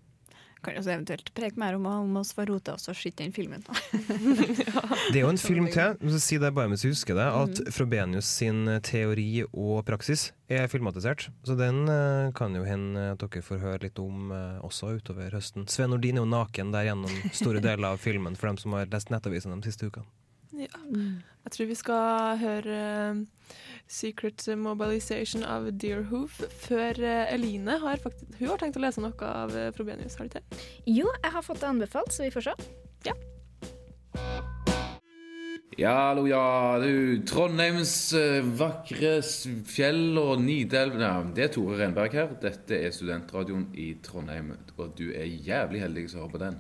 Kan 0.59 0.75
også 0.75 0.91
eventuelt 0.91 1.29
preke 1.39 1.61
mer 1.61 1.77
om, 1.77 1.85
om 1.87 2.17
oss 2.19 2.33
får 2.35 2.49
rota 2.51 2.73
oss 2.75 2.89
og 2.91 2.97
skyte 2.99 3.23
den 3.23 3.35
filmen. 3.35 3.63
ja. 4.67 4.83
Det 5.13 5.21
er 5.21 5.23
jo 5.23 5.31
en 5.31 5.39
film 5.39 5.69
til, 5.71 6.19
si 6.19 6.41
det 6.43 6.51
bare 6.57 6.73
mens 6.73 6.83
jeg 6.83 6.97
husker 6.97 7.15
det, 7.15 7.29
at 7.31 7.63
mm. 7.63 7.71
Frobenius 7.77 8.33
sin 8.41 8.67
teori 8.83 9.45
og 9.53 9.85
praksis 9.87 10.33
er 10.51 10.67
filmatisert. 10.73 11.29
Så 11.47 11.55
den 11.59 11.85
kan 12.35 12.59
jo 12.59 12.67
hende 12.67 13.13
at 13.13 13.23
dere 13.23 13.45
får 13.45 13.63
høre 13.63 13.85
litt 13.87 14.03
om 14.03 14.35
også 14.67 14.97
utover 14.99 15.31
høsten. 15.37 15.69
Sven 15.71 15.95
Nordin 15.95 16.19
er 16.19 16.27
jo 16.27 16.33
naken 16.35 16.75
der 16.75 16.91
gjennom 16.91 17.21
store 17.31 17.63
deler 17.63 17.93
av 17.93 18.03
filmen 18.03 18.35
for 18.35 18.51
dem 18.51 18.59
som 18.59 18.75
har 18.75 18.91
lest 18.91 19.15
Nettavisen 19.15 19.55
de 19.55 19.71
siste 19.71 19.87
ukene. 19.87 20.11
Ja. 20.59 20.79
Jeg 21.49 21.55
tror 21.55 21.69
vi 21.71 21.77
skal 21.79 22.41
høre 22.43 22.79
eh, 22.79 23.21
'Secret 23.89 24.43
Mobilization' 24.61 25.47
av 25.47 25.71
Deerhoof 25.81 26.43
før 26.67 26.99
eh, 27.01 27.33
Eline 27.33 27.79
har 27.81 28.03
faktisk, 28.03 28.35
hun 28.41 28.51
har 28.51 28.61
tenkt 28.61 28.77
å 28.77 28.83
lese 28.83 29.01
noe 29.01 29.31
av 29.31 29.55
eh, 29.57 29.71
Frobenius. 29.73 30.19
Har 30.19 30.29
du 30.29 30.37
til? 30.37 30.61
jo, 30.99 31.07
jeg 31.23 31.33
har 31.33 31.47
fått 31.47 31.63
det 31.63 31.71
anbefalt, 31.71 32.13
så 32.13 32.27
vi 32.27 32.35
får 32.35 32.51
se. 32.51 32.57
Ja, 35.79 35.95
hallo, 36.11 36.27
ja. 36.27 36.43
Du, 36.83 37.23
Trondheims 37.23 38.11
vakre 38.59 39.21
fjell 39.23 40.19
og 40.19 40.43
Nidelv 40.43 40.99
ja, 40.99 41.13
Det 41.23 41.45
er 41.47 41.53
Tore 41.55 41.79
Renberg 41.79 42.19
her. 42.19 42.35
Dette 42.43 42.83
er 42.83 42.91
studentradioen 42.93 43.71
i 43.79 43.93
Trondheim. 44.03 44.57
Og 44.75 44.91
du 44.99 45.13
er 45.15 45.31
jævlig 45.31 45.87
heldig 45.87 46.11
som 46.11 46.27
hører 46.27 46.35
på 46.35 46.43
den. 46.43 46.59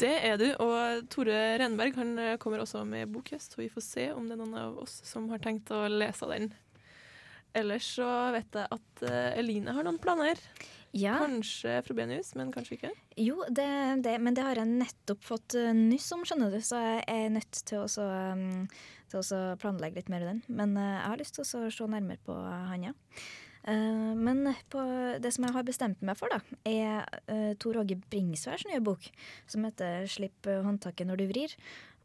Det 0.00 0.12
er 0.26 0.38
du. 0.40 0.46
Og 0.64 1.06
Tore 1.12 1.38
Renberg 1.60 1.96
han 2.00 2.14
eh, 2.18 2.36
kommer 2.42 2.62
også 2.64 2.82
med 2.88 3.12
bokhøst, 3.14 3.54
og 3.56 3.64
vi 3.64 3.70
får 3.72 3.84
se 3.86 4.06
om 4.14 4.26
det 4.26 4.36
er 4.36 4.42
noen 4.42 4.56
av 4.58 4.78
oss 4.82 5.00
som 5.06 5.28
har 5.30 5.42
tenkt 5.42 5.70
å 5.74 5.84
lese 5.90 6.28
den. 6.32 6.50
Ellers 7.54 7.86
så 8.00 8.08
vet 8.34 8.56
jeg 8.58 8.66
at 8.74 9.04
eh, 9.06 9.36
Eline 9.38 9.76
har 9.76 9.86
noen 9.86 10.00
planer. 10.02 10.40
Ja, 10.94 11.16
Kanskje 11.22 11.80
Frobenius, 11.82 12.32
men 12.38 12.52
kanskje 12.54 12.76
ikke. 12.76 12.90
jo, 13.18 13.40
det, 13.50 13.66
det, 14.06 14.12
men 14.22 14.34
det 14.34 14.44
har 14.46 14.60
jeg 14.60 14.70
nettopp 14.70 15.24
fått 15.26 15.56
eh, 15.58 15.72
nyss 15.74 16.10
om, 16.14 16.22
skjønner 16.26 16.54
du, 16.54 16.60
så 16.62 16.82
jeg 16.82 17.00
er 17.10 17.32
nødt 17.34 17.62
til 17.66 17.82
å 17.82 17.88
så, 17.90 18.06
til 19.10 19.18
å 19.22 19.24
så 19.26 19.40
planlegge 19.62 19.98
litt 20.02 20.12
mer 20.14 20.26
i 20.26 20.30
den. 20.32 20.44
Men 20.50 20.74
jeg 20.78 21.00
har 21.06 21.18
lyst 21.22 21.38
til 21.38 21.46
å 21.46 21.50
så 21.50 21.64
se 21.74 21.90
nærmere 21.90 22.22
på 22.26 22.34
han, 22.34 22.90
ja. 22.90 22.94
Eh, 23.70 24.12
men 24.16 24.44
det 25.22 25.32
som 25.34 25.46
jeg 25.46 25.56
har 25.56 25.66
bestemt 25.66 26.04
meg 26.04 26.18
for, 26.20 26.32
da, 26.32 26.40
er 26.68 27.06
uh, 27.30 27.54
Tor 27.60 27.80
Åge 27.80 27.96
Bringsværs 28.10 28.66
nye 28.68 28.82
bok, 28.84 29.08
som 29.46 29.64
heter 29.64 30.06
'Slipp 30.10 30.46
eh, 30.46 30.62
håndtaket 30.64 31.08
når 31.08 31.22
du 31.22 31.26
vrir'. 31.32 31.56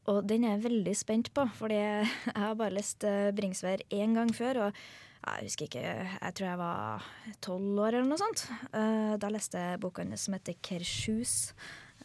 Og 0.10 0.24
den 0.26 0.44
er 0.44 0.56
jeg 0.56 0.66
veldig 0.70 0.96
spent 0.96 1.34
på, 1.34 1.46
fordi 1.60 1.78
jeg 2.34 2.40
har 2.40 2.56
bare 2.56 2.74
lest 2.74 3.06
Bringsvær 3.36 3.86
én 3.92 4.16
gang 4.18 4.34
før. 4.34 4.66
og 4.68 4.74
jeg 5.20 5.50
husker 5.50 5.68
ikke, 5.68 5.84
jeg 5.84 6.36
tror 6.36 6.48
jeg 6.48 6.60
var 6.62 7.08
tolv 7.44 7.80
år 7.84 7.98
eller 7.98 8.08
noe 8.08 8.22
sånt. 8.22 8.46
Eh, 8.72 9.14
da 9.20 9.32
leste 9.34 9.60
jeg 9.60 9.82
boka 9.84 10.04
hennes 10.04 10.24
som 10.26 10.36
heter 10.36 10.56
Kershus. 10.64 11.34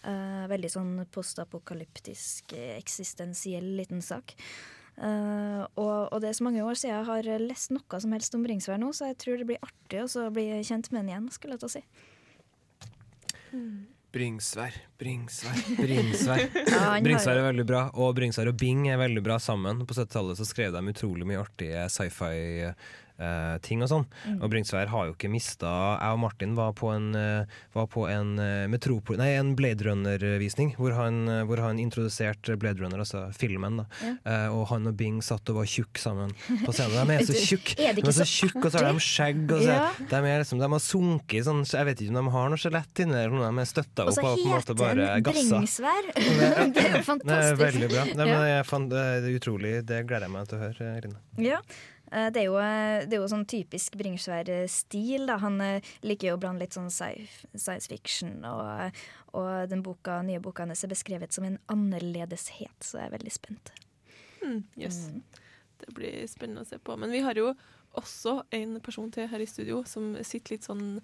Eh, 0.02 0.44
veldig 0.50 0.70
sånn 0.72 0.94
postapokalyptisk, 1.14 2.52
eh, 2.58 2.74
eksistensiell 2.76 3.70
liten 3.78 4.02
sak. 4.02 4.34
Eh, 4.94 5.62
og, 5.74 6.12
og 6.12 6.20
det 6.22 6.30
er 6.30 6.36
så 6.38 6.46
mange 6.46 6.62
år 6.62 6.78
siden 6.78 6.94
jeg 6.94 7.08
har 7.08 7.30
lest 7.42 7.72
noe 7.74 8.00
som 8.00 8.14
helst 8.14 8.36
om 8.36 8.44
Bringsvær 8.46 8.78
nå, 8.78 8.92
så 8.94 9.10
jeg 9.10 9.18
tror 9.22 9.40
det 9.40 9.48
blir 9.48 9.64
artig 9.64 10.04
å 10.04 10.10
så 10.10 10.28
bli 10.34 10.46
kjent 10.62 10.92
med 10.92 11.02
den 11.02 11.12
igjen, 11.12 11.32
skulle 11.34 11.56
jeg 11.56 11.64
til 11.64 11.70
å 11.70 11.74
si. 11.74 11.84
Bringsvær, 14.14 14.76
Bringsvær, 14.98 15.62
Bringsvær. 15.80 16.44
Ja, 16.70 16.92
Bringsvær 17.02 17.40
er 17.40 17.48
veldig 17.48 17.64
bra, 17.66 17.88
og 17.98 18.12
Bringsvær 18.14 18.52
og 18.52 18.58
Bing 18.60 18.86
er 18.86 19.00
veldig 19.00 19.24
bra 19.26 19.40
sammen. 19.42 19.82
På 19.88 19.96
70-tallet 19.96 20.38
så 20.38 20.46
skrev 20.46 20.74
de 20.74 20.82
utrolig 20.92 21.26
mye 21.26 21.42
artige 21.42 21.88
sci-fi-ting 23.14 23.82
og 23.84 23.90
sånn. 23.90 24.04
Mm. 24.26 24.38
Og 24.42 24.50
Bringsvær 24.52 24.90
har 24.90 25.06
jo 25.08 25.14
ikke 25.14 25.30
mista 25.30 25.70
Jeg 26.00 26.14
og 26.16 26.20
Martin 26.22 26.54
var 26.58 26.72
på 26.76 26.90
en, 26.94 27.14
uh, 27.14 27.44
var 27.74 27.86
på 27.90 28.06
en, 28.10 28.34
uh, 28.38 29.16
nei, 29.18 29.30
en 29.38 29.54
Blade 29.56 29.84
Runner-visning, 29.84 30.74
hvor, 30.76 30.92
han, 30.96 31.26
hvor 31.48 31.60
han 31.62 31.78
introduserte 31.78 32.56
Blade 32.58 32.82
Runner, 32.82 32.98
altså 32.98 33.26
filmen. 33.36 33.78
da. 33.82 33.86
Ja. 34.24 34.50
Og 34.54 34.66
han 34.68 34.86
og 34.86 34.96
Bing 34.96 35.20
satt 35.22 35.48
og 35.50 35.60
var 35.60 35.66
tjukke 35.66 36.00
sammen 36.00 36.32
på 36.64 36.72
scenen. 36.74 37.06
De 37.08 37.14
er 37.18 37.26
så 37.30 37.34
tjukke! 37.38 37.76
er 37.78 37.94
De 37.94 38.04
er 38.04 38.16
så 38.16 38.26
tjukk, 38.26 38.58
og 38.64 38.70
så 38.72 38.82
har 38.82 38.90
de 38.92 39.04
skjegg. 39.04 39.44
Og 39.50 39.62
så, 39.62 39.70
Ja. 39.74 39.90
de, 39.98 40.16
er 40.16 40.42
liksom, 40.42 40.60
de 40.60 40.68
har 40.70 40.82
sunket 40.82 41.38
i 41.40 41.44
sånn 41.46 41.62
Jeg 41.64 41.88
vet 41.88 42.02
ikke 42.02 42.14
om 42.14 42.18
de 42.28 42.34
har 42.36 42.52
noe 42.52 42.60
skjelett 42.60 43.02
inni 43.04 43.16
der, 43.16 43.32
de 43.34 43.62
er 43.64 43.68
støtta 43.70 44.06
Og 44.06 44.12
opp 44.12 44.18
så 44.18 44.24
og 44.24 44.38
på 44.38 44.44
en 44.44 44.52
måte 44.52 44.74
heter 44.74 44.80
bare 44.80 45.08
den. 45.08 45.24
Bringsvær! 45.30 46.10
det 46.14 46.50
er 46.50 46.60
jo 46.60 46.68
Det 46.74 46.84
er 46.84 47.06
fantastisk. 47.06 47.62
veldig 47.64 47.90
bra. 47.94 48.04
Nei, 48.14 48.28
men 48.30 48.68
fant, 48.68 48.90
det 48.92 49.04
er 49.24 49.30
utrolig, 49.38 49.74
det 49.86 50.04
gleder 50.08 50.28
jeg 50.28 50.34
meg 50.34 50.48
til 50.50 50.58
å 50.58 50.64
høre, 50.64 50.92
Rine. 51.04 51.20
Ja. 51.42 51.60
Eh, 52.14 52.30
Det 52.32 52.42
er, 52.42 52.46
jo, 52.48 52.56
eh, 52.62 53.04
det 53.08 53.16
er 53.16 53.22
jo 53.22 53.30
sånn 53.30 53.46
typisk 53.50 53.98
Bringsvær-stil. 54.00 55.28
Han 55.42 55.60
eh, 55.64 55.92
liker 56.06 56.30
jo 56.30 56.38
å 56.38 56.42
blande 56.42 56.64
litt 56.64 56.76
sånn 56.76 56.90
science 56.92 57.90
fiction, 57.90 58.36
og, 58.48 59.04
og 59.34 59.70
den 59.70 59.84
boka, 59.86 60.20
nye 60.26 60.42
boka 60.42 60.66
hans 60.66 60.86
er 60.86 60.92
beskrevet 60.94 61.34
som 61.34 61.46
en 61.48 61.60
annerledeshet, 61.72 62.76
så 62.80 63.02
jeg 63.02 63.10
er 63.10 63.16
veldig 63.18 63.34
spent. 63.34 63.74
Mm, 64.44 64.60
yes. 64.80 65.06
Mm. 65.10 65.22
Det 65.84 65.94
blir 65.96 66.20
spennende 66.30 66.64
å 66.64 66.68
se 66.68 66.78
på. 66.78 66.96
Men 67.00 67.12
vi 67.12 67.22
har 67.24 67.36
jo 67.38 67.52
også 67.98 68.40
en 68.54 68.78
person 68.82 69.10
til 69.14 69.28
her 69.30 69.42
i 69.42 69.46
studio 69.48 69.82
som 69.86 70.14
sitter 70.26 70.56
litt 70.56 70.66
sånn 70.66 70.98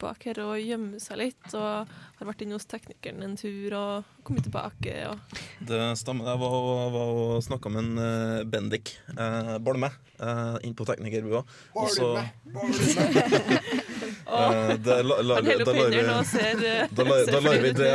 bak 0.00 0.26
her 0.28 0.40
og 0.44 0.54
gjemmer 0.60 1.00
seg 1.02 1.20
litt, 1.20 1.46
og 1.54 1.88
har 2.18 2.28
vært 2.28 2.44
inne 2.44 2.56
hos 2.58 2.68
teknikeren 2.68 3.24
en 3.24 3.36
tur 3.38 3.76
og 3.78 4.10
kommet 4.26 4.46
tilbake. 4.46 4.94
Og 5.10 5.66
Det 5.68 5.80
stemmer. 6.00 6.30
Jeg 6.32 6.42
var, 6.42 6.56
var 6.94 7.12
og 7.16 7.44
snakka 7.46 7.72
med 7.72 7.84
en 7.84 8.02
uh, 8.02 8.44
Bendik 8.48 8.96
uh, 9.14 9.56
Bolme 9.62 9.90
uh, 10.20 10.56
inn 10.66 10.76
på 10.76 10.86
teknikerbua. 10.88 11.44
Og 11.76 11.92
så 11.92 12.12
Eh, 14.26 14.76
la- 15.06 15.20
lar 15.22 15.36
Han 15.36 15.44
vi- 15.46 15.52
da 15.54 15.62
opp 15.62 15.66
lar 15.66 15.90
vi- 15.90 15.96
hendene 15.96 16.14
og 16.18 16.26
ser, 16.26 16.58
eh, 16.66 16.86
Da 16.90 17.04
lar, 17.06 17.20
da 17.30 17.40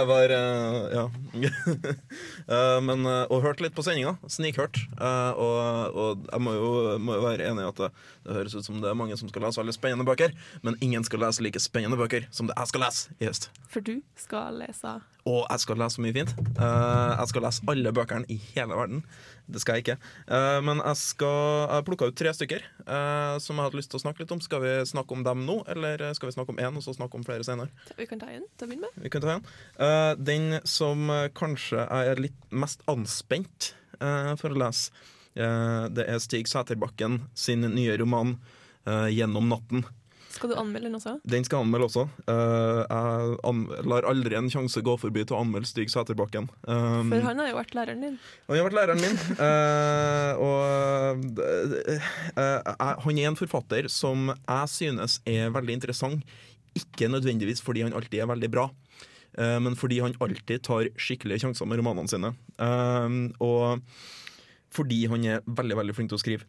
være 0.08 0.38
eh, 0.40 0.94
Ja. 0.96 1.10
Men, 2.82 3.06
og 3.06 3.42
hørt 3.44 3.60
litt 3.62 3.76
på 3.76 3.84
sendinga. 3.84 4.18
Snikhørt. 4.32 4.80
Og, 5.00 5.96
og 5.96 6.26
jeg 6.32 6.42
må 6.42 6.54
jo, 6.56 6.72
må 7.04 7.16
jo 7.20 7.22
være 7.26 7.48
enig 7.52 7.66
i 7.66 7.68
at 7.70 7.76
det, 7.84 7.92
det 8.26 8.36
høres 8.40 8.56
ut 8.56 8.66
som 8.66 8.80
det 8.82 8.90
er 8.92 8.98
mange 8.98 9.18
som 9.20 9.30
skal 9.32 9.44
lese 9.46 9.60
alle 9.62 9.76
spennende 9.76 10.08
bøker, 10.08 10.32
men 10.64 10.76
ingen 10.82 11.04
skal 11.08 11.20
lese 11.26 11.44
like 11.44 11.60
spennende 11.60 11.98
bøker 12.00 12.26
som 12.32 12.48
det 12.48 12.56
jeg 12.58 12.68
skal 12.72 12.82
lese 12.88 13.10
i 13.20 13.28
høst. 13.30 13.50
For 13.72 13.84
du 13.84 14.02
skal 14.20 14.58
lese 14.60 14.98
Og 15.30 15.46
jeg 15.46 15.62
skal 15.64 15.78
lese 15.80 15.96
så 15.96 16.04
mye 16.04 16.16
fint. 16.16 16.32
Uh, 16.58 17.14
jeg 17.14 17.30
skal 17.32 17.46
lese 17.46 17.64
alle 17.72 17.94
bøkene 17.96 18.28
i 18.34 18.36
hele 18.52 18.76
verden. 18.76 19.04
Det 19.48 19.62
skal 19.64 19.78
jeg 19.78 19.86
ikke. 19.86 19.96
Uh, 20.28 20.60
men 20.66 20.82
jeg 20.82 21.00
skal 21.00 21.72
plukka 21.88 22.10
ut 22.10 22.18
tre 22.20 22.34
stykker 22.36 22.66
uh, 22.88 23.38
som 23.40 23.56
jeg 23.56 23.70
hadde 23.70 23.80
lyst 23.80 23.94
til 23.94 24.02
å 24.02 24.04
snakke 24.04 24.24
litt 24.24 24.34
om. 24.36 24.42
Skal 24.44 24.64
vi 24.66 24.74
snakke 24.90 25.16
om 25.16 25.24
dem 25.28 25.46
nå, 25.48 25.62
eller 25.72 26.04
skal 26.18 26.32
vi 26.32 26.36
snakke 26.36 26.56
om 26.56 26.60
én 26.60 26.82
og 26.82 26.84
så 26.84 26.96
snakke 26.98 27.20
om 27.20 27.24
flere 27.28 27.46
senere? 27.48 27.72
Vi 28.00 28.10
kan 28.10 28.20
ta 28.20 28.32
igjen, 28.34 28.50
til 28.58 28.68
å 28.68 28.74
begynne 28.74 28.90
med. 28.90 29.06
Vi 29.06 29.14
kan 29.14 29.24
ta 29.24 29.38
en. 29.38 29.48
Den 30.20 30.60
som 30.68 31.08
kanskje 31.38 31.86
jeg 31.86 32.12
er 32.12 32.26
litt 32.28 32.52
mest 32.52 32.84
anspent 32.92 33.72
for 34.02 34.50
å 34.50 34.62
lese, 34.66 34.92
det 35.32 36.10
er 36.10 36.20
Stig 36.20 36.50
Sæterbakken 36.52 37.22
sin 37.38 37.64
nye 37.78 37.96
roman 38.02 38.36
'Gjennom 38.82 39.46
natten'. 39.46 39.86
Skal 40.32 40.52
du 40.52 40.56
anmelde 40.60 40.88
den 40.88 40.96
også? 40.98 41.14
Den 41.28 41.44
skal 41.46 41.60
jeg 41.60 41.66
anmelde 41.68 41.88
også. 41.90 42.04
Eh, 42.32 42.82
jeg 42.88 43.88
lar 43.92 44.08
aldri 44.10 44.38
en 44.40 44.50
sjanse 44.54 44.84
gå 44.86 44.96
forbi 45.02 45.26
til 45.28 45.36
å 45.38 45.42
anmelde 45.44 45.70
Stig 45.70 45.92
Sæterbakken. 45.92 46.48
Um, 46.64 47.12
For 47.12 47.26
han 47.26 47.42
har 47.42 47.52
jo 47.52 47.58
vært 47.58 47.76
læreren 47.78 48.06
din. 48.06 48.16
han 48.48 48.60
har 48.60 48.68
vært 48.70 48.78
læreren 48.80 49.04
min. 49.04 49.20
eh, 49.48 50.34
og 50.42 51.36
eh, 51.44 52.72
han 53.06 53.22
er 53.22 53.30
en 53.32 53.40
forfatter 53.40 53.90
som 53.92 54.32
jeg 54.32 54.72
synes 54.72 55.20
er 55.28 55.52
veldig 55.54 55.78
interessant. 55.80 56.24
Ikke 56.78 57.12
nødvendigvis 57.12 57.62
fordi 57.64 57.84
han 57.84 57.96
alltid 57.98 58.24
er 58.24 58.32
veldig 58.32 58.48
bra, 58.54 58.70
men 59.36 59.76
fordi 59.76 59.98
han 60.00 60.14
alltid 60.24 60.62
tar 60.64 60.88
skikkelige 60.96 61.44
sjanser 61.44 61.68
med 61.68 61.82
romanene 61.82 62.08
sine. 62.08 62.32
Og 63.44 63.82
fordi 64.72 65.02
han 65.12 65.26
er 65.28 65.44
veldig, 65.44 65.78
veldig 65.82 65.96
flink 65.98 66.14
til 66.14 66.20
å 66.20 66.22
skrive. 66.22 66.48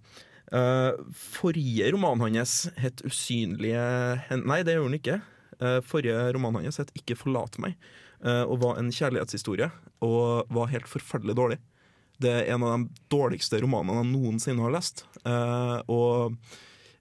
Eh, 0.53 0.93
forrige 1.17 1.91
roman 1.93 2.21
hans 2.21 2.69
het 2.77 3.01
'Usynlige 3.05 4.21
Nei, 4.45 4.63
det 4.63 4.77
gjør 4.77 4.91
den 4.91 5.01
ikke. 5.01 5.23
Eh, 5.61 5.81
forrige 5.81 6.33
roman 6.33 6.55
hans 6.55 6.77
het 6.77 6.93
'Ikke 6.95 7.17
forlat 7.17 7.57
meg', 7.59 7.77
eh, 8.25 8.43
og 8.43 8.61
var 8.61 8.79
en 8.79 8.91
kjærlighetshistorie. 8.91 9.71
Og 10.03 10.47
var 10.51 10.67
helt 10.67 10.89
forferdelig 10.89 11.35
dårlig. 11.35 11.59
Det 12.21 12.31
er 12.31 12.55
en 12.55 12.63
av 12.63 12.79
de 12.79 12.89
dårligste 13.09 13.61
romanene 13.63 14.05
jeg 14.05 14.13
noensinne 14.13 14.61
har 14.63 14.71
lest. 14.71 15.05
Og 15.89 16.37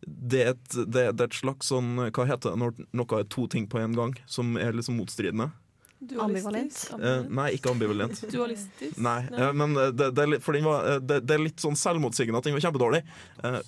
det 0.07 0.41
er, 0.41 0.49
et, 0.49 0.91
det, 0.91 1.01
er 1.01 1.23
et 1.23 1.33
slags 1.33 1.67
sånn 1.67 2.09
Hva 2.11 2.25
heter 2.25 2.49
det 2.49 2.57
når 2.57 2.87
noe 2.91 3.19
er 3.19 3.23
to 3.29 3.45
ting 3.47 3.67
på 3.67 3.77
en 3.77 3.93
gang, 3.93 4.15
som 4.25 4.57
er 4.57 4.71
liksom 4.73 4.97
motstridende? 4.97 5.51
Ambivalent. 6.01 6.77
Eh, 6.97 7.27
nei, 7.29 7.51
ikke 7.57 7.69
ambivalent. 7.75 8.23
Dualistisk? 8.31 8.97
Nei, 9.01 9.19
eh, 9.29 9.51
men 9.53 9.75
det, 9.77 10.09
det, 10.15 10.23
er 10.23 10.31
litt, 10.33 10.45
for 10.45 10.57
den 10.57 10.65
var, 10.65 10.87
eh, 10.89 11.03
det, 11.03 11.19
det 11.29 11.37
er 11.37 11.43
litt 11.43 11.61
sånn 11.61 11.77
selvmotsigende 11.77 12.41
at 12.41 12.47
den 12.49 12.57
var 12.57 12.65
kjempedårlig. 12.65 13.03
Uh, 13.43 13.59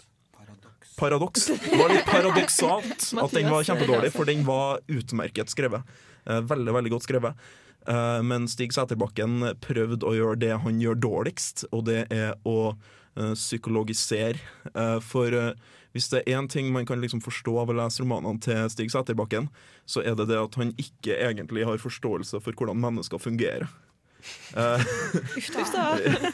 paradoks. 0.97 1.45
Det 1.45 1.77
var 1.77 1.93
litt 1.93 2.05
paradoksalt 2.05 3.13
at 3.23 3.35
den 3.35 3.49
var 3.51 3.65
kjempedårlig, 3.67 4.09
eh, 4.09 4.15
for 4.15 4.29
den 4.29 4.45
var 4.47 4.81
utmerket 4.87 5.53
skrevet. 5.53 5.93
Eh, 6.25 6.41
veldig, 6.41 6.73
veldig 6.73 6.93
godt 6.95 7.07
skrevet. 7.07 7.45
Eh, 7.87 8.19
men 8.23 8.47
Stig 8.51 8.73
Sæterbakken 8.75 9.53
prøvde 9.63 10.07
å 10.07 10.15
gjøre 10.17 10.39
det 10.43 10.53
han 10.65 10.81
gjør 10.81 10.99
dårligst, 11.03 11.67
og 11.71 11.87
det 11.89 12.05
er 12.13 12.37
å 12.47 12.57
eh, 12.73 12.91
psykologisere. 13.15 14.39
Eh, 14.73 14.99
for 15.05 15.33
eh, 15.33 15.53
hvis 15.93 16.09
det 16.09 16.23
er 16.23 16.39
én 16.39 16.49
ting 16.49 16.71
man 16.73 16.85
kan 16.89 17.01
liksom 17.01 17.21
forstå 17.21 17.55
av 17.61 17.69
å 17.69 17.77
lese 17.77 18.01
romanene 18.01 18.41
til 18.41 18.69
Stig 18.73 18.91
Sæterbakken, 18.93 19.49
så 19.85 20.01
er 20.01 20.17
det 20.17 20.29
det 20.31 20.39
at 20.41 20.57
han 20.57 20.73
ikke 20.81 21.17
egentlig 21.19 21.67
har 21.69 21.81
forståelse 21.81 22.41
for 22.41 22.57
hvordan 22.57 22.81
mennesker 22.81 23.21
fungerer. 23.21 23.69
Eh, 24.53 24.83
Uff 25.37 25.47
da. 25.73 25.85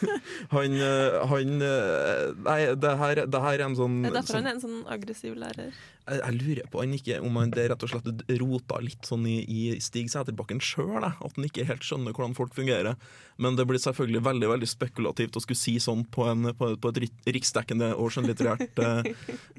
han, 0.55 0.75
eh, 0.75 1.19
han 1.31 1.61
eh, 1.63 2.33
Nei, 2.43 2.57
det 2.75 2.91
her, 2.99 3.21
det 3.31 3.41
her 3.45 3.55
er 3.55 3.65
en 3.69 3.77
sånn, 3.79 4.01
Det 4.03 4.11
er 4.11 4.17
derfor 4.19 4.35
sånn 4.35 4.43
han 4.43 4.51
er 4.51 4.57
en 4.57 4.63
sånn 4.65 4.81
aggressiv 4.91 5.37
lærer. 5.39 5.71
jeg, 6.09 6.19
jeg 6.19 6.37
lurer 6.39 6.69
på 6.71 6.83
han 6.83 6.97
ikke, 6.97 7.21
om 7.23 7.39
han 7.39 7.53
det 7.55 7.69
rett 7.71 7.85
og 7.85 7.93
slett 7.93 8.23
rota 8.41 8.81
litt 8.83 9.07
sånn 9.07 9.25
i, 9.29 9.39
i 9.45 9.79
Stig 9.83 10.11
Sæterbakken 10.11 10.61
sjøl. 10.63 11.05
At 11.05 11.37
han 11.37 11.47
ikke 11.47 11.67
helt 11.69 11.85
skjønner 11.85 12.15
hvordan 12.15 12.37
folk 12.37 12.55
fungerer. 12.57 12.99
Men 13.39 13.55
det 13.55 13.65
blir 13.69 13.79
selvfølgelig 13.79 14.21
veldig 14.25 14.49
veldig 14.51 14.67
spekulativt 14.67 15.37
å 15.39 15.43
skulle 15.43 15.59
si 15.59 15.77
sånn 15.79 16.03
på, 16.11 16.25
en, 16.27 16.51
på, 16.59 16.73
på 16.81 16.91
et 16.91 16.99
riksdekkende 17.37 17.93
og 17.95 18.11
skjønnlitterært 18.11 18.81
eh, 18.83 19.11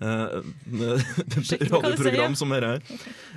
eh, 0.04 1.14
radioprogram 1.72 2.36
som 2.36 2.52
dette 2.52 2.74
her. 2.74 2.84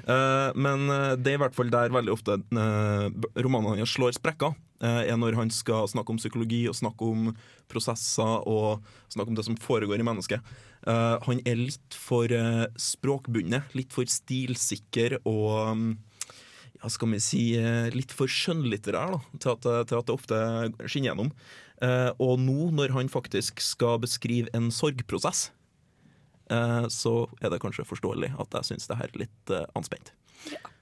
Eh, 0.03 0.49
men 0.59 0.85
det 1.23 1.31
er 1.31 1.39
i 1.39 1.43
hvert 1.45 1.55
fall 1.55 1.71
der 1.71 1.95
veldig 1.95 2.15
ofte 2.17 2.37
romanene 2.43 3.79
hans 3.79 3.95
slår 3.95 4.17
sprekker. 4.19 4.51
Eh, 4.83 5.01
er 5.09 5.19
når 5.19 5.37
han 5.39 5.51
skal 5.53 5.87
snakke 5.89 6.13
om 6.13 6.19
psykologi 6.19 6.63
og 6.69 6.77
snakke 6.77 7.07
om 7.07 7.31
prosesser 7.71 8.47
og 8.49 8.83
snakke 9.13 9.31
om 9.31 9.37
det 9.39 9.45
som 9.47 9.59
foregår 9.59 10.01
i 10.01 10.07
mennesket. 10.07 10.53
Eh, 10.87 11.15
han 11.27 11.41
er 11.47 11.59
litt 11.59 11.97
for 11.97 12.31
eh, 12.31 12.65
språkbundet, 12.79 13.73
litt 13.77 13.95
for 13.95 14.09
stilsikker 14.09 15.19
og 15.23 15.73
um, 15.73 15.85
ja, 16.81 16.91
skal 16.91 17.13
vi 17.13 17.21
si 17.23 17.43
litt 17.95 18.11
for 18.11 18.27
skjønnlitterær 18.27 19.15
da, 19.15 19.19
til 19.39 19.53
at, 19.53 19.67
til 19.87 20.01
at 20.01 20.09
det 20.09 20.17
ofte 20.17 20.39
skinner 20.83 21.13
gjennom. 21.13 21.29
Og 22.19 22.33
nå 22.43 22.67
når 22.75 22.91
han 22.95 23.11
faktisk 23.11 23.63
skal 23.63 24.01
beskrive 24.03 24.51
en 24.57 24.67
sorgprosess, 24.67 25.45
så 26.91 27.15
er 27.39 27.53
det 27.53 27.61
kanskje 27.63 27.87
forståelig 27.87 28.33
at 28.35 28.59
jeg 28.59 28.73
syns 28.73 28.91
det 28.91 28.99
her 28.99 29.15
er 29.15 29.23
litt 29.23 29.55
anspent. 29.79 30.11
anspent. 30.43 30.72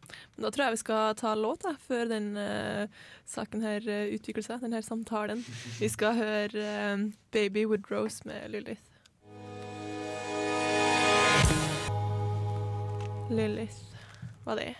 Da 0.42 0.50
tror 0.50 0.66
jeg 0.66 0.76
vi 0.76 0.82
skal 0.82 1.16
ta 1.20 1.34
låt 1.38 1.64
da, 1.66 1.76
før 1.88 2.08
den 2.10 2.32
uh, 2.38 2.90
saken 3.30 3.62
her 3.66 3.86
uh, 3.86 4.14
utvikler 4.16 4.46
seg, 4.46 4.64
denne 4.64 4.82
samtalen. 4.86 5.44
Vi 5.80 5.90
skal 5.92 6.18
høre 6.18 6.66
uh, 6.96 7.04
'Baby 7.32 7.68
Woodrose' 7.70 8.26
med 8.26 8.50
Lilith. 8.54 8.82
Lilith 13.32 13.78
var 14.46 14.58
det. 14.60 14.74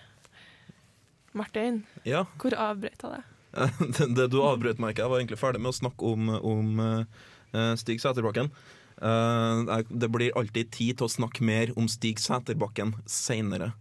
Martin, 1.32 1.86
Ja, 2.04 2.26
hvor 2.42 2.58
avbrøt 2.60 3.06
jeg 3.06 3.14
deg? 3.14 3.24
det, 3.96 4.10
det 4.18 4.28
du 4.34 4.42
avbrøt 4.44 4.82
meg 4.82 4.92
ikke. 4.92 5.06
Jeg 5.06 5.14
var 5.14 5.22
egentlig 5.22 5.40
ferdig 5.40 5.62
med 5.64 5.72
å 5.72 5.80
snakke 5.80 6.14
om, 6.18 6.30
om 6.36 6.82
uh, 6.84 7.76
Stig 7.80 8.02
Sæterbakken. 8.04 8.52
Eh, 9.02 9.78
det 9.90 10.10
blir 10.10 10.38
alltid 10.38 10.72
tid 10.72 11.00
til 11.00 11.08
å 11.08 11.12
snakke 11.12 11.46
mer 11.46 11.72
om 11.80 11.88
Stig 11.90 12.22
Sæterbakken 12.22 12.94
seinere. 13.10 13.72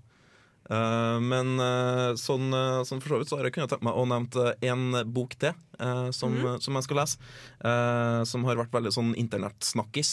Men 0.71 1.59
eh, 1.59 2.13
sånn, 2.21 2.47
eh, 2.55 2.83
sånn 2.87 3.01
for 3.03 3.15
så 3.15 3.19
vidt 3.21 3.31
så 3.33 3.39
har 3.41 3.49
jeg 3.49 3.57
kunnet 3.57 3.73
tenkt 3.73 3.83
meg 3.87 3.97
å 3.99 4.05
nevne 4.07 4.55
en 4.71 5.01
bok 5.11 5.35
til 5.43 5.57
som, 5.81 6.35
som, 6.37 6.59
som 6.61 6.77
jeg 6.77 6.85
skal 6.85 6.99
lese. 7.01 7.17
eh, 7.65 8.21
som 8.29 8.45
har 8.45 8.59
vært 8.61 8.75
veldig 8.77 8.91
sånn 8.93 9.15
internettsnakkis, 9.17 10.11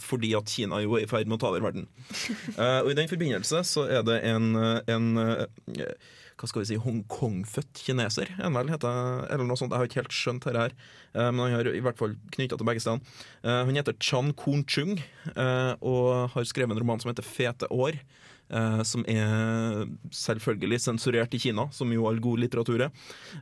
fordi 0.00 0.30
at 0.38 0.48
Kina 0.48 0.80
jo 0.80 0.96
er 0.96 1.04
i 1.04 1.10
ferd 1.10 1.28
med 1.28 1.36
å 1.36 1.42
ta 1.44 1.50
over 1.52 1.66
verden. 1.68 1.86
Eh, 2.56 2.78
og 2.80 2.88
i 2.90 2.96
den 2.96 3.08
forbindelse 3.10 3.60
så 3.68 3.82
er 3.92 4.00
det 4.06 4.16
en, 4.24 4.46
eh, 4.56 4.78
en 4.94 5.18
eh, 5.20 5.92
hva 6.36 6.48
skal 6.48 6.62
vi 6.62 6.68
si, 6.70 6.76
Hongkong-født 6.80 7.82
kineser, 7.84 8.30
er 8.40 8.52
vel, 8.54 8.70
heter, 8.72 9.26
eller 9.32 9.44
noe 9.48 9.56
sånt. 9.60 9.72
Jeg 9.74 9.80
har 9.82 9.88
ikke 9.90 10.00
helt 10.02 10.16
skjønt 10.16 10.46
dette 10.46 10.62
her, 10.64 10.74
eh, 11.12 11.28
men 11.30 11.42
han 11.46 11.54
har 11.58 11.68
i 11.68 11.82
hvert 11.84 12.00
fall 12.00 12.16
knytta 12.36 12.56
til 12.56 12.68
begge 12.68 12.82
stedene. 12.84 13.04
Eh, 13.44 13.60
han 13.68 13.76
heter 13.76 13.96
Chan 14.00 14.32
Kun-chung 14.40 14.96
eh, 15.34 15.72
og 15.80 16.32
har 16.34 16.48
skrevet 16.48 16.72
en 16.76 16.80
roman 16.82 17.00
som 17.02 17.12
heter 17.12 17.24
'Fete 17.28 17.68
år'. 17.68 18.00
Eh, 18.50 18.82
som 18.86 19.04
er 19.08 19.86
selvfølgelig 20.14 20.80
sensurert 20.84 21.34
i 21.34 21.40
Kina, 21.42 21.68
som 21.72 21.92
jo 21.92 22.06
all 22.08 22.20
god 22.22 22.42
litteratur 22.44 22.86
er. 22.88 22.90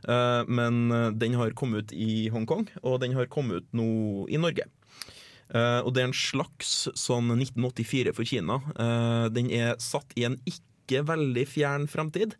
Eh, 0.03 0.43
men 0.47 0.91
eh, 0.91 1.09
den 1.11 1.37
har 1.39 1.51
kommet 1.57 1.89
ut 1.89 1.93
i 1.97 2.29
Hongkong, 2.33 2.67
og 2.83 2.99
den 3.03 3.13
har 3.17 3.25
kommet 3.31 3.63
ut 3.63 3.73
nå 3.77 3.89
i 4.29 4.37
Norge. 4.41 4.67
Eh, 5.53 5.81
og 5.85 5.93
det 5.93 6.01
er 6.01 6.07
en 6.09 6.17
slags 6.17 6.87
sånn 6.97 7.29
1984 7.37 8.15
for 8.17 8.25
Kina. 8.25 8.61
Eh, 8.75 9.27
den 9.35 9.51
er 9.53 9.75
satt 9.83 10.15
i 10.17 10.25
en 10.25 10.39
ikke 10.45 11.03
veldig 11.05 11.43
fjern 11.49 11.85
fremtid. 11.89 12.35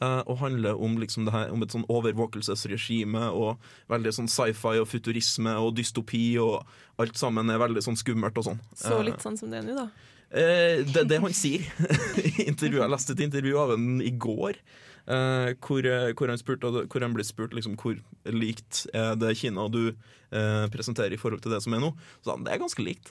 eh, 0.00 0.22
og 0.24 0.38
handler 0.40 0.78
om, 0.80 0.94
liksom 0.96 1.26
det 1.26 1.32
her, 1.34 1.50
om 1.52 1.60
et 1.62 1.72
sånn 1.74 1.84
overvåkelsesregime 1.92 3.26
og 3.36 3.58
veldig 3.92 4.12
sånn 4.16 4.30
sci-fi 4.32 4.78
og 4.80 4.88
futurisme 4.88 5.52
og 5.60 5.74
dystopi, 5.76 6.38
og 6.40 6.64
alt 7.00 7.16
sammen 7.20 7.50
er 7.52 7.60
veldig 7.60 7.82
sånn 7.84 7.98
skummelt 8.00 8.38
og 8.40 8.46
sånn. 8.46 8.62
Så 8.74 9.02
litt 9.04 9.20
sånn 9.20 9.36
som 9.36 9.50
det 9.52 9.60
er 9.60 9.66
nå, 9.68 9.76
da. 9.76 9.88
Eh, 10.30 10.86
det, 10.86 11.08
det 11.10 11.18
han 11.18 11.34
sier 11.34 11.64
i 12.22 12.46
intervjuet, 12.46 12.84
Jeg 12.84 12.92
leste 12.92 13.16
et 13.16 13.26
intervju 13.26 13.58
av 13.58 13.74
ham 13.74 13.98
i 14.04 14.12
går. 14.14 14.60
Uh, 15.10 15.56
hvor, 15.64 15.82
eh, 15.82 16.12
hvor, 16.14 16.30
han 16.30 16.38
spurte, 16.38 16.68
hvor 16.70 17.02
han 17.02 17.14
ble 17.16 17.24
spurt 17.26 17.54
liksom, 17.56 17.74
hvor 17.80 17.96
likt 18.30 18.84
er 18.94 19.16
det 19.18 19.32
Kina 19.40 19.64
du 19.72 19.88
uh, 19.90 20.66
presenterer 20.70 21.16
i 21.16 21.18
forhold 21.18 21.42
til 21.42 21.54
det 21.54 21.62
som 21.64 21.74
er 21.74 21.82
nå. 21.82 21.90
Så 22.22 22.36
han 22.36 22.44
det 22.46 22.52
er 22.54 22.62
ganske 22.62 22.84
likt. 22.84 23.10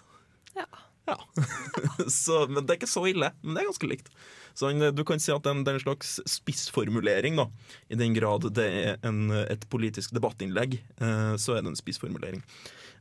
Ja. 0.55 0.67
Ja. 1.09 1.17
så, 2.21 2.45
men 2.47 2.63
det 2.63 2.75
er 2.75 2.79
ikke 2.79 2.91
så 2.91 3.03
ille, 3.09 3.33
men 3.41 3.57
det 3.57 3.63
er 3.63 3.71
ganske 3.71 3.89
likt. 3.89 4.13
Så 4.55 4.69
han, 4.69 4.85
du 4.95 5.03
kan 5.07 5.19
si 5.19 5.33
at 5.33 5.43
det 5.43 5.51
er 5.51 5.79
en 5.79 5.83
slags 5.83 6.19
spissformulering, 6.29 7.39
da. 7.41 7.49
I 7.91 7.99
den 7.99 8.15
grad 8.15 8.47
det 8.55 8.69
er 8.69 9.07
en, 9.07 9.25
et 9.41 9.65
politisk 9.73 10.15
debattinnlegg, 10.15 10.79
uh, 11.01 11.35
så 11.41 11.57
er 11.57 11.65
det 11.65 11.73
en 11.73 11.81
spissformulering. 11.81 12.45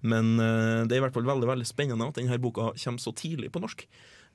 Men 0.00 0.38
eh, 0.38 0.84
det 0.86 0.94
er 0.94 1.00
i 1.00 1.04
hvert 1.06 1.16
fall 1.16 1.26
veldig 1.26 1.48
veldig 1.50 1.66
spennende 1.68 2.08
at 2.08 2.18
denne 2.18 2.38
boka 2.42 2.70
kommer 2.78 3.02
så 3.02 3.12
tidlig 3.16 3.50
på 3.54 3.62
norsk. 3.62 3.84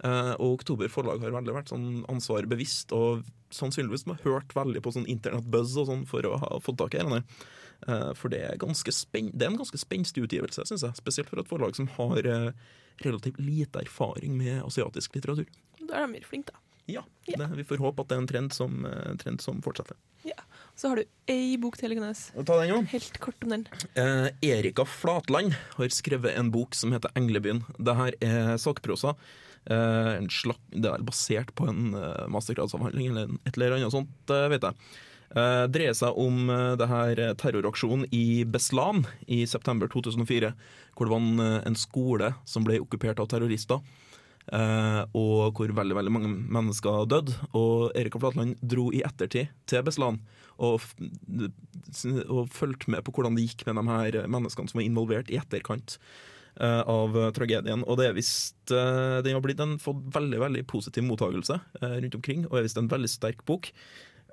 Eh, 0.04 0.34
og 0.36 0.60
Oktober 0.60 0.91
forlag 0.91 1.23
har 1.23 1.36
veldig 1.36 1.56
vært 1.56 1.71
sånn 1.71 2.04
ansvar 2.12 2.47
bevisst, 2.52 2.91
og 2.95 3.23
sannsynligvis 3.54 4.08
har 4.10 4.21
hørt 4.26 4.56
veldig 4.58 4.84
på 4.84 4.95
sånn 4.95 5.10
internettbuzz 5.12 5.78
og 5.82 5.89
sånn 5.91 6.08
for 6.10 6.28
å 6.28 6.38
ha 6.41 6.60
fått 6.63 6.82
tak 6.82 6.97
i 6.97 7.04
denne. 7.04 7.21
Eh, 7.88 8.12
for 8.19 8.34
det 8.34 8.43
er, 8.49 8.58
spen 8.91 9.32
det 9.34 9.47
er 9.47 9.54
en 9.54 9.62
ganske 9.62 9.80
spenstig 9.80 10.26
utgivelse, 10.26 10.65
syns 10.69 10.86
jeg. 10.88 10.99
Spesielt 10.99 11.32
for 11.32 11.43
et 11.43 11.52
forlag 11.52 11.78
som 11.80 11.89
har 11.99 12.28
relativt 13.04 13.39
lite 13.41 13.82
erfaring 13.82 14.36
med 14.38 14.62
asiatisk 14.63 15.15
litteratur. 15.15 15.47
Da 15.82 16.02
er 16.02 16.08
de 16.08 16.17
mye 16.17 16.28
flinke, 16.28 16.54
da. 16.54 16.60
Ja, 16.91 17.06
Ja. 17.23 17.38
Det, 17.39 17.56
Vi 17.56 17.63
får 17.63 17.80
håpe 17.80 18.04
at 18.04 18.10
det 18.10 18.17
er 18.17 18.21
en 18.21 18.28
trend 18.28 18.54
som, 18.54 18.82
trend 19.21 19.39
som 19.41 19.62
fortsetter. 19.63 19.95
Så 20.75 20.89
har 20.89 20.99
du 20.99 21.03
ei 21.29 21.55
bok 21.62 21.77
til, 21.77 21.93
Gunnes. 21.93 22.25
Ta 22.33 22.57
den, 22.57 22.71
jo. 22.71 22.81
Helt 22.89 23.17
kort 23.21 23.45
om 23.45 23.53
den. 23.53 23.65
Eh, 23.99 24.29
Erika 24.41 24.86
Flatland 24.89 25.53
har 25.77 25.93
skrevet 25.93 26.33
en 26.38 26.49
bok 26.51 26.75
som 26.75 26.91
heter 26.91 27.13
'Englebyen'. 27.13 27.63
Dette 27.77 28.13
er 28.21 28.57
sakprosa. 28.57 29.15
Eh, 29.69 30.17
en 30.17 30.27
det 30.27 30.89
er 30.89 31.03
basert 31.05 31.53
på 31.55 31.69
en 31.69 31.93
eh, 31.93 32.27
mastergradsavhandling 32.27 33.12
eller 33.12 33.29
et 33.45 33.55
eller 33.55 33.77
annet 33.77 33.91
sånt, 33.93 34.29
eh, 34.29 34.49
vet 34.49 34.62
jeg. 34.62 34.75
Eh, 35.33 35.65
dreier 35.67 35.93
seg 35.93 36.17
om 36.17 36.49
eh, 36.49 36.75
det 36.75 36.88
her 36.89 37.15
terroraksjonen 37.39 38.09
i 38.12 38.43
Beslan 38.43 39.05
i 39.27 39.45
september 39.45 39.88
2004. 39.88 40.53
Hvor 40.97 41.05
det 41.05 41.13
var 41.13 41.21
en, 41.21 41.39
en 41.69 41.75
skole 41.75 42.33
som 42.45 42.65
ble 42.65 42.81
okkupert 42.81 43.19
av 43.19 43.29
terrorister. 43.31 43.79
Eh, 44.51 45.01
og 45.15 45.56
hvor 45.56 45.71
veldig 45.71 45.95
veldig 45.95 46.12
mange 46.12 46.29
mennesker 46.29 47.08
døde. 47.08 47.36
Og 47.56 47.93
Erika 47.95 48.19
Flatland 48.19 48.60
dro 48.60 48.89
i 48.91 49.03
ettertid 49.06 49.53
til 49.69 49.86
Beslan 49.88 50.19
og, 50.60 50.84
og 52.27 52.53
fulgte 52.53 52.91
med 52.91 53.03
på 53.06 53.15
hvordan 53.15 53.38
det 53.38 53.47
gikk 53.47 53.65
med 53.69 53.79
de 53.79 53.88
her 53.89 54.19
menneskene 54.27 54.69
som 54.69 54.82
var 54.82 54.88
involvert 54.88 55.32
i 55.32 55.39
etterkant 55.39 55.97
eh, 56.60 56.82
av 56.82 57.17
tragedien. 57.38 57.86
Og 57.88 57.99
det 57.99 58.10
er 58.10 58.17
visst 58.19 58.73
eh, 58.73 59.19
Den 59.23 59.38
har 59.38 59.45
blitt 59.45 59.63
en, 59.63 59.77
fått 59.82 60.03
veldig 60.13 60.41
veldig 60.47 60.65
positiv 60.69 61.08
mottagelse 61.08 61.60
rundt 61.82 62.19
omkring, 62.19 62.49
og 62.49 62.60
er 62.60 62.67
visst 62.67 62.82
en 62.82 62.91
veldig 62.91 63.12
sterk 63.12 63.45
bok. 63.47 63.71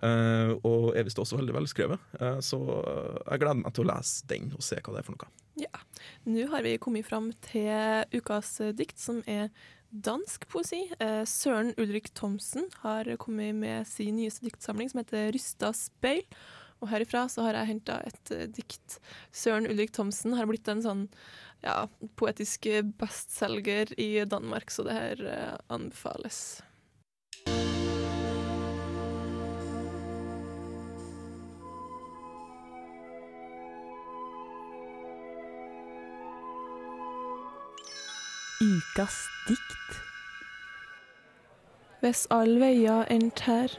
Uh, 0.01 0.55
og 0.65 0.95
er 0.97 1.05
visst 1.05 1.19
også 1.21 1.37
veldig 1.37 1.53
velskrevet. 1.59 2.01
Uh, 2.17 2.39
så 2.41 2.57
jeg 2.57 3.43
gleder 3.43 3.59
meg 3.59 3.75
til 3.77 3.85
å 3.85 3.91
lese 3.91 4.29
den 4.31 4.47
og 4.57 4.63
se 4.65 4.79
hva 4.81 4.95
det 4.95 5.03
er 5.03 5.05
for 5.05 5.13
noe. 5.13 5.29
Ja. 5.61 5.83
Nå 6.25 6.47
har 6.55 6.65
vi 6.65 6.79
kommet 6.81 7.05
fram 7.05 7.29
til 7.45 8.07
ukas 8.17 8.55
dikt, 8.79 8.97
som 8.97 9.21
er 9.29 9.51
dansk 9.91 10.47
poesi. 10.49 10.85
Eh, 10.99 11.25
Søren 11.25 11.75
Ulrik 11.77 12.15
Thomsen 12.15 12.69
har 12.83 13.09
kommet 13.17 13.55
med 13.55 13.87
sin 13.87 14.17
nyeste 14.17 14.47
diktsamling, 14.47 14.91
som 14.91 15.03
heter 15.03 15.33
'Rysta 15.33 15.73
speil'. 15.73 16.27
Og 16.81 16.89
herifra 16.89 17.27
så 17.29 17.45
har 17.45 17.59
jeg 17.59 17.67
henta 17.75 18.01
et 18.07 18.31
eh, 18.31 18.47
dikt. 18.47 19.01
Søren 19.33 19.67
Ulrik 19.69 19.93
Thomsen 19.93 20.33
har 20.39 20.47
blitt 20.47 20.69
en 20.69 20.83
sånn 20.83 21.09
ja, 21.63 21.89
poetisk 22.17 22.67
bestselger 22.97 23.93
i 24.01 24.25
Danmark, 24.25 24.71
så 24.71 24.87
det 24.87 24.97
her 24.97 25.27
eh, 25.27 25.57
anbefales. 25.69 26.63
Ukas 38.61 39.23
dikt. 39.49 40.01
Hvis 42.03 42.27
all 42.29 42.59
veia 42.61 43.07
endt 43.09 43.41
her, 43.47 43.73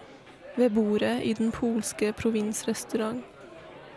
ved 0.58 0.74
bordet 0.74 1.20
i 1.22 1.36
den 1.38 1.52
polske 1.54 2.10
provinsrestaurant, 2.18 3.22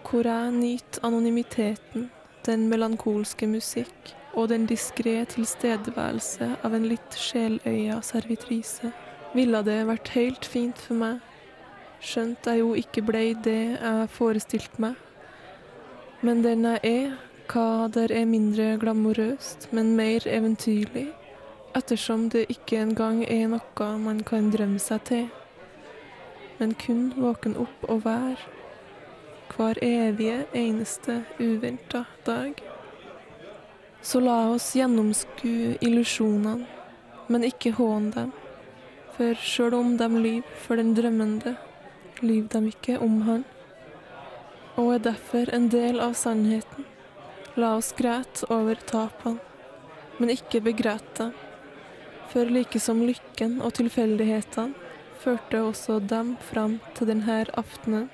hvor 0.05 0.29
jeg 0.29 0.53
nyt 0.53 1.01
anonymiteten, 1.03 2.11
den 2.44 2.68
melankolske 2.68 3.49
musikk 3.49 4.12
og 4.35 4.51
den 4.53 4.68
diskré 4.68 5.16
tilstedeværelse 5.25 6.51
av 6.61 6.77
en 6.77 6.85
litt 6.92 7.16
sjeløya 7.16 8.03
servitrise, 8.05 8.92
ville 9.33 9.64
det 9.64 9.81
vært 9.88 10.12
helt 10.18 10.44
fint 10.44 10.77
for 10.77 11.01
meg, 11.01 11.20
skjønt 12.05 12.44
jeg 12.44 12.61
jo 12.61 12.75
ikke 12.77 13.09
blei 13.09 13.31
det 13.33 13.79
jeg 13.81 14.11
forestilte 14.20 14.85
meg. 14.85 15.01
Men 16.20 16.44
den 16.44 16.68
jeg 16.75 16.85
er, 16.85 17.16
hva 17.50 17.88
der 17.92 18.12
er 18.12 18.24
mindre 18.24 18.78
glamorøst, 18.80 19.68
men 19.72 19.94
mer 19.96 20.24
eventyrlig, 20.26 21.09
ettersom 21.76 22.28
det 22.30 22.46
ikke 22.48 22.78
engang 22.80 23.24
er 23.24 23.48
noe 23.52 23.88
man 24.00 24.22
kan 24.24 24.50
drømme 24.54 24.80
seg 24.80 25.02
til, 25.11 25.26
men 26.59 26.74
kun 26.78 27.11
våken 27.16 27.57
opp 27.61 27.88
og 27.88 28.04
vær, 28.04 28.40
hver 29.54 29.78
evige 29.83 30.46
eneste 30.54 31.20
uventa 31.38 32.04
dag. 32.26 32.62
Så 34.02 34.20
la 34.20 34.38
oss 34.52 34.72
gjennomskue 34.76 35.76
illusjonene, 35.85 36.66
men 37.28 37.44
ikke 37.44 37.74
håne 37.76 38.12
dem, 38.14 38.33
for 39.16 39.37
sjøl 39.40 39.76
om 39.78 39.94
de 40.00 40.09
lyver 40.14 40.57
for 40.64 40.80
den 40.80 40.94
drømmende, 40.96 41.54
lyver 42.22 42.48
de 42.57 42.72
ikke 42.72 42.98
om 43.04 43.20
han, 43.28 43.44
og 44.76 44.94
er 44.94 45.07
derfor 45.11 45.52
en 45.54 45.70
del 45.70 46.00
av 46.02 46.16
sannheten. 46.18 46.93
La 47.57 47.77
oss 47.77 47.93
græte 47.95 48.49
over 48.51 48.81
tapene, 48.87 49.38
men 50.19 50.33
ikke 50.35 50.59
begræte 50.64 51.19
dem. 51.19 51.35
For 52.33 52.51
like 52.51 52.81
som 52.83 53.03
lykken 53.07 53.61
og 53.62 53.77
tilfeldighetene 53.79 54.75
førte 55.23 55.61
også 55.62 56.01
dem 56.03 56.33
fram 56.49 56.81
til 56.97 57.12
denne 57.12 57.45
aftenen, 57.55 58.09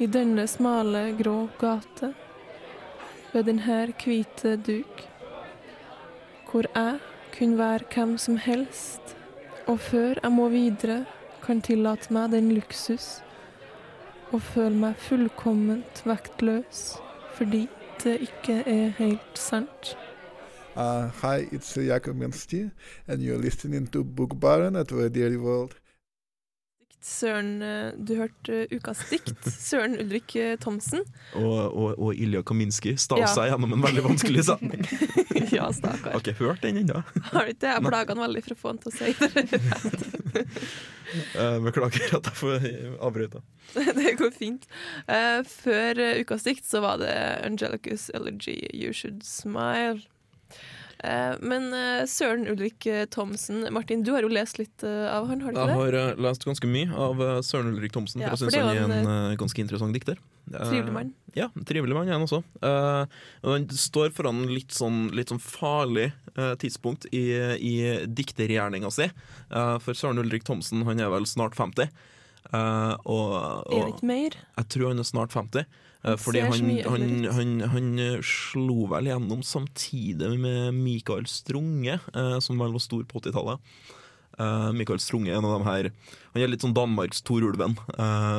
i 0.00 0.06
denne 0.06 0.46
smale, 0.48 1.10
grå 1.18 1.48
gate, 1.60 2.14
ved 3.34 3.44
denne 3.50 3.82
hvite 4.00 4.56
duk, 4.56 5.04
hvor 6.48 6.64
jeg 6.72 6.98
kunne 7.36 7.58
være 7.58 7.84
hvem 7.92 8.16
som 8.18 8.40
helst, 8.40 9.16
og 9.66 9.80
før 9.80 10.16
jeg 10.22 10.32
må 10.32 10.48
videre, 10.48 11.04
kan 11.44 11.60
tillate 11.60 12.08
meg 12.10 12.32
den 12.32 12.48
luksus 12.56 13.20
og 14.32 14.40
føle 14.42 14.74
meg 14.74 14.96
fullkomment 14.98 16.00
vektløs 16.08 16.96
fordi 17.36 17.66
ikke 18.14 18.62
er 18.66 18.88
helt 18.98 19.38
sant. 19.38 19.96
Uh, 20.76 21.08
hi, 21.22 21.48
it's 21.52 21.76
Jakob 21.76 22.16
Minsti, 22.16 22.70
and 23.08 23.22
you're 23.22 23.38
listening 23.38 23.86
to 23.86 24.04
Book 24.04 24.38
Baron 24.38 24.76
at 24.76 24.92
Radio 24.92 25.38
World. 25.40 25.74
Søren, 27.06 27.62
eh, 27.62 27.92
du 28.02 28.16
hørte 28.18 28.54
eh, 28.64 28.72
ukas 28.74 29.04
dikt. 29.12 29.36
Søren 29.68 29.94
Ulrik 30.02 30.34
eh, 30.40 30.56
Thomsen. 30.58 31.04
Og, 31.38 31.54
og, 31.70 31.92
og 32.02 32.18
Ilja 32.18 32.42
Kaminski 32.46 32.96
stav 32.98 33.20
Ja. 33.22 33.28
seg 33.30 33.52
gjennom 33.52 33.76
en 33.76 33.84
veldig 33.84 34.02
vanskelig 34.08 34.42
setning. 34.50 34.82
ja, 35.54 35.68
stakkar. 35.76 36.16
Har 36.16 36.24
ikke 36.24 36.34
hørt 36.40 36.64
den 36.66 36.80
ennå. 36.82 37.04
Har 37.30 37.46
du 37.46 37.54
ikke? 37.54 37.70
Jeg 37.76 37.86
plaga 37.86 38.16
han 38.16 38.24
veldig 38.26 38.42
for 38.48 38.56
å 38.56 38.58
få 38.64 38.72
han 38.74 38.82
til 38.82 38.90
å 38.90 38.96
si 38.96 39.14
det. 39.22 40.42
Beklager 41.68 42.16
at 42.18 42.26
jeg 42.26 42.36
får 42.40 42.66
avbryte. 43.06 43.40
det 44.00 44.16
går 44.18 44.32
fint. 44.34 44.66
Før 45.06 46.02
ukas 46.24 46.42
dikt 46.48 46.66
så 46.66 46.82
var 46.84 46.98
det 47.04 47.14
Angelicus 47.46 48.08
Elegy, 48.18 48.58
You 48.74 48.90
Should 48.92 49.22
Smile. 49.24 50.02
Eh, 51.06 51.34
men 51.40 51.68
eh, 51.74 52.04
Søren 52.10 52.46
Ulrik 52.50 52.86
eh, 52.90 53.04
Thomsen, 53.10 53.66
Martin, 53.74 54.02
du 54.02 54.10
har 54.14 54.26
jo 54.26 54.30
lest 54.32 54.58
litt 54.58 54.82
av 54.84 55.28
han, 55.30 55.42
har 55.44 55.54
du 55.54 55.60
ikke 55.60 55.68
det? 55.68 55.76
Jeg 55.76 56.06
har 56.08 56.22
lest 56.26 56.46
ganske 56.48 56.70
mye 56.70 57.04
av 57.06 57.22
Søren 57.46 57.70
Ulrik 57.74 57.94
Thomsen, 57.94 58.24
Ja, 58.24 58.32
for 58.32 58.48
jeg 58.48 58.56
syns 58.56 58.66
han 58.66 58.72
er 58.72 58.82
en 59.04 59.12
en, 59.12 59.36
ganske 59.38 59.62
interessant 59.62 59.94
dikter. 59.94 60.18
Trivelig 60.50 60.94
mann. 60.94 61.12
Ja, 61.36 61.48
trivelig 61.68 61.94
mann 61.96 62.08
er 62.08 62.16
han 62.16 62.26
også. 62.26 62.42
Han 63.44 63.66
står 63.70 64.12
foran 64.16 64.44
litt 64.50 64.74
sånn, 64.74 65.08
litt 65.16 65.32
sånn 65.32 65.42
farlig 65.42 66.10
tidspunkt 66.62 67.08
i, 67.14 67.24
i 67.58 67.74
diktergjerninga 68.06 68.90
si. 68.94 69.08
For 69.50 69.98
Søren 69.98 70.22
Ulrik 70.22 70.46
Thomsen 70.46 70.86
han 70.88 71.02
er 71.02 71.10
vel 71.12 71.26
snart 71.28 71.58
50. 71.58 71.90
Og, 72.46 73.02
og, 73.02 73.74
Er 73.74 73.88
det 73.88 73.96
ikke 73.96 74.06
mer? 74.06 74.38
jeg 74.60 74.70
tror 74.70 74.92
han 74.92 75.02
er 75.02 75.08
snart 75.08 75.34
50. 75.34 75.66
eh, 76.02 76.14
Han 76.14 76.18
fordi 76.20 76.40
han, 76.44 76.70
han, 76.86 77.24
han, 77.36 77.52
han 77.72 77.92
eh, 78.02 78.24
slo 78.24 78.86
vel 78.92 79.10
gjennom 79.10 79.42
samtidig 79.46 80.32
med 80.40 80.74
Mikael 80.76 81.28
Strunge, 81.30 81.98
eh, 82.14 82.38
som 82.44 82.58
vel 82.60 82.74
var 82.76 82.84
stor 82.84 83.04
på 83.04 83.22
80-tallet. 83.24 83.62
Michael 84.36 84.74
Mikael 84.76 85.00
Strunge 85.00 85.30
er 85.30 85.38
en 85.38 85.46
av 85.48 85.54
dem 85.54 85.62
her 85.64 85.86
Han 86.34 86.42
er 86.44 86.50
litt 86.52 86.60
sånn 86.60 86.74
Danmarks 86.76 87.22
Torulven. 87.24 87.72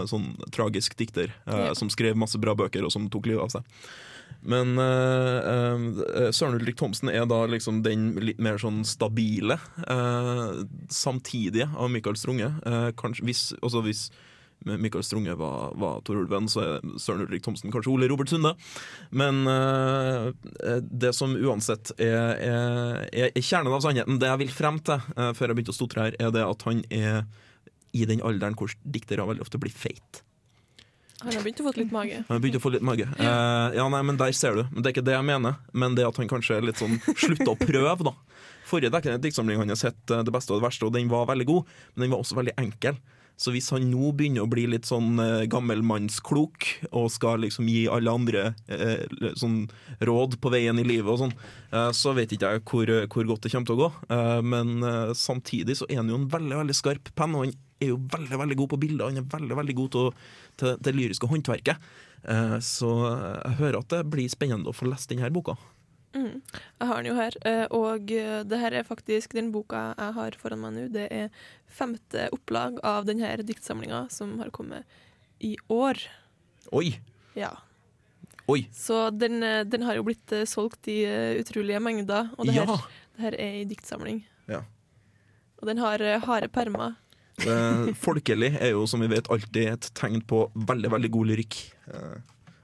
Sånn 0.06 0.28
tragisk 0.54 0.94
dikter 1.00 1.32
Ja. 1.50 1.72
som 1.74 1.90
skrev 1.90 2.14
masse 2.14 2.38
bra 2.38 2.54
bøker, 2.54 2.86
og 2.86 2.94
som 2.94 3.08
tok 3.10 3.26
livet 3.26 3.42
av 3.42 3.50
seg. 3.50 3.66
Men 4.46 4.78
uh, 4.78 6.30
Søren 6.30 6.60
Ulrik 6.60 6.78
Thomsen 6.78 7.10
er 7.10 7.26
da 7.26 7.40
liksom 7.50 7.82
den 7.82 8.12
litt 8.22 8.38
mer 8.38 8.62
sånn 8.62 8.84
stabile 8.86 9.58
uh, 9.90 10.62
samtidige 10.94 11.66
av 11.74 11.90
Mikael 11.90 12.20
Strunge. 12.20 12.52
Kanskje, 13.02 13.26
hvis, 13.26 13.44
også 13.66 13.82
hvis 13.88 14.06
Mikael 14.66 15.04
Strunge 15.04 15.36
var, 15.36 15.72
var 15.80 16.02
Tor 16.02 16.20
Ulven, 16.20 16.50
så 16.52 16.64
er 16.64 16.86
Søren 17.00 17.24
Ulrik 17.26 17.44
Thomsen 17.46 17.72
kanskje 17.72 17.92
Ole 17.94 18.10
Robert 18.12 18.32
Sunde. 18.32 18.54
Men 19.10 19.44
uh, 19.48 20.30
det 20.82 21.14
som 21.16 21.36
uansett 21.38 21.94
er, 21.98 22.34
er, 22.36 23.02
er, 23.12 23.32
er 23.32 23.44
kjernen 23.44 23.74
av 23.74 23.84
sannheten, 23.86 24.20
det 24.22 24.32
jeg 24.32 24.44
vil 24.44 24.54
frem 24.54 24.80
til 24.84 25.02
uh, 25.16 25.32
før 25.38 25.52
jeg 25.52 25.60
begynte 25.60 25.76
å 25.76 25.78
stotre 25.78 26.08
her, 26.08 26.18
er 26.20 26.34
det 26.36 26.46
at 26.46 26.68
han 26.68 26.84
er 26.90 27.22
i 27.96 28.08
den 28.10 28.24
alderen 28.26 28.58
hvor 28.58 28.74
diktere 28.84 29.26
veldig 29.28 29.46
ofte 29.46 29.62
blir 29.62 29.74
feit. 29.74 30.24
Han 31.24 31.34
har 31.34 31.42
begynt 31.42 31.62
å 31.64 31.66
få 31.66 31.74
litt 31.80 31.94
mage. 31.94 32.18
Han 32.28 32.36
har 32.36 32.42
begynt 32.44 32.60
å 32.60 32.62
få 32.62 32.72
litt 32.76 32.86
mage. 32.86 33.08
Uh, 33.18 33.74
ja, 33.74 33.88
nei, 33.90 34.04
men 34.06 34.20
Der 34.20 34.34
ser 34.38 34.60
du. 34.60 34.66
Men 34.70 34.84
Det 34.84 34.90
er 34.90 34.98
ikke 34.98 35.08
det 35.08 35.16
jeg 35.16 35.26
mener, 35.26 35.58
men 35.74 35.98
det 35.98 36.06
at 36.06 36.20
han 36.22 36.30
kanskje 36.30 36.60
litt 36.62 36.82
sånn 36.82 37.00
slutta 37.24 37.54
å 37.56 37.58
prøve, 37.58 38.06
da. 38.06 38.14
Forrige 38.68 39.16
diktsamling 39.24 39.62
hans 39.62 39.86
het 39.88 39.98
Det 40.12 40.34
beste 40.34 40.52
og 40.52 40.60
det 40.60 40.68
verste, 40.68 40.86
og 40.86 40.94
den 40.94 41.08
var 41.10 41.30
veldig 41.30 41.48
god, 41.48 41.78
men 41.96 42.06
den 42.06 42.14
var 42.14 42.22
også 42.22 42.38
veldig 42.38 42.54
enkel. 42.62 43.00
Så 43.38 43.54
hvis 43.54 43.70
han 43.70 43.86
nå 43.92 44.10
begynner 44.18 44.48
å 44.48 44.50
bli 44.50 44.64
litt 44.70 44.88
sånn 44.90 45.20
eh, 45.22 45.46
gammelmannsklok 45.52 46.66
og 46.90 47.12
skal 47.14 47.44
liksom 47.46 47.70
gi 47.70 47.84
alle 47.92 48.16
andre 48.18 48.48
eh, 48.66 49.06
sånn 49.38 49.68
råd 50.10 50.40
på 50.42 50.52
veien 50.54 50.82
i 50.82 50.86
livet 50.88 51.12
og 51.14 51.22
sånn, 51.22 51.36
eh, 51.70 51.92
så 51.94 52.16
vet 52.18 52.34
ikke 52.34 52.56
jeg 52.56 52.66
hvor, 52.66 52.92
hvor 53.14 53.30
godt 53.30 53.46
det 53.46 53.54
kommer 53.54 53.70
til 53.70 53.78
å 53.78 53.84
gå. 53.84 53.92
Eh, 54.18 54.42
men 54.42 54.74
eh, 54.82 55.14
samtidig 55.14 55.78
så 55.78 55.86
er 55.86 56.02
han 56.02 56.10
jo 56.10 56.18
en 56.18 56.28
veldig 56.34 56.64
veldig 56.64 56.78
skarp 56.82 57.14
penn, 57.14 57.38
og 57.38 57.46
han 57.46 57.56
er 57.78 57.94
jo 57.94 58.02
veldig 58.18 58.42
veldig 58.42 58.60
god 58.64 58.74
på 58.74 58.82
bilder. 58.88 59.14
Han 59.14 59.22
er 59.22 59.32
veldig 59.38 59.62
veldig 59.62 59.78
god 59.84 59.98
til, 60.02 60.76
det 60.82 60.98
lyriske 60.98 61.30
håndverket. 61.30 61.90
Eh, 62.26 62.58
så 62.66 62.94
jeg 63.06 63.58
hører 63.62 63.84
at 63.84 63.94
det 63.94 64.06
blir 64.18 64.34
spennende 64.34 64.74
å 64.74 64.76
få 64.76 64.90
lest 64.90 65.14
denne 65.14 65.30
boka. 65.34 65.60
Mm. 66.16 66.42
Jeg 66.80 66.88
har 66.88 67.02
den 67.02 67.10
jo 67.10 67.16
her, 67.18 67.36
eh, 67.46 67.66
og 67.76 68.12
eh, 68.14 68.42
det 68.48 68.60
her 68.62 68.76
er 68.80 68.88
faktisk 68.88 69.36
den 69.38 69.52
boka 69.54 69.92
jeg 69.98 70.16
har 70.18 70.38
foran 70.40 70.62
meg 70.64 70.76
nå. 70.76 70.86
Det 70.94 71.08
er 71.14 71.30
femte 71.68 72.28
opplag 72.36 72.80
av 72.88 73.08
denne 73.10 73.30
diktsamlinga 73.46 74.06
som 74.14 74.38
har 74.42 74.52
kommet 74.56 74.88
i 75.44 75.56
år. 75.74 76.00
Oi! 76.76 76.98
Ja. 77.38 77.52
Oi! 78.48 78.64
Så 78.74 79.10
den, 79.12 79.42
eh, 79.44 79.66
den 79.68 79.84
har 79.88 80.00
jo 80.00 80.06
blitt 80.08 80.34
solgt 80.50 80.88
i 80.92 81.02
utrolige 81.42 81.82
mengder, 81.84 82.32
og 82.38 82.48
det 82.48 82.56
her, 82.58 82.72
det 83.18 83.28
her 83.28 83.38
er 83.38 83.60
ei 83.62 83.68
diktsamling. 83.68 84.24
Ja. 84.48 84.64
Og 85.60 85.68
den 85.70 85.82
har 85.82 86.02
harde 86.24 86.50
permer. 86.54 86.96
Folkelig 88.02 88.56
er 88.56 88.72
jo, 88.72 88.88
som 88.90 89.04
vi 89.04 89.12
vet, 89.12 89.28
alltid 89.30 89.74
et 89.76 89.92
tegn 89.98 90.24
på 90.26 90.48
veldig, 90.56 90.90
veldig 90.96 91.12
god 91.14 91.30
lyrikk. 91.34 91.60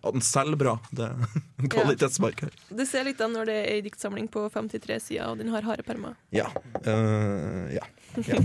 At 0.03 0.15
den 0.17 0.23
selger 0.25 0.59
bra, 0.59 0.73
det 0.91 1.05
er 1.07 1.37
en 1.63 1.69
kvalitetsmark 1.71 2.41
her. 2.43 2.55
Det 2.75 2.85
ser 2.89 3.05
litt 3.07 3.21
an 3.23 3.31
når 3.37 3.47
det 3.47 3.55
er 3.61 3.69
ei 3.71 3.83
diktsamling 3.85 4.27
på 4.31 4.43
53 4.51 4.97
sider, 4.99 5.29
og 5.31 5.39
den 5.39 5.51
har 5.53 5.63
harde 5.63 5.85
permer. 5.87 6.17
Ja. 6.35 6.49
Uh, 6.83 7.71
ja. 7.71 7.85
ja. 8.27 8.41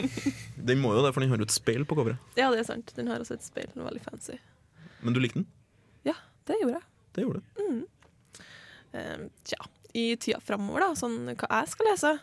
Den 0.64 0.80
må 0.80 0.94
jo 0.96 1.02
det, 1.04 1.10
for 1.12 1.20
den 1.20 1.28
har 1.28 1.42
jo 1.42 1.44
et 1.44 1.52
speil 1.52 1.82
på 1.84 1.98
coveret. 1.98 2.16
Ja, 2.40 2.46
det 2.48 2.62
er 2.62 2.66
sant. 2.70 2.94
Den 2.96 3.10
har 3.12 3.20
også 3.20 3.36
et 3.36 3.44
speil. 3.44 3.68
Den 3.74 3.82
er 3.82 3.90
veldig 3.90 4.00
fancy. 4.06 4.38
Men 5.04 5.12
du 5.12 5.20
likte 5.20 5.42
den? 5.42 5.48
Ja, 6.08 6.14
det 6.48 6.56
gjorde 6.62 6.78
jeg. 6.78 6.88
Det 7.12 7.26
gjorde 7.26 7.42
du. 7.42 7.66
Mm. 7.66 8.46
Uh, 8.94 9.26
tja, 9.44 9.60
i 9.92 10.06
tida 10.16 10.40
framover, 10.40 10.86
da, 10.86 10.96
sånn 10.96 11.18
hva 11.34 11.50
jeg 11.60 11.74
skal 11.74 11.92
lese 11.92 12.14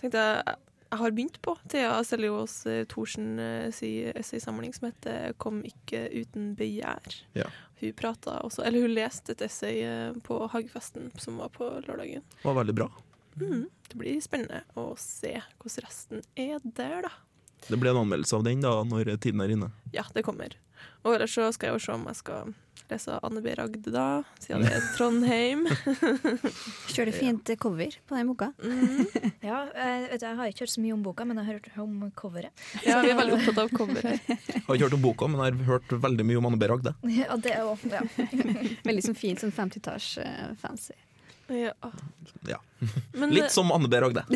tenkte 0.00 0.22
jeg 0.22 0.56
jeg 0.90 0.98
har 1.00 1.14
begynt 1.14 1.38
på 1.42 1.54
Thea 1.68 1.94
Seljås 2.04 2.66
eh, 2.66 2.84
Thorsen 2.90 3.38
eh, 3.42 3.70
si 3.74 3.90
essaysamling 4.14 4.74
som 4.74 4.88
heter 4.88 5.32
'Kom 5.38 5.62
ikke 5.64 6.06
uten 6.12 6.54
begjær'. 6.56 7.22
Ja. 7.34 7.50
Hun 7.80 7.92
prata 7.92 8.38
også, 8.40 8.64
eller 8.64 8.80
hun 8.80 8.94
leste 8.94 9.32
et 9.32 9.42
essay 9.42 9.82
eh, 9.82 10.12
på 10.22 10.46
Hagefesten 10.48 11.10
som 11.18 11.38
var 11.38 11.48
på 11.48 11.68
lørdagen. 11.86 12.22
Det 12.42 12.44
var 12.44 12.54
veldig 12.54 12.74
bra. 12.74 12.90
Mm. 13.36 13.66
Det 13.88 13.98
blir 13.98 14.20
spennende 14.20 14.62
å 14.74 14.94
se 14.96 15.42
hvordan 15.58 15.84
resten 15.84 16.22
er 16.36 16.60
der, 16.62 17.02
da. 17.02 17.12
Det 17.68 17.76
blir 17.76 17.90
en 17.90 18.04
anmeldelse 18.06 18.36
av 18.36 18.44
den 18.44 18.62
da, 18.62 18.82
når 18.84 19.16
tiden 19.18 19.40
er 19.40 19.50
inne. 19.50 19.72
Ja, 19.92 20.04
det 20.14 20.22
kommer. 20.22 20.54
Og 21.02 21.16
ellers 21.16 21.34
så 21.34 21.50
skal 21.52 21.72
jeg 21.72 21.80
jo 21.80 21.84
se 21.84 21.92
om 21.92 22.06
jeg 22.06 22.20
skal 22.22 22.54
lese 22.92 23.16
Anne 23.26 23.40
B. 23.44 23.52
Ragde, 23.58 23.92
da, 23.92 24.04
siden 24.42 24.64
det 24.64 24.72
er 24.76 24.84
Trondheim. 24.96 25.64
Kjører 26.94 27.14
fint 27.14 27.52
cover 27.62 27.96
på 28.06 28.18
den 28.18 28.30
boka. 28.32 28.52
Mm. 28.62 29.06
Ja, 29.46 29.60
jeg, 29.70 30.06
vet 30.10 30.22
du, 30.22 30.26
jeg 30.26 30.36
har 30.40 30.50
ikke 30.50 30.64
hørt 30.64 30.72
så 30.72 30.82
mye 30.82 30.94
om 30.96 31.02
boka, 31.04 31.26
men 31.28 31.38
jeg 31.38 31.46
har 31.46 31.58
hørt 31.58 31.80
om 31.82 32.06
coveret. 32.18 32.64
Ja, 32.82 32.98
vi 33.04 33.12
er 33.12 33.18
veldig 33.18 33.36
opptatt 33.36 33.60
av 33.62 33.70
cover 33.76 34.08
her. 34.08 34.16
Jeg 34.26 34.62
har 34.66 34.78
ikke 34.78 34.88
hørt 34.88 34.96
om 34.98 35.04
boka, 35.04 35.28
men 35.30 35.42
jeg 35.44 35.58
har 35.58 35.68
hørt 35.76 35.96
veldig 36.06 36.26
mye 36.26 36.40
om 36.40 36.48
Anne 36.50 36.60
B. 36.60 36.70
Ragde. 36.72 36.94
Ja, 37.14 37.36
det 37.38 37.52
er 37.54 37.66
også, 37.68 37.92
ja. 37.92 38.02
Veldig 38.86 39.04
sånn 39.06 39.18
fint, 39.18 39.42
sånn 39.44 39.54
50-talls 39.54 40.08
eh, 40.24 40.48
fancy. 40.62 40.96
Ja. 41.52 41.74
Ja. 42.48 42.58
Men, 43.14 43.30
Litt 43.36 43.54
som 43.54 43.70
Anne 43.74 43.90
B. 43.92 44.00
Ragde. 44.02 44.26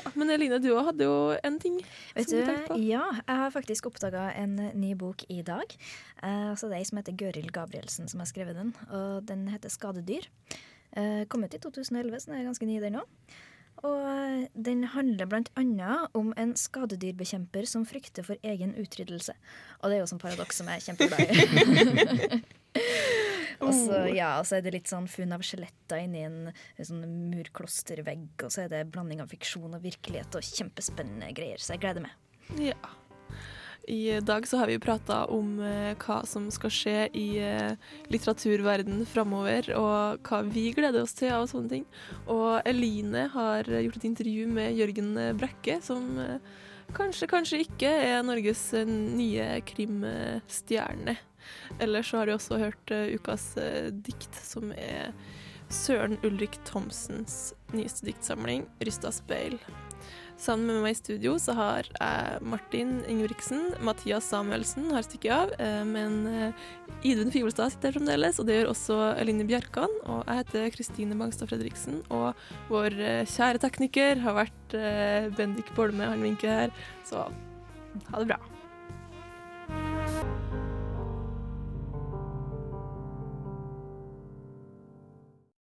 Ja, 0.00 0.12
men 0.18 0.32
Eline, 0.34 0.58
du 0.62 0.70
òg 0.72 0.88
hadde 0.90 1.06
jo 1.06 1.16
en 1.46 1.58
ting. 1.62 1.76
Vet 2.16 2.30
som 2.30 2.40
du, 2.40 2.46
tenkte 2.48 2.72
på. 2.72 2.78
ja, 2.82 3.04
jeg 3.20 3.42
har 3.42 3.52
faktisk 3.54 3.90
oppdaga 3.90 4.30
en 4.40 4.56
ny 4.78 4.94
bok 4.98 5.24
i 5.28 5.42
dag. 5.46 5.76
Eh, 6.22 6.50
altså 6.50 6.70
det 6.70 6.78
er 6.78 6.82
ei 6.82 6.88
som 6.88 7.00
heter 7.00 7.18
Gøril 7.20 7.52
Gabrielsen 7.54 8.10
som 8.10 8.22
har 8.22 8.30
skrevet 8.30 8.58
den. 8.58 8.74
Og 8.88 9.28
den 9.28 9.46
heter 9.52 9.72
'Skadedyr'. 9.72 10.28
Eh, 10.96 11.22
kom 11.28 11.44
ut 11.44 11.54
i 11.54 11.62
2011, 11.62 12.20
så 12.20 12.30
den 12.30 12.40
er 12.40 12.48
ganske 12.50 12.66
ny, 12.66 12.80
den 12.82 12.98
òg. 12.98 13.06
Og 13.86 14.00
eh, 14.10 14.46
den 14.54 14.84
handler 14.92 15.42
annet 15.56 16.08
om 16.14 16.32
en 16.36 16.56
skadedyrbekjemper 16.56 17.64
som 17.64 17.86
frykter 17.86 18.26
for 18.26 18.36
egen 18.44 18.74
utryddelse. 18.76 19.32
Og 19.80 19.90
det 19.90 19.96
er 19.96 20.02
jo 20.02 20.10
sånn 20.10 20.20
paradoks 20.20 20.60
som 20.60 20.68
jeg 20.68 20.82
er 20.82 20.86
kjempeglad 20.88 21.20
i. 21.24 22.42
og 23.60 23.74
så 23.76 23.98
Oh. 24.00 24.08
ja, 24.14 24.30
er 24.40 24.64
det 24.64 24.72
litt 24.74 24.90
sånn 24.90 25.08
funn 25.10 25.34
av 25.36 25.44
skjeletter 25.44 26.04
inni 26.04 26.24
en, 26.26 26.38
en 26.50 26.86
sånn 26.86 27.04
murklostervegg, 27.32 28.32
og 28.46 28.52
så 28.52 28.64
er 28.64 28.72
det 28.72 28.86
blanding 28.94 29.20
av 29.22 29.30
fiksjon 29.32 29.76
og 29.76 29.84
virkelighet 29.84 30.38
og 30.38 30.46
kjempespennende 30.46 31.30
greier, 31.36 31.60
så 31.60 31.74
jeg 31.76 31.84
gleder 31.84 32.06
meg. 32.06 32.16
Ja. 32.60 32.78
I 33.90 34.20
dag 34.20 34.46
så 34.46 34.60
har 34.60 34.68
vi 34.68 34.78
prata 34.78 35.24
om 35.32 35.54
eh, 35.64 35.94
hva 35.98 36.20
som 36.28 36.50
skal 36.52 36.72
skje 36.74 36.96
i 37.16 37.26
eh, 37.42 37.72
litteraturverden 38.12 39.02
framover, 39.08 39.72
og 39.78 40.28
hva 40.28 40.42
vi 40.46 40.68
gleder 40.76 41.02
oss 41.02 41.16
til 41.16 41.32
av 41.34 41.48
sånne 41.50 41.72
ting. 41.72 41.86
Og 42.30 42.60
Eline 42.68 43.26
har 43.32 43.66
gjort 43.70 43.98
et 43.98 44.10
intervju 44.10 44.46
med 44.52 44.76
Jørgen 44.78 45.14
Brekke, 45.40 45.80
som 45.82 46.12
eh, 46.22 46.36
kanskje, 46.96 47.30
kanskje 47.30 47.64
ikke 47.64 47.90
er 48.12 48.22
Norges 48.26 48.68
nye 48.76 49.56
krimstjerne. 49.66 51.16
Ellers 51.80 52.10
så 52.10 52.20
har 52.20 52.28
du 52.28 52.36
også 52.36 52.60
hørt 52.60 52.94
eh, 52.94 53.14
ukas 53.16 53.52
eh, 53.60 53.90
dikt, 53.92 54.34
som 54.44 54.72
er 54.76 55.14
Søren 55.70 56.18
Ulrik 56.26 56.58
Thomsens 56.66 57.52
nyeste 57.74 58.08
diktsamling, 58.08 58.66
'Rysta 58.80 59.12
speil'. 59.14 59.60
Sammen 60.40 60.66
med 60.66 60.80
meg 60.82 60.94
i 60.94 60.98
studio 60.98 61.34
så 61.38 61.52
har 61.52 61.86
jeg 61.86 62.40
Martin 62.42 62.94
Ingebrigtsen, 63.04 63.74
Mathias 63.84 64.24
Samuelsen 64.32 64.88
har 64.90 65.04
stukket 65.04 65.34
av, 65.36 65.52
eh, 65.60 65.84
men 65.84 66.54
Idun 67.04 67.30
Fibelstad 67.30 67.70
sitter 67.74 67.92
her 67.92 67.98
fremdeles, 68.00 68.40
og 68.40 68.48
det 68.48 68.56
gjør 68.56 68.72
også 68.72 68.98
Eline 69.20 69.46
Bjerkan. 69.46 69.92
Og 70.08 70.24
jeg 70.24 70.40
heter 70.40 70.72
Kristine 70.74 71.18
Bangstad 71.20 71.52
Fredriksen, 71.52 72.00
og 72.10 72.32
vår 72.72 72.96
kjære 73.28 73.62
tekniker 73.62 74.24
har 74.24 74.40
vært 74.40 74.78
Bendik 75.36 75.70
Bolme, 75.76 76.08
han 76.08 76.24
vinker 76.24 76.56
her, 76.64 76.80
så 77.04 77.28
ha 78.10 78.18
det 78.18 78.32
bra. 78.32 78.40